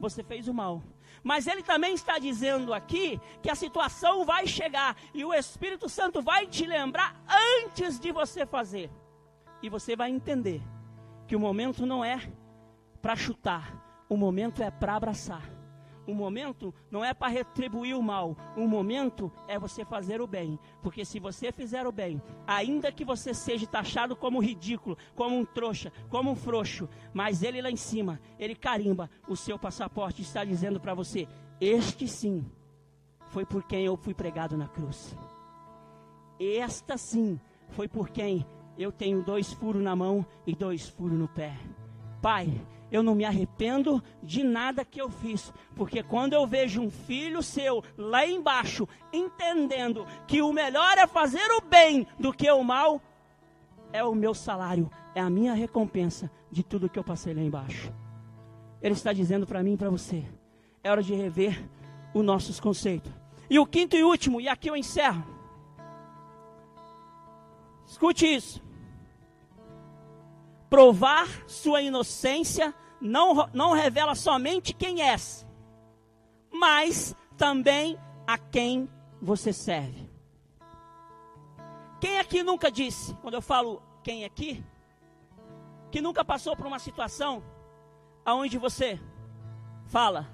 Você 0.00 0.22
fez 0.22 0.48
o 0.48 0.54
mal. 0.54 0.82
Mas 1.22 1.46
ele 1.46 1.62
também 1.62 1.94
está 1.94 2.18
dizendo 2.18 2.74
aqui 2.74 3.20
que 3.40 3.50
a 3.50 3.54
situação 3.54 4.24
vai 4.24 4.46
chegar 4.46 4.96
e 5.14 5.24
o 5.24 5.32
Espírito 5.32 5.88
Santo 5.88 6.20
vai 6.20 6.46
te 6.46 6.66
lembrar 6.66 7.14
antes 7.62 8.00
de 8.00 8.10
você 8.10 8.44
fazer. 8.44 8.90
E 9.62 9.68
você 9.68 9.94
vai 9.94 10.10
entender 10.10 10.60
que 11.28 11.36
o 11.36 11.40
momento 11.40 11.86
não 11.86 12.04
é 12.04 12.20
para 13.00 13.14
chutar, 13.14 14.04
o 14.08 14.16
momento 14.16 14.62
é 14.62 14.70
para 14.70 14.96
abraçar. 14.96 15.42
O 16.12 16.14
momento 16.14 16.74
não 16.90 17.02
é 17.02 17.14
para 17.14 17.32
retribuir 17.32 17.96
o 17.96 18.02
mal, 18.02 18.36
o 18.54 18.68
momento 18.68 19.32
é 19.48 19.58
você 19.58 19.82
fazer 19.82 20.20
o 20.20 20.26
bem. 20.26 20.58
Porque 20.82 21.06
se 21.06 21.18
você 21.18 21.50
fizer 21.50 21.86
o 21.86 21.90
bem, 21.90 22.20
ainda 22.46 22.92
que 22.92 23.02
você 23.02 23.32
seja 23.32 23.66
taxado 23.66 24.14
como 24.14 24.42
ridículo, 24.42 24.98
como 25.16 25.38
um 25.38 25.42
trouxa, 25.42 25.90
como 26.10 26.30
um 26.30 26.36
frouxo, 26.36 26.86
mas 27.14 27.42
ele 27.42 27.62
lá 27.62 27.70
em 27.70 27.76
cima, 27.76 28.20
ele 28.38 28.54
carimba 28.54 29.08
o 29.26 29.34
seu 29.34 29.58
passaporte 29.58 30.20
está 30.20 30.44
dizendo 30.44 30.78
para 30.78 30.92
você: 30.92 31.26
Este 31.58 32.06
sim 32.06 32.44
foi 33.30 33.46
por 33.46 33.62
quem 33.62 33.86
eu 33.86 33.96
fui 33.96 34.12
pregado 34.12 34.54
na 34.54 34.68
cruz. 34.68 35.16
Esta 36.38 36.98
sim 36.98 37.40
foi 37.70 37.88
por 37.88 38.10
quem 38.10 38.46
eu 38.76 38.92
tenho 38.92 39.22
dois 39.22 39.50
furos 39.50 39.82
na 39.82 39.96
mão 39.96 40.26
e 40.46 40.54
dois 40.54 40.90
furos 40.90 41.18
no 41.18 41.28
pé. 41.28 41.56
Pai, 42.20 42.52
eu 42.92 43.02
não 43.02 43.14
me 43.14 43.24
arrependo 43.24 44.04
de 44.22 44.44
nada 44.44 44.84
que 44.84 45.00
eu 45.00 45.08
fiz, 45.08 45.50
porque 45.74 46.02
quando 46.02 46.34
eu 46.34 46.46
vejo 46.46 46.82
um 46.82 46.90
filho 46.90 47.42
seu 47.42 47.82
lá 47.96 48.26
embaixo, 48.26 48.86
entendendo 49.10 50.06
que 50.26 50.42
o 50.42 50.52
melhor 50.52 50.98
é 50.98 51.06
fazer 51.06 51.50
o 51.56 51.62
bem 51.62 52.06
do 52.20 52.34
que 52.34 52.50
o 52.50 52.62
mal, 52.62 53.00
é 53.94 54.04
o 54.04 54.14
meu 54.14 54.34
salário, 54.34 54.90
é 55.14 55.20
a 55.20 55.30
minha 55.30 55.54
recompensa 55.54 56.30
de 56.50 56.62
tudo 56.62 56.88
que 56.88 56.98
eu 56.98 57.04
passei 57.04 57.32
lá 57.32 57.40
embaixo. 57.40 57.90
Ele 58.82 58.94
está 58.94 59.10
dizendo 59.12 59.46
para 59.46 59.62
mim 59.62 59.72
e 59.72 59.78
para 59.78 59.88
você: 59.88 60.22
é 60.84 60.90
hora 60.90 61.02
de 61.02 61.14
rever 61.14 61.66
os 62.12 62.22
nossos 62.22 62.60
conceitos. 62.60 63.10
E 63.48 63.58
o 63.58 63.66
quinto 63.66 63.96
e 63.96 64.04
último, 64.04 64.38
e 64.38 64.48
aqui 64.48 64.68
eu 64.68 64.76
encerro. 64.76 65.24
Escute 67.86 68.26
isso. 68.26 68.62
Provar 70.68 71.28
sua 71.46 71.82
inocência 71.82 72.74
não, 73.02 73.48
não 73.52 73.72
revela 73.72 74.14
somente 74.14 74.72
quem 74.72 75.02
és, 75.02 75.44
mas 76.52 77.16
também 77.36 77.98
a 78.24 78.38
quem 78.38 78.88
você 79.20 79.52
serve. 79.52 80.08
Quem 82.00 82.20
aqui 82.20 82.44
nunca 82.44 82.70
disse, 82.70 83.14
quando 83.16 83.34
eu 83.34 83.42
falo 83.42 83.82
quem 84.04 84.24
aqui, 84.24 84.64
que 85.90 86.00
nunca 86.00 86.24
passou 86.24 86.56
por 86.56 86.64
uma 86.64 86.78
situação 86.78 87.42
aonde 88.24 88.56
você 88.56 89.00
fala, 89.86 90.28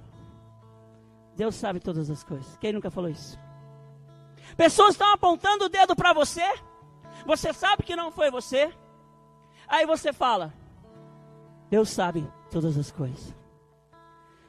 Deus 1.35 1.55
sabe 1.55 1.81
todas 1.81 2.11
as 2.11 2.23
coisas. 2.23 2.59
Quem 2.59 2.73
nunca 2.73 2.91
falou 2.91 3.09
isso? 3.09 3.39
Pessoas 4.59 4.91
estão 4.91 5.13
apontando 5.15 5.65
o 5.65 5.69
dedo 5.71 5.97
para 5.97 6.13
você, 6.13 6.45
você 7.25 7.51
sabe 7.55 7.83
que 7.83 7.97
não 7.97 8.11
foi 8.11 8.31
você, 8.31 8.71
aí 9.67 9.87
você 9.87 10.13
fala, 10.13 10.53
Deus 11.71 11.89
sabe 11.89 12.31
todas 12.51 12.77
as 12.77 12.91
coisas. 12.91 13.35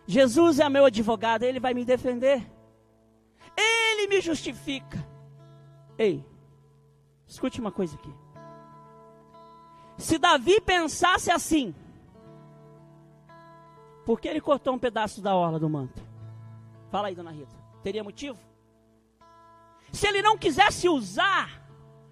Jesus 0.06 0.60
é 0.60 0.68
meu 0.70 0.86
advogado, 0.86 1.44
ele 1.44 1.60
vai 1.60 1.74
me 1.74 1.86
defender. 1.86 2.50
Ele 3.56 4.08
me 4.08 4.22
justifica. 4.22 5.06
Ei, 5.98 6.26
escute 7.28 7.60
uma 7.60 7.72
coisa 7.72 7.96
aqui. 7.96 8.14
Se 9.98 10.18
Davi 10.18 10.62
pensasse 10.62 11.30
assim, 11.30 11.76
por 14.06 14.20
que 14.20 14.28
ele 14.28 14.42
cortou 14.42 14.74
um 14.74 14.80
pedaço 14.80 15.22
da 15.22 15.36
orla 15.36 15.60
do 15.60 15.70
manto? 15.70 16.02
Fala 16.90 17.10
aí, 17.10 17.16
dona 17.16 17.32
Rita. 17.32 17.56
Teria 17.84 18.04
motivo? 18.04 18.40
Se 19.92 20.08
ele 20.08 20.22
não 20.22 20.38
quisesse 20.38 20.88
usar 20.88 21.62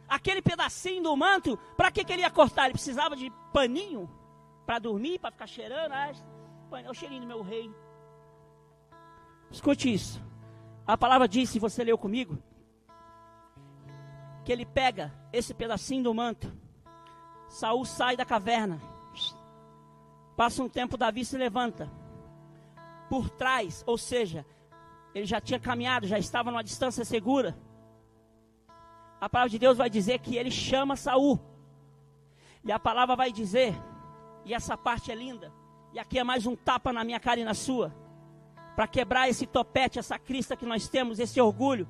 aquele 0.07 0.41
pedacinho 0.41 1.01
do 1.03 1.15
manto, 1.15 1.57
para 1.75 1.89
que, 1.89 2.03
que 2.03 2.13
ele 2.13 2.21
ia 2.21 2.29
cortar? 2.29 2.65
Ele 2.65 2.73
precisava 2.73 3.15
de 3.15 3.31
paninho? 3.51 4.09
Para 4.67 4.79
dormir, 4.79 5.17
para 5.17 5.31
ficar 5.31 5.47
cheirando. 5.47 5.93
Ah, 5.93 6.11
é 6.83 6.89
o 6.89 6.93
cheirinho 6.93 7.21
do 7.21 7.27
meu 7.27 7.41
rei. 7.41 7.73
Escute 9.49 9.93
isso. 9.93 10.21
A 10.85 10.97
palavra 10.97 11.25
diz, 11.25 11.49
se 11.49 11.57
você 11.57 11.85
leu 11.85 11.97
comigo, 11.97 12.37
que 14.43 14.51
ele 14.51 14.65
pega 14.65 15.13
esse 15.31 15.53
pedacinho 15.53 16.03
do 16.03 16.13
manto. 16.13 16.51
Saul 17.47 17.85
sai 17.85 18.17
da 18.17 18.25
caverna. 18.25 18.81
Passa 20.35 20.61
um 20.61 20.67
tempo, 20.67 20.97
Davi 20.97 21.23
se 21.23 21.37
levanta. 21.37 21.89
Por 23.09 23.29
trás, 23.29 23.85
ou 23.87 23.97
seja, 23.97 24.45
ele 25.15 25.25
já 25.25 25.39
tinha 25.39 25.61
caminhado, 25.61 26.07
já 26.07 26.19
estava 26.19 26.51
numa 26.51 26.63
distância 26.63 27.05
segura. 27.05 27.57
A 29.19 29.29
palavra 29.29 29.49
de 29.49 29.59
Deus 29.59 29.77
vai 29.77 29.89
dizer 29.89 30.19
que 30.19 30.35
ele 30.35 30.51
chama 30.51 30.97
Saul. 30.97 31.39
E 32.65 32.71
a 32.71 32.77
palavra 32.77 33.15
vai 33.15 33.31
dizer 33.31 33.73
e 34.47 34.53
essa 34.53 34.77
parte 34.77 35.11
é 35.11 35.15
linda. 35.15 35.51
E 35.93 35.99
aqui 35.99 36.17
é 36.17 36.23
mais 36.23 36.45
um 36.45 36.55
tapa 36.55 36.93
na 36.93 37.03
minha 37.03 37.19
cara 37.19 37.39
e 37.39 37.43
na 37.43 37.53
sua. 37.53 37.93
Para 38.75 38.87
quebrar 38.87 39.27
esse 39.27 39.45
topete, 39.45 39.99
essa 39.99 40.17
crista 40.17 40.55
que 40.55 40.65
nós 40.65 40.87
temos, 40.87 41.19
esse 41.19 41.41
orgulho. 41.41 41.87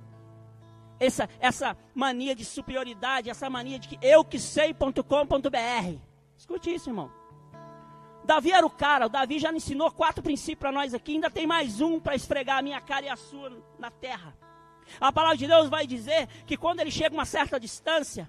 Essa, 0.99 1.29
essa 1.39 1.77
mania 1.93 2.33
de 2.33 2.43
superioridade, 2.43 3.29
essa 3.29 3.47
mania 3.47 3.77
de 3.77 3.87
que 3.87 3.99
eu 4.01 4.25
que 4.25 4.39
sei.com.br. 4.39 5.99
Escute 6.35 6.73
isso, 6.73 6.89
irmão. 6.89 7.11
Davi 8.25 8.51
era 8.51 8.65
o 8.65 8.69
cara, 8.69 9.05
o 9.05 9.09
Davi 9.09 9.37
já 9.39 9.53
ensinou 9.53 9.91
quatro 9.91 10.23
princípios 10.23 10.59
para 10.59 10.71
nós 10.71 10.93
aqui, 10.93 11.13
ainda 11.13 11.29
tem 11.29 11.47
mais 11.47 11.79
um 11.79 11.99
para 11.99 12.15
esfregar 12.15 12.57
a 12.57 12.61
minha 12.61 12.81
cara 12.81 13.05
e 13.05 13.09
a 13.09 13.15
sua 13.15 13.51
na 13.77 13.89
terra. 13.89 14.35
A 14.99 15.11
palavra 15.13 15.37
de 15.37 15.47
Deus 15.47 15.69
vai 15.69 15.85
dizer 15.85 16.27
que 16.45 16.57
quando 16.57 16.79
ele 16.79 16.91
chega 16.91 17.15
a 17.15 17.19
uma 17.19 17.25
certa 17.25 17.59
distância, 17.59 18.27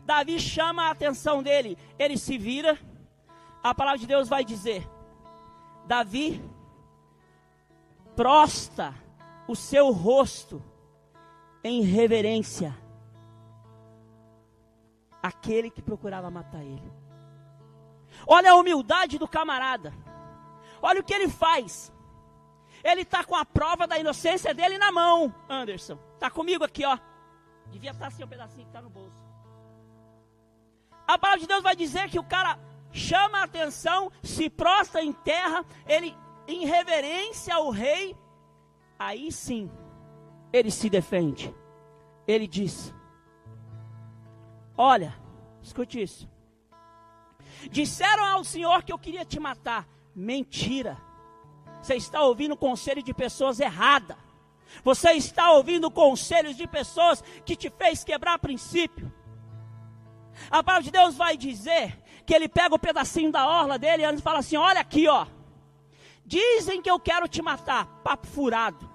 Davi 0.00 0.40
chama 0.40 0.84
a 0.84 0.90
atenção 0.90 1.42
dele, 1.42 1.76
ele 1.98 2.16
se 2.16 2.38
vira, 2.38 2.78
a 3.62 3.74
palavra 3.74 3.98
de 3.98 4.06
Deus 4.06 4.28
vai 4.28 4.44
dizer: 4.44 4.88
Davi 5.86 6.42
prosta 8.16 8.94
o 9.46 9.54
seu 9.54 9.90
rosto 9.90 10.62
em 11.62 11.82
reverência 11.82 12.76
àquele 15.22 15.70
que 15.70 15.82
procurava 15.82 16.30
matar 16.30 16.62
ele. 16.62 16.92
Olha 18.26 18.52
a 18.52 18.56
humildade 18.56 19.18
do 19.18 19.28
camarada. 19.28 19.92
Olha 20.82 21.00
o 21.00 21.04
que 21.04 21.12
ele 21.12 21.28
faz. 21.28 21.92
Ele 22.82 23.02
está 23.02 23.22
com 23.22 23.36
a 23.36 23.44
prova 23.44 23.86
da 23.86 23.98
inocência 23.98 24.54
dele 24.54 24.78
na 24.78 24.90
mão, 24.90 25.34
Anderson. 25.48 25.98
Está 26.14 26.30
comigo 26.30 26.64
aqui, 26.64 26.84
ó. 26.84 26.98
Devia 27.66 27.90
estar 27.90 28.04
tá 28.04 28.08
assim 28.08 28.24
um 28.24 28.28
pedacinho 28.28 28.64
que 28.64 28.70
está 28.70 28.80
no 28.80 28.88
bolso. 28.88 29.22
A 31.06 31.18
palavra 31.18 31.40
de 31.40 31.46
Deus 31.46 31.62
vai 31.62 31.76
dizer 31.76 32.08
que 32.08 32.18
o 32.18 32.24
cara 32.24 32.58
chama 32.92 33.38
a 33.38 33.44
atenção, 33.44 34.10
se 34.22 34.48
prostra 34.48 35.02
em 35.02 35.12
terra, 35.12 35.64
ele 35.86 36.16
em 36.46 36.66
reverência 36.66 37.54
ao 37.54 37.70
rei, 37.70 38.16
aí 38.98 39.30
sim 39.30 39.70
ele 40.52 40.70
se 40.70 40.88
defende. 40.88 41.54
Ele 42.26 42.46
diz: 42.46 42.94
Olha, 44.76 45.14
escute 45.62 46.02
isso. 46.02 46.28
Disseram 47.70 48.24
ao 48.24 48.44
Senhor 48.44 48.82
que 48.82 48.92
eu 48.92 48.98
queria 48.98 49.24
te 49.24 49.38
matar. 49.38 49.86
Mentira. 50.14 50.98
Você 51.80 51.94
está 51.94 52.22
ouvindo 52.22 52.56
conselho 52.56 53.02
de 53.02 53.14
pessoas 53.14 53.60
erradas. 53.60 54.16
Você 54.84 55.12
está 55.12 55.50
ouvindo 55.52 55.90
conselhos 55.90 56.56
de 56.56 56.66
pessoas 56.66 57.22
que 57.44 57.56
te 57.56 57.70
fez 57.70 58.04
quebrar 58.04 58.38
princípio. 58.38 59.12
A 60.50 60.62
palavra 60.62 60.84
de 60.84 60.90
Deus 60.90 61.16
vai 61.16 61.36
dizer 61.36 61.99
que 62.30 62.34
ele 62.36 62.48
pega 62.48 62.72
o 62.72 62.78
pedacinho 62.78 63.32
da 63.32 63.44
orla 63.44 63.76
dele 63.76 64.04
e 64.04 64.20
fala 64.20 64.38
assim: 64.38 64.56
Olha 64.56 64.80
aqui, 64.80 65.08
ó. 65.08 65.26
Dizem 66.24 66.80
que 66.80 66.88
eu 66.88 67.00
quero 67.00 67.26
te 67.26 67.42
matar. 67.42 67.86
Papo 68.04 68.24
furado. 68.28 68.88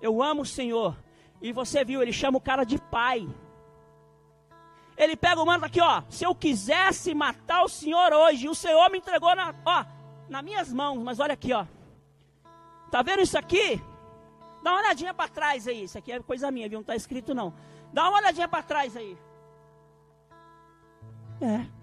Eu 0.00 0.22
amo 0.22 0.42
o 0.42 0.46
Senhor. 0.46 0.96
E 1.42 1.52
você 1.52 1.84
viu, 1.84 2.00
ele 2.00 2.12
chama 2.12 2.38
o 2.38 2.40
cara 2.40 2.62
de 2.62 2.78
pai. 2.78 3.28
Ele 4.96 5.16
pega 5.16 5.42
o 5.42 5.44
manto 5.44 5.64
aqui, 5.64 5.80
ó. 5.80 6.04
Se 6.08 6.22
eu 6.22 6.36
quisesse 6.36 7.12
matar 7.14 7.64
o 7.64 7.68
Senhor 7.68 8.12
hoje, 8.12 8.48
o 8.48 8.54
Senhor 8.54 8.88
me 8.92 8.98
entregou 8.98 9.34
na, 9.34 9.52
ó, 9.64 9.84
nas 10.28 10.44
minhas 10.44 10.72
mãos. 10.72 11.02
Mas 11.02 11.18
olha 11.18 11.34
aqui, 11.34 11.52
ó. 11.52 11.66
Tá 12.92 13.02
vendo 13.02 13.22
isso 13.22 13.36
aqui? 13.36 13.82
Dá 14.62 14.70
uma 14.70 14.82
olhadinha 14.82 15.12
para 15.12 15.28
trás 15.28 15.66
aí. 15.66 15.82
Isso 15.82 15.98
aqui 15.98 16.12
é 16.12 16.20
coisa 16.20 16.48
minha, 16.52 16.68
viu? 16.68 16.76
Não 16.76 16.82
está 16.82 16.94
escrito 16.94 17.34
não. 17.34 17.52
Dá 17.92 18.08
uma 18.08 18.18
olhadinha 18.18 18.46
para 18.46 18.62
trás 18.62 18.96
aí. 18.96 19.18
É. 21.40 21.75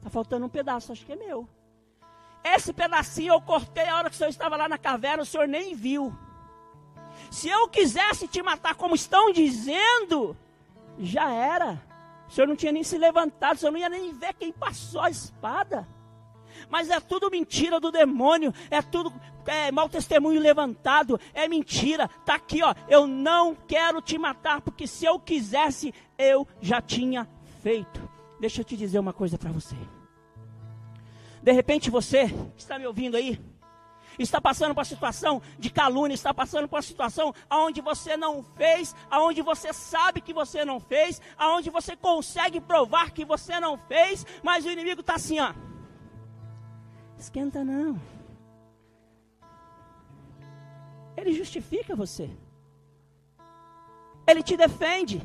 Está 0.00 0.08
faltando 0.08 0.46
um 0.46 0.48
pedaço, 0.48 0.92
acho 0.92 1.04
que 1.04 1.12
é 1.12 1.16
meu. 1.16 1.46
Esse 2.42 2.72
pedacinho 2.72 3.34
eu 3.34 3.40
cortei 3.40 3.86
a 3.86 3.96
hora 3.96 4.08
que 4.08 4.14
o 4.14 4.18
senhor 4.18 4.30
estava 4.30 4.56
lá 4.56 4.66
na 4.66 4.78
caverna, 4.78 5.22
o 5.22 5.26
senhor 5.26 5.46
nem 5.46 5.74
viu. 5.74 6.16
Se 7.30 7.48
eu 7.48 7.68
quisesse 7.68 8.26
te 8.26 8.42
matar 8.42 8.74
como 8.74 8.94
estão 8.94 9.30
dizendo, 9.30 10.34
já 10.98 11.30
era. 11.30 11.82
O 12.26 12.32
senhor 12.32 12.46
não 12.46 12.56
tinha 12.56 12.72
nem 12.72 12.82
se 12.82 12.96
levantado, 12.96 13.56
o 13.56 13.58
senhor 13.58 13.72
não 13.72 13.78
ia 13.78 13.90
nem 13.90 14.12
ver 14.14 14.32
quem 14.34 14.50
passou 14.50 15.02
a 15.02 15.10
espada. 15.10 15.86
Mas 16.70 16.88
é 16.88 16.98
tudo 16.98 17.30
mentira 17.30 17.78
do 17.78 17.90
demônio, 17.90 18.54
é 18.70 18.80
tudo 18.80 19.12
é, 19.46 19.70
mau 19.70 19.88
testemunho 19.88 20.40
levantado, 20.40 21.20
é 21.34 21.46
mentira. 21.46 22.08
Tá 22.24 22.36
aqui, 22.36 22.62
ó. 22.62 22.74
Eu 22.88 23.06
não 23.06 23.54
quero 23.54 24.00
te 24.00 24.16
matar, 24.16 24.62
porque 24.62 24.86
se 24.86 25.04
eu 25.04 25.18
quisesse, 25.18 25.92
eu 26.16 26.48
já 26.60 26.80
tinha 26.80 27.28
feito. 27.62 28.19
Deixa 28.40 28.62
eu 28.62 28.64
te 28.64 28.76
dizer 28.76 28.98
uma 28.98 29.12
coisa 29.12 29.36
para 29.36 29.52
você. 29.52 29.76
De 31.42 31.52
repente 31.52 31.90
você 31.90 32.24
está 32.56 32.78
me 32.78 32.86
ouvindo 32.86 33.16
aí, 33.16 33.38
está 34.18 34.40
passando 34.40 34.74
por 34.74 34.80
uma 34.80 34.84
situação 34.84 35.42
de 35.58 35.70
calúnia, 35.70 36.14
está 36.14 36.32
passando 36.32 36.66
por 36.66 36.76
uma 36.76 36.82
situação 36.82 37.34
aonde 37.48 37.80
você 37.80 38.16
não 38.16 38.42
fez, 38.42 38.94
aonde 39.10 39.42
você 39.42 39.72
sabe 39.72 40.20
que 40.20 40.32
você 40.32 40.64
não 40.64 40.80
fez, 40.80 41.20
aonde 41.36 41.70
você 41.70 41.94
consegue 41.94 42.60
provar 42.60 43.10
que 43.10 43.24
você 43.24 43.60
não 43.60 43.76
fez, 43.76 44.26
mas 44.42 44.64
o 44.64 44.70
inimigo 44.70 45.02
está 45.02 45.14
assim, 45.14 45.38
ó. 45.38 45.52
Esquenta 47.18 47.62
não. 47.62 48.00
Ele 51.16 51.34
justifica 51.34 51.94
você. 51.94 52.30
Ele 54.26 54.42
te 54.42 54.56
defende. 54.56 55.20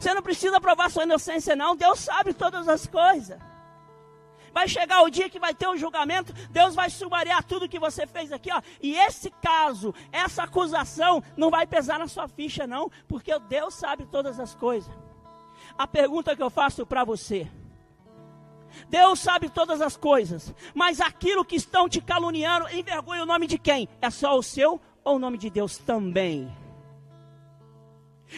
Você 0.00 0.14
não 0.14 0.22
precisa 0.22 0.58
provar 0.58 0.90
sua 0.90 1.02
inocência, 1.02 1.54
não. 1.54 1.76
Deus 1.76 2.00
sabe 2.00 2.32
todas 2.32 2.66
as 2.66 2.86
coisas. 2.86 3.38
Vai 4.50 4.66
chegar 4.66 5.02
o 5.02 5.10
dia 5.10 5.28
que 5.28 5.38
vai 5.38 5.54
ter 5.54 5.68
um 5.68 5.76
julgamento, 5.76 6.32
Deus 6.50 6.74
vai 6.74 6.90
sumariar 6.90 7.44
tudo 7.44 7.68
que 7.68 7.78
você 7.78 8.06
fez 8.06 8.32
aqui, 8.32 8.50
ó. 8.50 8.60
E 8.80 8.96
esse 8.96 9.30
caso, 9.30 9.94
essa 10.10 10.42
acusação, 10.42 11.22
não 11.36 11.50
vai 11.50 11.66
pesar 11.66 11.98
na 11.98 12.08
sua 12.08 12.26
ficha, 12.26 12.66
não, 12.66 12.90
porque 13.06 13.38
Deus 13.40 13.74
sabe 13.74 14.06
todas 14.06 14.40
as 14.40 14.54
coisas. 14.54 14.92
A 15.78 15.86
pergunta 15.86 16.34
que 16.34 16.42
eu 16.42 16.50
faço 16.50 16.84
para 16.84 17.04
você: 17.04 17.46
Deus 18.88 19.20
sabe 19.20 19.48
todas 19.50 19.80
as 19.80 19.96
coisas, 19.96 20.52
mas 20.74 21.00
aquilo 21.00 21.44
que 21.44 21.56
estão 21.56 21.88
te 21.88 22.00
caluniando 22.00 22.68
envergonha 22.70 23.22
o 23.22 23.26
nome 23.26 23.46
de 23.46 23.58
quem? 23.58 23.88
É 24.00 24.10
só 24.10 24.36
o 24.36 24.42
seu 24.42 24.80
ou 25.04 25.16
o 25.16 25.18
nome 25.18 25.38
de 25.38 25.48
Deus 25.48 25.78
também? 25.78 26.50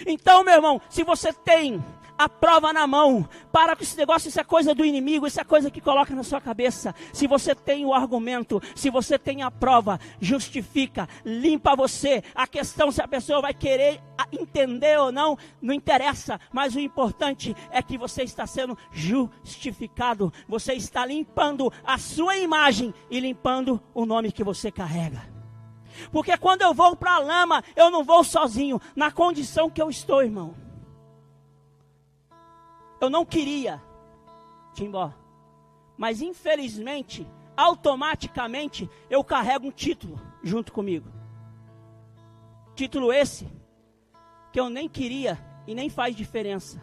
Então, 0.07 0.45
meu 0.45 0.55
irmão, 0.55 0.81
se 0.89 1.03
você 1.03 1.33
tem 1.33 1.83
a 2.23 2.29
prova 2.29 2.73
na 2.73 2.87
mão. 2.87 3.29
Para 3.51 3.77
com 3.77 3.83
esse 3.83 3.97
negócio, 3.97 4.29
isso 4.29 4.41
é 4.41 4.45
coisa 4.45 4.75
do 4.75 4.85
inimigo, 4.85 5.27
isso 5.27 5.41
é 5.41 5.45
coisa 5.45 5.71
que 5.71 5.81
coloca 5.81 6.15
na 6.15 6.23
sua 6.23 6.41
cabeça. 6.41 6.95
Se 7.13 7.27
você 7.27 7.55
tem 7.55 7.85
o 7.85 7.93
argumento, 7.93 8.63
se 8.75 8.91
você 8.91 9.19
tem 9.19 9.43
a 9.43 9.51
prova, 9.51 9.99
justifica, 10.21 11.09
limpa 11.25 11.77
você. 11.77 12.23
A 12.35 12.47
questão 12.47 12.91
se 12.91 13.03
a 13.03 13.09
pessoa 13.09 13.41
vai 13.41 13.55
querer 13.55 14.01
entender 14.31 14.99
ou 14.99 15.11
não, 15.11 15.37
não 15.61 15.75
interessa, 15.75 16.41
mas 16.53 16.75
o 16.75 16.81
importante 16.81 17.55
é 17.71 17.83
que 17.83 17.99
você 17.99 18.23
está 18.23 18.47
sendo 18.47 18.79
justificado. 18.93 20.33
Você 20.49 20.75
está 20.75 21.05
limpando 21.05 21.73
a 21.85 21.99
sua 21.99 22.37
imagem 22.39 22.95
e 23.11 23.21
limpando 23.21 23.83
o 23.93 24.07
nome 24.07 24.33
que 24.33 24.45
você 24.45 24.71
carrega. 24.71 25.32
Porque 26.11 26.37
quando 26.37 26.63
eu 26.63 26.75
vou 26.75 26.97
para 26.97 27.17
a 27.17 27.19
lama, 27.19 27.63
eu 27.77 27.91
não 27.91 28.05
vou 28.05 28.25
sozinho, 28.25 28.81
na 28.97 29.11
condição 29.11 29.71
que 29.71 29.81
eu 29.81 29.91
estou, 29.91 30.23
irmão. 30.23 30.55
Eu 33.01 33.11
não 33.11 33.25
queria 33.25 33.81
Timbó. 34.75 35.13
Mas 35.97 36.23
infelizmente, 36.23 37.27
automaticamente, 37.57 38.89
eu 39.11 39.23
carrego 39.23 39.69
um 39.69 39.71
título 39.71 40.19
junto 40.43 40.73
comigo. 40.73 41.09
Título 42.75 43.13
esse 43.13 43.47
que 44.51 44.59
eu 44.59 44.69
nem 44.69 44.89
queria 44.89 45.39
e 45.67 45.75
nem 45.75 45.89
faz 45.89 46.17
diferença. 46.17 46.83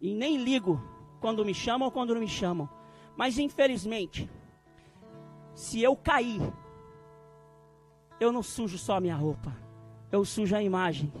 E 0.00 0.14
nem 0.14 0.42
ligo 0.42 0.80
quando 1.20 1.44
me 1.44 1.54
chamam 1.54 1.86
ou 1.86 1.92
quando 1.92 2.14
não 2.14 2.20
me 2.20 2.28
chamam. 2.28 2.68
Mas 3.16 3.38
infelizmente, 3.38 4.30
se 5.54 5.82
eu 5.82 5.96
cair, 5.96 6.40
eu 8.18 8.32
não 8.32 8.42
sujo 8.42 8.78
só 8.78 8.96
a 8.96 9.00
minha 9.00 9.16
roupa. 9.16 9.56
Eu 10.10 10.24
sujo 10.24 10.54
a 10.54 10.62
imagem 10.62 11.12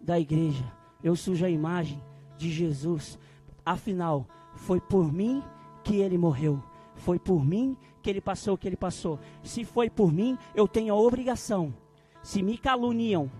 da 0.00 0.18
igreja. 0.18 0.64
Eu 1.02 1.16
sujo 1.16 1.44
a 1.44 1.50
imagem 1.50 2.02
de 2.36 2.50
Jesus. 2.50 3.18
Afinal, 3.64 4.26
foi 4.54 4.80
por 4.80 5.12
mim 5.12 5.42
que 5.84 5.96
ele 5.96 6.16
morreu. 6.16 6.62
Foi 6.96 7.18
por 7.18 7.44
mim 7.44 7.76
que 8.02 8.10
ele 8.10 8.20
passou 8.20 8.54
o 8.54 8.58
que 8.58 8.68
ele 8.68 8.76
passou. 8.76 9.18
Se 9.42 9.64
foi 9.64 9.90
por 9.90 10.12
mim, 10.12 10.38
eu 10.54 10.66
tenho 10.66 10.94
a 10.94 10.98
obrigação. 10.98 11.74
Se 12.22 12.42
me 12.42 12.56
caluniam 12.58 13.30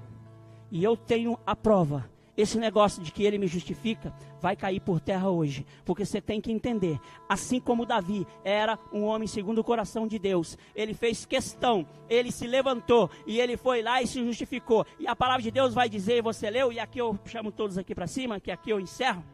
e 0.71 0.83
eu 0.83 0.97
tenho 0.97 1.39
a 1.47 1.55
prova, 1.55 2.11
esse 2.41 2.59
negócio 2.59 3.03
de 3.03 3.13
que 3.13 3.25
ele 3.25 3.39
me 3.39 3.47
justifica 3.47 4.13
vai 4.41 4.57
cair 4.57 4.81
por 4.81 5.01
terra 5.01 5.29
hoje, 5.29 5.67
porque 5.85 6.05
você 6.05 6.21
tem 6.21 6.41
que 6.41 6.51
entender, 6.51 6.99
assim 7.29 7.61
como 7.61 7.87
Davi 7.87 8.27
era 8.43 8.79
um 8.93 9.05
homem 9.05 9.29
segundo 9.29 9.59
o 9.59 9.65
coração 9.65 10.07
de 10.07 10.19
Deus, 10.19 10.57
ele 10.75 10.95
fez 10.95 11.27
questão, 11.27 11.87
ele 12.09 12.33
se 12.33 12.47
levantou 12.47 13.11
e 13.27 13.39
ele 13.41 13.57
foi 13.57 13.83
lá 13.83 14.03
e 14.03 14.07
se 14.07 14.25
justificou. 14.25 14.87
E 14.99 15.07
a 15.07 15.15
palavra 15.15 15.43
de 15.43 15.51
Deus 15.51 15.75
vai 15.75 15.89
dizer, 15.89 16.23
você 16.23 16.51
leu, 16.51 16.73
e 16.73 16.81
aqui 16.81 16.99
eu 16.99 17.19
chamo 17.27 17.53
todos 17.53 17.77
aqui 17.77 17.95
para 17.95 18.07
cima, 18.07 18.41
que 18.41 18.51
aqui 18.51 18.71
eu 18.71 18.81
encerro. 18.81 19.25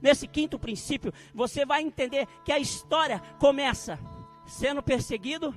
Nesse 0.00 0.26
quinto 0.26 0.58
princípio, 0.58 1.12
você 1.34 1.64
vai 1.64 1.82
entender 1.82 2.26
que 2.44 2.52
a 2.52 2.58
história 2.58 3.20
começa 3.38 3.98
sendo 4.46 4.82
perseguido, 4.82 5.54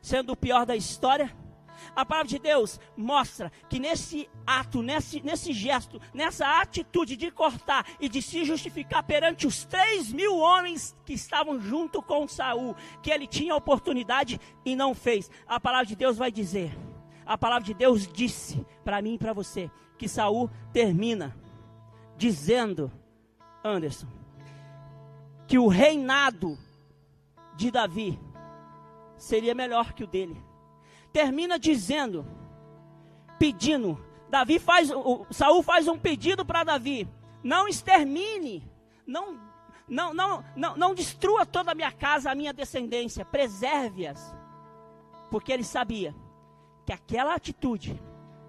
sendo 0.00 0.32
o 0.32 0.36
pior 0.36 0.66
da 0.66 0.76
história. 0.76 1.34
A 1.94 2.04
palavra 2.04 2.28
de 2.28 2.38
Deus 2.38 2.80
mostra 2.96 3.50
que 3.68 3.78
nesse 3.78 4.28
ato, 4.46 4.82
nesse, 4.82 5.20
nesse 5.20 5.52
gesto, 5.52 6.00
nessa 6.12 6.60
atitude 6.60 7.16
de 7.16 7.30
cortar 7.30 7.86
e 8.00 8.08
de 8.08 8.22
se 8.22 8.44
justificar 8.44 9.02
perante 9.02 9.46
os 9.46 9.64
três 9.64 10.12
mil 10.12 10.36
homens 10.38 10.96
que 11.04 11.12
estavam 11.12 11.60
junto 11.60 12.02
com 12.02 12.28
Saul, 12.28 12.74
que 13.02 13.10
ele 13.10 13.26
tinha 13.26 13.54
oportunidade 13.54 14.40
e 14.64 14.74
não 14.76 14.94
fez. 14.94 15.30
A 15.46 15.60
palavra 15.60 15.86
de 15.86 15.96
Deus 15.96 16.16
vai 16.16 16.30
dizer, 16.30 16.76
a 17.24 17.36
palavra 17.36 17.64
de 17.64 17.74
Deus 17.74 18.06
disse 18.06 18.64
para 18.84 19.02
mim 19.02 19.14
e 19.14 19.18
para 19.18 19.32
você, 19.32 19.70
que 19.96 20.08
Saul 20.08 20.50
termina 20.72 21.36
dizendo 22.16 22.90
Anderson, 23.64 24.06
que 25.46 25.58
o 25.58 25.68
reinado 25.68 26.58
de 27.56 27.70
Davi 27.70 28.18
seria 29.16 29.54
melhor 29.54 29.92
que 29.92 30.04
o 30.04 30.06
dele. 30.06 30.47
Termina 31.18 31.58
dizendo, 31.58 32.24
pedindo, 33.40 34.00
Davi 34.30 34.60
faz, 34.60 34.88
Saul 35.32 35.64
faz 35.64 35.88
um 35.88 35.98
pedido 35.98 36.46
para 36.46 36.62
Davi: 36.62 37.08
não 37.42 37.66
extermine, 37.66 38.62
não, 39.04 39.36
não, 39.88 40.14
não, 40.14 40.44
não, 40.54 40.76
não 40.76 40.94
destrua 40.94 41.44
toda 41.44 41.72
a 41.72 41.74
minha 41.74 41.90
casa, 41.90 42.30
a 42.30 42.36
minha 42.36 42.52
descendência, 42.52 43.24
preserve-as, 43.24 44.32
porque 45.28 45.50
ele 45.52 45.64
sabia 45.64 46.14
que 46.86 46.92
aquela 46.92 47.34
atitude 47.34 48.00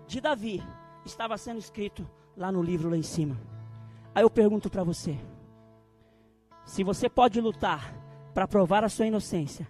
de 0.05 0.21
Davi 0.21 0.63
estava 1.03 1.39
sendo 1.39 1.57
escrito 1.57 2.07
lá 2.37 2.51
no 2.51 2.61
livro 2.61 2.91
lá 2.91 2.97
em 2.97 3.01
cima. 3.01 3.35
Aí 4.13 4.21
eu 4.21 4.29
pergunto 4.29 4.69
para 4.69 4.83
você: 4.83 5.17
se 6.65 6.83
você 6.83 7.09
pode 7.09 7.41
lutar 7.41 7.91
para 8.31 8.47
provar 8.47 8.83
a 8.83 8.89
sua 8.89 9.07
inocência 9.07 9.67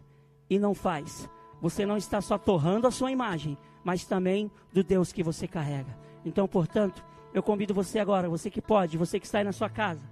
e 0.50 0.60
não 0.60 0.74
faz, 0.74 1.30
você 1.62 1.86
não 1.86 1.98
está 1.98 2.22
só 2.22 2.38
torrando 2.38 2.88
a 2.88 2.92
sua 2.92 3.12
imagem, 3.12 3.58
mas 3.84 4.06
também 4.06 4.52
do 4.74 4.84
Deus 4.84 5.12
que 5.12 5.24
você 5.24 5.48
carrega. 5.48 5.98
Então, 6.26 6.48
portanto, 6.48 7.04
eu 7.34 7.44
convido 7.44 7.74
você 7.74 8.00
agora, 8.00 8.30
você 8.30 8.50
que 8.50 8.62
pode, 8.62 8.98
você 8.98 9.20
que 9.20 9.26
está 9.26 9.40
aí 9.40 9.44
na 9.44 9.52
sua 9.52 9.70
casa, 9.70 10.04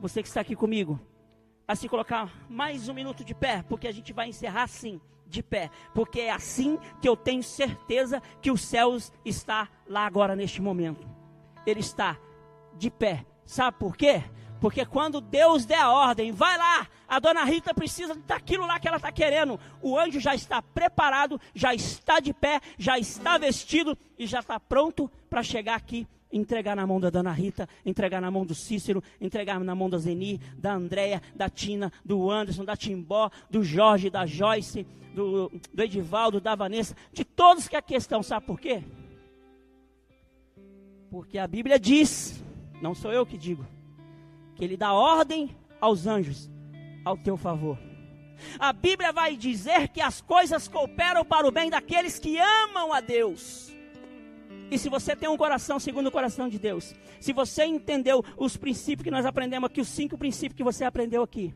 você 0.00 0.22
que 0.22 0.28
está 0.28 0.40
aqui 0.40 0.54
comigo, 0.54 1.00
a 1.66 1.74
se 1.74 1.88
colocar 1.88 2.30
mais 2.48 2.88
um 2.88 2.94
minuto 2.94 3.24
de 3.24 3.34
pé, 3.34 3.64
porque 3.68 3.88
a 3.88 3.92
gente 3.92 4.12
vai 4.12 4.28
encerrar 4.28 4.64
assim, 4.64 5.00
de 5.26 5.42
pé, 5.42 5.70
porque 5.94 6.20
é 6.20 6.30
assim 6.30 6.78
que 7.00 7.08
eu 7.08 7.16
tenho 7.16 7.42
certeza 7.42 8.22
que 8.40 8.50
os 8.50 8.60
céus 8.60 9.12
está 9.24 9.68
lá 9.88 10.06
agora 10.06 10.36
neste 10.36 10.62
momento. 10.62 11.08
Ele 11.66 11.80
está 11.80 12.16
de 12.78 12.90
pé, 12.90 13.26
Sabe 13.46 13.78
por 13.78 13.96
quê? 13.96 14.24
Porque 14.60 14.84
quando 14.86 15.20
Deus 15.20 15.64
der 15.66 15.78
a 15.78 15.90
ordem, 15.90 16.32
vai 16.32 16.56
lá, 16.56 16.88
a 17.06 17.18
dona 17.18 17.44
Rita 17.44 17.74
precisa 17.74 18.14
daquilo 18.26 18.66
lá 18.66 18.80
que 18.80 18.88
ela 18.88 18.96
está 18.96 19.12
querendo. 19.12 19.60
O 19.82 19.98
anjo 19.98 20.18
já 20.18 20.34
está 20.34 20.62
preparado, 20.62 21.40
já 21.54 21.74
está 21.74 22.20
de 22.20 22.32
pé, 22.32 22.60
já 22.78 22.98
está 22.98 23.38
vestido 23.38 23.96
e 24.18 24.26
já 24.26 24.40
está 24.40 24.58
pronto 24.58 25.10
para 25.28 25.42
chegar 25.42 25.74
aqui, 25.74 26.06
entregar 26.32 26.74
na 26.74 26.86
mão 26.86 26.98
da 26.98 27.10
dona 27.10 27.32
Rita, 27.32 27.68
entregar 27.84 28.20
na 28.20 28.30
mão 28.30 28.46
do 28.46 28.54
Cícero, 28.54 29.02
entregar 29.20 29.60
na 29.60 29.74
mão 29.74 29.90
da 29.90 29.98
Zeni, 29.98 30.40
da 30.56 30.74
Andréia, 30.74 31.22
da 31.34 31.48
Tina, 31.48 31.92
do 32.04 32.30
Anderson, 32.30 32.64
da 32.64 32.76
Timbó, 32.76 33.30
do 33.50 33.62
Jorge, 33.62 34.10
da 34.10 34.24
Joyce, 34.24 34.86
do, 35.14 35.52
do 35.72 35.82
Edivaldo, 35.82 36.40
da 36.40 36.54
Vanessa, 36.54 36.96
de 37.12 37.24
todos 37.24 37.68
que 37.68 37.76
aqui 37.76 37.94
estão. 37.94 38.22
Sabe 38.22 38.46
por 38.46 38.58
quê? 38.58 38.82
Porque 41.10 41.38
a 41.38 41.46
Bíblia 41.46 41.78
diz 41.78 42.42
não 42.80 42.94
sou 42.94 43.12
eu 43.12 43.24
que 43.24 43.38
digo, 43.38 43.66
que 44.56 44.64
ele 44.64 44.76
dá 44.76 44.92
ordem 44.92 45.54
aos 45.80 46.06
anjos 46.06 46.50
ao 47.04 47.16
teu 47.16 47.36
favor. 47.36 47.78
A 48.58 48.72
Bíblia 48.72 49.12
vai 49.12 49.36
dizer 49.36 49.88
que 49.88 50.00
as 50.00 50.20
coisas 50.20 50.66
cooperam 50.66 51.24
para 51.24 51.46
o 51.46 51.52
bem 51.52 51.70
daqueles 51.70 52.18
que 52.18 52.38
amam 52.38 52.92
a 52.92 53.00
Deus. 53.00 53.72
E 54.70 54.78
se 54.78 54.88
você 54.88 55.14
tem 55.14 55.28
um 55.28 55.36
coração 55.36 55.78
segundo 55.78 56.08
o 56.08 56.12
coração 56.12 56.48
de 56.48 56.58
Deus, 56.58 56.94
se 57.20 57.32
você 57.32 57.64
entendeu 57.64 58.24
os 58.36 58.56
princípios 58.56 59.04
que 59.04 59.10
nós 59.10 59.24
aprendemos 59.24 59.70
aqui, 59.70 59.80
os 59.80 59.88
cinco 59.88 60.18
princípios 60.18 60.56
que 60.56 60.64
você 60.64 60.84
aprendeu 60.84 61.22
aqui, 61.22 61.54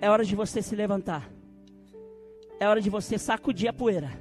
é 0.00 0.08
hora 0.08 0.24
de 0.24 0.36
você 0.36 0.62
se 0.62 0.76
levantar. 0.76 1.28
É 2.60 2.68
hora 2.68 2.80
de 2.80 2.88
você 2.88 3.18
sacudir 3.18 3.68
a 3.68 3.72
poeira. 3.72 4.12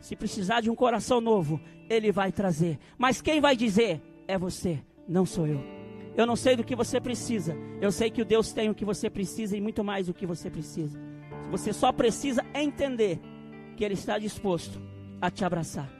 Se 0.00 0.16
precisar 0.16 0.60
de 0.60 0.68
um 0.68 0.74
coração 0.74 1.20
novo, 1.20 1.60
ele 1.88 2.10
vai 2.10 2.32
trazer. 2.32 2.78
Mas 2.98 3.22
quem 3.22 3.40
vai 3.40 3.56
dizer? 3.56 4.02
é 4.26 4.36
você, 4.36 4.82
não 5.08 5.24
sou 5.24 5.46
eu. 5.46 5.75
Eu 6.16 6.26
não 6.26 6.36
sei 6.36 6.56
do 6.56 6.64
que 6.64 6.74
você 6.74 7.00
precisa. 7.00 7.56
Eu 7.80 7.92
sei 7.92 8.10
que 8.10 8.22
o 8.22 8.24
Deus 8.24 8.52
tem 8.52 8.70
o 8.70 8.74
que 8.74 8.84
você 8.84 9.10
precisa 9.10 9.56
e 9.56 9.60
muito 9.60 9.84
mais 9.84 10.06
do 10.06 10.14
que 10.14 10.24
você 10.26 10.50
precisa. 10.50 10.98
Você 11.50 11.72
só 11.72 11.92
precisa 11.92 12.44
entender 12.54 13.20
que 13.76 13.84
Ele 13.84 13.94
está 13.94 14.18
disposto 14.18 14.80
a 15.20 15.30
te 15.30 15.44
abraçar. 15.44 15.96